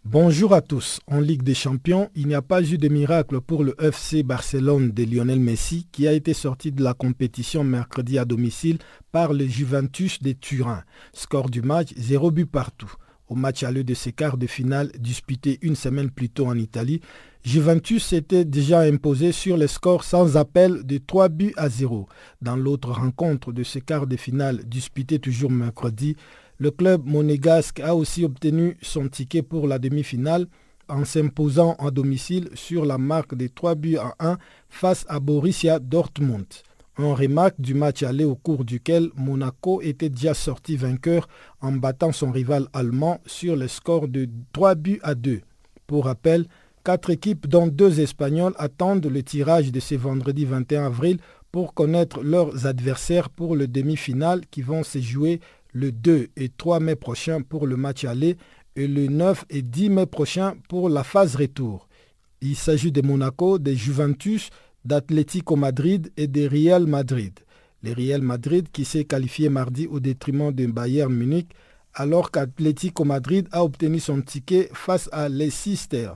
Bonjour 0.09 0.53
à 0.53 0.61
tous. 0.61 1.01
En 1.07 1.19
Ligue 1.19 1.43
des 1.43 1.53
Champions, 1.53 2.09
il 2.15 2.27
n'y 2.27 2.33
a 2.33 2.41
pas 2.41 2.63
eu 2.63 2.77
de 2.77 2.87
miracle 2.87 3.41
pour 3.41 3.65
le 3.65 3.75
FC 3.77 4.23
Barcelone 4.23 4.91
de 4.91 5.03
Lionel 5.03 5.41
Messi 5.41 5.85
qui 5.91 6.07
a 6.07 6.13
été 6.13 6.33
sorti 6.33 6.71
de 6.71 6.81
la 6.81 6.93
compétition 6.93 7.65
mercredi 7.65 8.17
à 8.17 8.23
domicile 8.23 8.77
par 9.11 9.33
le 9.33 9.45
Juventus 9.45 10.23
de 10.23 10.31
Turin. 10.31 10.85
Score 11.11 11.49
du 11.49 11.61
match 11.61 11.89
0 11.97 12.31
but 12.31 12.45
partout. 12.45 12.89
Au 13.27 13.35
match 13.35 13.63
à 13.63 13.71
l'heure 13.71 13.83
de 13.83 13.93
ses 13.93 14.13
quarts 14.13 14.37
de 14.37 14.47
finale 14.47 14.93
disputé 14.97 15.59
une 15.61 15.75
semaine 15.75 16.09
plus 16.09 16.29
tôt 16.29 16.47
en 16.47 16.57
Italie, 16.57 17.01
Juventus 17.43 18.05
s'était 18.05 18.45
déjà 18.45 18.79
imposé 18.79 19.33
sur 19.33 19.57
le 19.57 19.67
score 19.67 20.05
sans 20.05 20.37
appel 20.37 20.85
de 20.85 20.99
3 20.99 21.27
buts 21.27 21.53
à 21.57 21.67
0. 21.67 22.07
Dans 22.41 22.55
l'autre 22.55 22.91
rencontre 22.91 23.51
de 23.51 23.63
ces 23.63 23.81
quarts 23.81 24.07
de 24.07 24.15
finale 24.15 24.63
disputée 24.63 25.19
toujours 25.19 25.51
mercredi, 25.51 26.15
le 26.59 26.71
club 26.71 27.05
monégasque 27.05 27.79
a 27.79 27.95
aussi 27.95 28.23
obtenu 28.23 28.77
son 28.81 29.07
ticket 29.07 29.41
pour 29.43 29.67
la 29.67 29.79
demi-finale 29.79 30.47
en 30.89 31.05
s'imposant 31.05 31.75
en 31.79 31.91
domicile 31.91 32.49
sur 32.53 32.85
la 32.85 32.97
marque 32.97 33.35
des 33.35 33.49
3 33.49 33.75
buts 33.75 33.97
à 33.97 34.15
1 34.19 34.37
face 34.69 35.05
à 35.09 35.19
Borussia 35.19 35.79
Dortmund. 35.79 36.45
un 36.97 37.13
remarque 37.13 37.59
du 37.59 37.73
match 37.73 38.01
aller 38.01 38.23
au 38.23 38.35
cours 38.35 38.65
duquel 38.65 39.09
Monaco 39.15 39.81
était 39.81 40.09
déjà 40.09 40.33
sorti 40.33 40.77
vainqueur 40.77 41.27
en 41.61 41.73
battant 41.73 42.11
son 42.11 42.31
rival 42.31 42.67
allemand 42.73 43.19
sur 43.25 43.55
le 43.55 43.67
score 43.67 44.07
de 44.07 44.27
3 44.53 44.75
buts 44.75 44.99
à 45.03 45.13
2. 45.13 45.41
Pour 45.85 46.05
rappel, 46.05 46.47
quatre 46.83 47.11
équipes 47.11 47.47
dont 47.47 47.67
deux 47.67 47.99
Espagnols 47.99 48.55
attendent 48.57 49.05
le 49.05 49.21
tirage 49.21 49.71
de 49.71 49.79
ce 49.79 49.95
vendredi 49.95 50.45
21 50.45 50.85
avril 50.87 51.19
pour 51.51 51.73
connaître 51.73 52.23
leurs 52.23 52.65
adversaires 52.65 53.29
pour 53.29 53.55
le 53.55 53.67
demi-finale 53.67 54.41
qui 54.49 54.61
vont 54.61 54.83
se 54.83 54.99
jouer 54.99 55.39
le 55.77 55.91
2 55.91 56.29
et 56.35 56.49
3 56.49 56.79
mai 56.79 56.95
prochain 56.95 57.41
pour 57.41 57.67
le 57.67 57.77
match 57.77 58.03
aller 58.03 58.35
et 58.75 58.87
le 58.87 59.07
9 59.07 59.45
et 59.51 59.61
10 59.61 59.89
mai 59.91 60.05
prochain 60.07 60.55
pour 60.69 60.89
la 60.89 61.03
phase 61.03 61.35
retour. 61.35 61.87
Il 62.41 62.55
s'agit 62.55 62.91
de 62.91 63.01
Monaco, 63.01 63.59
de 63.59 63.73
Juventus, 63.73 64.49
d'Atlético 64.85 65.55
Madrid 65.55 66.11
et 66.17 66.27
de 66.27 66.47
Real 66.47 66.87
Madrid. 66.87 67.33
Le 67.83 67.93
Real 67.93 68.21
Madrid 68.23 68.67
qui 68.71 68.85
s'est 68.85 69.05
qualifié 69.05 69.49
mardi 69.49 69.85
au 69.85 69.99
détriment 69.99 70.51
de 70.51 70.65
Bayern 70.65 71.13
Munich 71.13 71.49
alors 71.93 72.31
qu'Atlético 72.31 73.03
Madrid 73.03 73.47
a 73.51 73.63
obtenu 73.63 73.99
son 73.99 74.21
ticket 74.21 74.69
face 74.73 75.09
à 75.11 75.29
Leicester. 75.29 76.09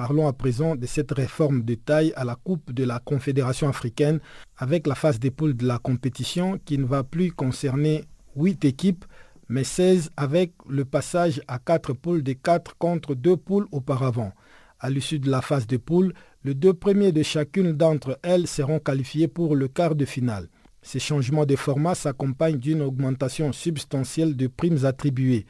Parlons 0.00 0.26
à 0.26 0.32
présent 0.32 0.76
de 0.76 0.86
cette 0.86 1.12
réforme 1.12 1.62
de 1.62 1.74
taille 1.74 2.14
à 2.16 2.24
la 2.24 2.34
Coupe 2.34 2.72
de 2.72 2.84
la 2.84 3.00
Confédération 3.00 3.68
africaine 3.68 4.18
avec 4.56 4.86
la 4.86 4.94
phase 4.94 5.20
des 5.20 5.30
poules 5.30 5.54
de 5.54 5.66
la 5.66 5.76
compétition 5.76 6.58
qui 6.64 6.78
ne 6.78 6.86
va 6.86 7.04
plus 7.04 7.32
concerner 7.32 8.06
8 8.34 8.64
équipes 8.64 9.04
mais 9.50 9.62
16 9.62 10.08
avec 10.16 10.52
le 10.66 10.86
passage 10.86 11.42
à 11.48 11.58
4 11.58 11.92
poules 11.92 12.22
de 12.22 12.32
4 12.32 12.78
contre 12.78 13.14
2 13.14 13.36
poules 13.36 13.66
auparavant. 13.72 14.32
À 14.78 14.88
l'issue 14.88 15.18
de 15.18 15.30
la 15.30 15.42
phase 15.42 15.66
des 15.66 15.78
poules, 15.78 16.14
les 16.44 16.54
deux 16.54 16.72
premiers 16.72 17.12
de 17.12 17.22
chacune 17.22 17.72
d'entre 17.72 18.18
elles 18.22 18.46
seront 18.46 18.78
qualifiés 18.78 19.28
pour 19.28 19.54
le 19.54 19.68
quart 19.68 19.94
de 19.96 20.06
finale. 20.06 20.48
Ces 20.80 20.98
changements 20.98 21.44
de 21.44 21.56
format 21.56 21.94
s'accompagnent 21.94 22.58
d'une 22.58 22.80
augmentation 22.80 23.52
substantielle 23.52 24.34
de 24.34 24.46
primes 24.46 24.86
attribuées. 24.86 25.44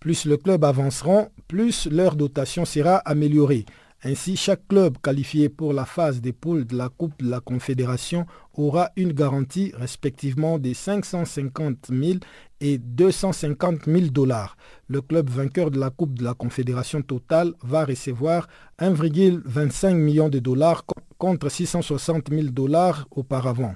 Plus 0.00 0.26
le 0.26 0.36
club 0.36 0.62
avanceront, 0.64 1.30
plus 1.48 1.88
leur 1.90 2.14
dotation 2.14 2.66
sera 2.66 2.96
améliorée. 2.98 3.64
Ainsi, 4.04 4.36
chaque 4.36 4.68
club 4.68 4.98
qualifié 5.02 5.48
pour 5.48 5.72
la 5.72 5.86
phase 5.86 6.20
des 6.20 6.32
poules 6.32 6.66
de 6.66 6.76
la 6.76 6.90
Coupe 6.90 7.18
de 7.22 7.30
la 7.30 7.40
Confédération 7.40 8.26
aura 8.54 8.90
une 8.96 9.12
garantie 9.12 9.72
respectivement 9.74 10.58
de 10.58 10.74
550 10.74 11.88
000 11.90 12.18
et 12.60 12.78
250 12.78 13.86
000 13.86 14.06
dollars. 14.08 14.56
Le 14.88 15.00
club 15.00 15.30
vainqueur 15.30 15.70
de 15.70 15.80
la 15.80 15.90
Coupe 15.90 16.18
de 16.18 16.24
la 16.24 16.34
Confédération 16.34 17.00
totale 17.00 17.54
va 17.62 17.86
recevoir 17.86 18.48
1,25 18.80 19.94
million 19.94 20.28
de 20.28 20.40
dollars 20.40 20.84
contre 21.16 21.48
660 21.48 22.30
000 22.30 22.48
dollars 22.48 23.06
auparavant 23.10 23.74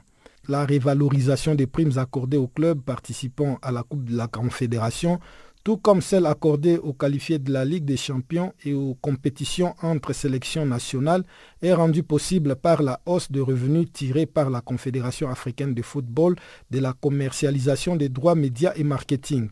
la 0.49 0.65
révalorisation 0.65 1.55
des 1.55 1.67
primes 1.67 1.97
accordées 1.97 2.37
aux 2.37 2.49
clubs 2.49 2.81
participant 2.81 3.59
à 3.63 3.71
la 3.71 3.83
Coupe 3.83 4.05
de 4.05 4.17
la 4.17 4.27
Confédération, 4.27 5.21
tout 5.63 5.77
comme 5.77 6.01
celles 6.01 6.27
accordées 6.27 6.79
aux 6.79 6.93
qualifiés 6.93 7.39
de 7.39 7.53
la 7.53 7.65
Ligue 7.65 7.85
des 7.85 7.97
Champions 7.97 8.53
et 8.65 8.73
aux 8.73 8.95
compétitions 8.95 9.75
entre 9.83 10.13
sélections 10.13 10.65
nationales, 10.65 11.25
est 11.63 11.75
rendue 11.75 12.03
possible 12.03 12.57
par 12.57 12.83
la 12.83 13.01
hausse 13.07 13.31
de 13.31 13.41
revenus 13.41 13.89
tirés 13.93 14.27
par 14.27 14.51
la 14.51 14.61
Confédération 14.61 15.29
africaine 15.29 15.75
de 15.75 15.83
football 15.83 16.37
de 16.71 16.79
la 16.79 16.93
commercialisation 16.93 17.97
des 17.97 18.09
droits 18.09 18.35
médias 18.35 18.73
et 18.77 18.85
marketing. 18.85 19.51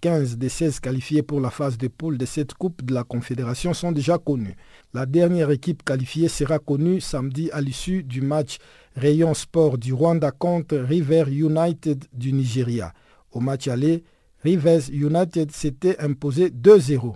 15 0.00 0.36
des 0.38 0.48
16 0.48 0.78
qualifiés 0.78 1.22
pour 1.22 1.40
la 1.40 1.50
phase 1.50 1.76
de 1.76 1.88
poule 1.88 2.18
de 2.18 2.26
cette 2.26 2.54
Coupe 2.54 2.84
de 2.84 2.94
la 2.94 3.02
Confédération 3.02 3.74
sont 3.74 3.90
déjà 3.90 4.16
connus. 4.16 4.54
La 4.94 5.06
dernière 5.06 5.50
équipe 5.50 5.82
qualifiée 5.82 6.28
sera 6.28 6.60
connue 6.60 7.00
samedi 7.00 7.50
à 7.52 7.60
l'issue 7.60 8.04
du 8.04 8.20
match 8.20 8.58
Rayon 8.94 9.34
Sport 9.34 9.76
du 9.76 9.92
Rwanda 9.92 10.30
contre 10.30 10.76
River 10.76 11.24
United 11.28 12.04
du 12.12 12.32
Nigeria. 12.32 12.92
Au 13.32 13.40
match 13.40 13.66
aller, 13.66 14.04
Rivers 14.44 14.88
United 14.90 15.50
s'était 15.50 15.98
imposé 15.98 16.50
2-0. 16.50 17.14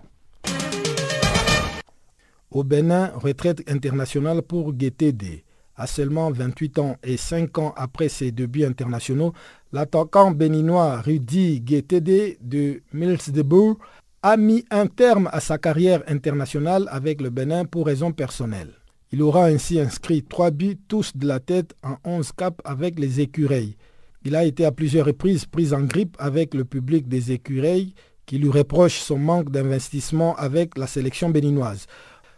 Au 2.51 2.64
Bénin, 2.64 3.12
retraite 3.14 3.62
internationale 3.70 4.43
pour 4.43 4.77
GTD. 4.77 5.45
À 5.77 5.87
seulement 5.87 6.31
28 6.31 6.79
ans 6.81 6.97
et 7.03 7.16
5 7.16 7.59
ans 7.59 7.75
après 7.77 8.09
ses 8.09 8.33
débuts 8.33 8.64
internationaux, 8.64 9.33
l'attaquant 9.73 10.33
béninois 10.33 11.01
Rudy 11.01 11.62
GTD 11.64 12.39
de 12.43 12.83
Milsdebourg 12.93 13.79
a 14.23 14.37
mis 14.37 14.64
un 14.70 14.87
terme 14.87 15.31
à 15.33 15.41
sa 15.41 15.59
carrière 15.59 16.03
internationale 16.09 16.89
avec 16.91 17.20
le 17.20 17.31
Bénin 17.31 17.64
pour 17.64 17.87
raisons 17.87 18.12
personnelles. 18.12 18.75
Il 19.12 19.23
aura 19.23 19.47
ainsi 19.47 19.79
inscrit 19.79 20.25
trois 20.25 20.51
buts, 20.51 20.79
tous 20.89 21.16
de 21.16 21.27
la 21.27 21.39
tête, 21.39 21.75
en 21.83 21.97
11 22.05 22.33
caps 22.33 22.61
avec 22.64 22.99
les 22.99 23.20
écureuils. 23.20 23.77
Il 24.25 24.37
a 24.37 24.45
été 24.45 24.64
à 24.64 24.73
plusieurs 24.73 25.07
reprises 25.07 25.47
pris 25.47 25.73
en 25.73 25.81
grippe 25.83 26.16
avec 26.18 26.55
le 26.55 26.64
public 26.64 27.09
des 27.09 27.33
écureuils 27.33 27.95
qui 28.25 28.39
lui 28.39 28.51
reproche 28.51 29.01
son 29.01 29.18
manque 29.18 29.51
d'investissement 29.51 30.37
avec 30.37 30.79
la 30.79 30.87
sélection 30.87 31.29
béninoise. 31.31 31.87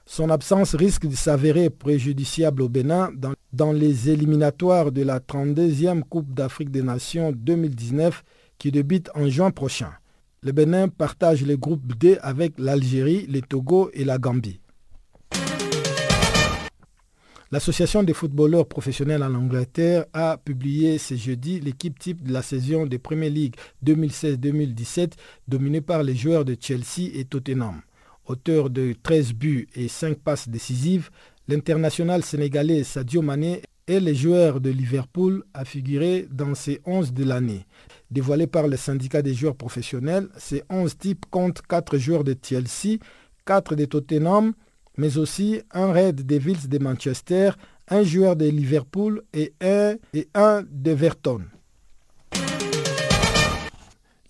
Son 0.06 0.30
absence 0.30 0.74
risque 0.74 1.06
de 1.06 1.14
s'avérer 1.14 1.70
préjudiciable 1.70 2.62
au 2.62 2.68
Bénin 2.68 3.10
dans, 3.14 3.32
dans, 3.52 3.72
les 3.72 4.10
éliminatoires 4.10 4.92
de 4.92 5.02
la 5.02 5.18
32e 5.18 6.02
Coupe 6.02 6.34
d'Afrique 6.34 6.70
des 6.70 6.82
Nations 6.82 7.32
2019 7.32 8.22
qui 8.58 8.70
débute 8.70 9.10
en 9.14 9.28
juin 9.28 9.50
prochain. 9.50 9.92
Le 10.42 10.52
Bénin 10.52 10.88
partage 10.88 11.44
le 11.44 11.56
groupe 11.56 11.96
D 11.98 12.18
avec 12.20 12.54
l'Algérie, 12.58 13.26
le 13.26 13.40
Togo 13.40 13.90
et 13.94 14.04
la 14.04 14.18
Gambie. 14.18 14.60
L'Association 17.50 18.02
des 18.02 18.14
footballeurs 18.14 18.66
professionnels 18.66 19.22
en 19.22 19.34
Angleterre 19.34 20.06
a 20.14 20.38
publié 20.38 20.96
ce 20.98 21.14
jeudi 21.14 21.60
l'équipe 21.60 21.98
type 21.98 22.22
de 22.24 22.32
la 22.32 22.42
saison 22.42 22.86
de 22.86 22.96
Premier 22.96 23.28
League 23.28 23.54
2016-2017 23.84 25.12
dominée 25.46 25.82
par 25.82 26.02
les 26.02 26.14
joueurs 26.16 26.44
de 26.44 26.56
Chelsea 26.58 27.10
et 27.12 27.26
Tottenham. 27.26 27.82
Auteur 28.26 28.70
de 28.70 28.94
13 29.02 29.34
buts 29.34 29.68
et 29.74 29.88
5 29.88 30.18
passes 30.18 30.48
décisives, 30.48 31.10
l'international 31.46 32.22
sénégalais 32.22 32.82
Sadio 32.82 33.20
Mané 33.20 33.60
et 33.86 34.00
les 34.00 34.14
joueurs 34.14 34.62
de 34.62 34.70
Liverpool 34.70 35.44
a 35.52 35.66
figuré 35.66 36.26
dans 36.32 36.54
ces 36.54 36.80
11 36.86 37.12
de 37.12 37.24
l'année. 37.24 37.66
Dévoilé 38.10 38.46
par 38.46 38.66
le 38.66 38.78
syndicat 38.78 39.20
des 39.20 39.34
joueurs 39.34 39.56
professionnels, 39.56 40.28
ces 40.38 40.62
11 40.70 40.96
types 40.96 41.26
comptent 41.30 41.60
4 41.68 41.98
joueurs 41.98 42.24
de 42.24 42.34
Chelsea, 42.42 42.96
4 43.44 43.74
de 43.74 43.84
Tottenham, 43.84 44.54
mais 44.96 45.18
aussi 45.18 45.60
un 45.72 45.92
Red 45.92 46.26
Devils 46.26 46.68
de 46.68 46.78
Manchester, 46.78 47.50
un 47.88 48.02
joueur 48.02 48.36
de 48.36 48.46
Liverpool 48.46 49.22
et 49.32 49.52
un, 49.60 49.96
et 50.12 50.28
un 50.34 50.62
d'Everton. 50.70 51.42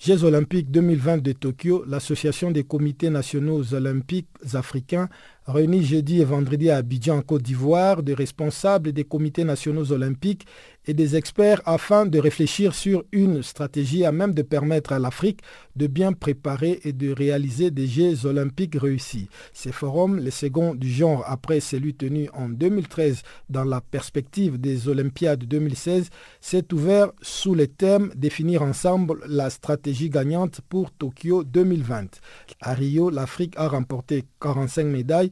Jeux 0.07 0.23
olympiques 0.25 0.71
2020 0.71 1.23
de 1.23 1.33
Tokyo, 1.33 1.83
l'Association 1.87 2.51
des 2.51 2.63
comités 2.63 3.09
nationaux 3.09 3.73
olympiques 3.73 4.29
africains 4.53 5.09
réunit 5.47 5.83
jeudi 5.83 6.21
et 6.21 6.27
vendredi 6.27 6.69
à 6.69 6.77
Abidjan, 6.77 7.17
en 7.17 7.23
Côte 7.23 7.41
d'Ivoire, 7.41 8.03
des 8.03 8.13
responsables 8.13 8.93
des 8.93 9.05
comités 9.05 9.45
nationaux 9.45 9.93
olympiques 9.93 10.45
et 10.87 10.95
des 10.95 11.17
experts 11.17 11.61
afin 11.65 12.07
de 12.07 12.19
réfléchir 12.19 12.75
sur 12.75 13.05
une 13.13 13.43
stratégie 13.43 14.05
à 14.05 14.13
même 14.13 14.35
de 14.35 14.43
permettre 14.43 14.93
à 14.93 14.99
l'Afrique 14.99 15.41
de 15.77 15.87
bien 15.87 16.13
préparer 16.13 16.81
et 16.85 16.93
de 16.93 17.13
réaliser 17.13 17.71
des 17.71 17.87
Jeux 17.87 18.27
olympiques 18.27 18.77
réussis. 18.77 19.29
Ce 19.53 19.71
forum, 19.71 20.19
le 20.19 20.31
second 20.31 20.75
du 20.75 20.91
genre 20.91 21.25
après 21.27 21.61
celui 21.61 21.95
tenu 21.95 22.29
en 22.35 22.49
2013 22.49 23.23
dans 23.49 23.65
la 23.65 23.81
perspective 23.81 24.61
des 24.61 24.89
Olympiades 24.89 25.45
2016, 25.45 26.11
s'est 26.41 26.73
ouvert 26.73 27.13
sous 27.23 27.55
le 27.55 27.67
thème 27.67 28.13
Définir 28.15 28.63
ensemble 28.63 29.21
la 29.27 29.51
stratégie 29.51 30.11
gagnante 30.11 30.61
pour 30.69 30.91
Tokyo 30.91 31.45
2020. 31.45 32.21
À 32.61 32.75
Rio, 32.75 33.11
l'Afrique 33.11 33.55
a 33.57 33.69
remporté 33.69 34.25
45 34.41 34.85
médailles, 34.85 35.31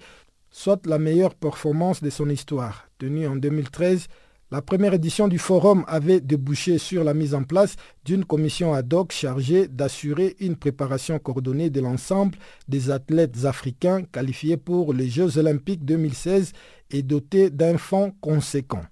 soit 0.50 0.86
la 0.86 0.98
meilleure 0.98 1.34
performance 1.34 2.02
de 2.02 2.10
son 2.10 2.28
histoire. 2.28 2.88
Tenue 2.98 3.26
en 3.26 3.36
2013, 3.36 4.08
la 4.52 4.60
première 4.60 4.92
édition 4.92 5.28
du 5.28 5.38
forum 5.38 5.82
avait 5.88 6.20
débouché 6.20 6.76
sur 6.76 7.04
la 7.04 7.14
mise 7.14 7.34
en 7.34 7.42
place 7.42 7.76
d'une 8.04 8.22
commission 8.22 8.74
ad 8.74 8.92
hoc 8.92 9.10
chargée 9.10 9.66
d'assurer 9.66 10.36
une 10.40 10.56
préparation 10.56 11.18
coordonnée 11.18 11.70
de 11.70 11.80
l'ensemble 11.80 12.36
des 12.68 12.90
athlètes 12.90 13.46
africains 13.46 14.02
qualifiés 14.02 14.58
pour 14.58 14.92
les 14.92 15.08
Jeux 15.08 15.38
olympiques 15.38 15.86
2016 15.86 16.52
et 16.90 17.02
dotés 17.02 17.48
d'un 17.48 17.78
fonds 17.78 18.12
conséquent. 18.20 18.82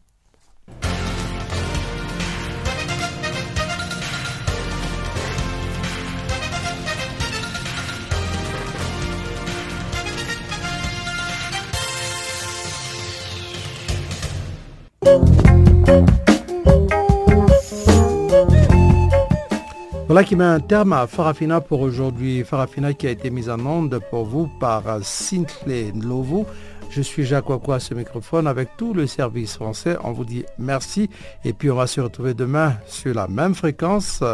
Voilà 20.11 20.25
qui 20.25 20.35
met 20.35 20.43
un 20.43 20.59
terme 20.59 20.93
à 20.93 21.07
Farafina 21.07 21.61
pour 21.61 21.83
aujourd'hui. 21.83 22.43
Farafina 22.43 22.95
qui 22.95 23.07
a 23.07 23.11
été 23.11 23.31
mise 23.31 23.49
en 23.49 23.65
onde 23.65 24.01
pour 24.11 24.25
vous 24.25 24.49
par 24.59 24.83
Sintley 25.05 25.93
Ndlovu. 25.93 26.47
Je 26.91 27.01
suis 27.01 27.25
Jacques 27.25 27.49
Wakwa 27.49 27.77
à 27.77 27.79
ce 27.79 27.95
microphone 27.95 28.49
avec 28.49 28.71
tout 28.77 28.93
le 28.93 29.07
service 29.07 29.55
français. 29.55 29.97
On 30.03 30.11
vous 30.11 30.25
dit 30.25 30.45
merci 30.59 31.09
et 31.45 31.53
puis 31.53 31.71
on 31.71 31.77
va 31.77 31.87
se 31.87 32.01
retrouver 32.01 32.35
demain 32.35 32.75
sur 32.89 33.15
la 33.15 33.29
même 33.29 33.55
fréquence 33.55 34.25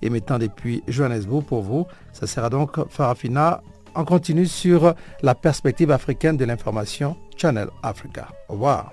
émettant 0.00 0.38
depuis 0.38 0.82
Johannesburg 0.88 1.44
pour 1.44 1.60
vous. 1.60 1.86
Ça 2.14 2.26
sera 2.26 2.48
donc 2.48 2.78
Farafina. 2.88 3.60
On 3.94 4.06
continue 4.06 4.46
sur 4.46 4.94
la 5.20 5.34
perspective 5.34 5.90
africaine 5.90 6.38
de 6.38 6.46
l'information 6.46 7.18
Channel 7.36 7.68
Africa. 7.82 8.28
Au 8.48 8.54
revoir. 8.54 8.92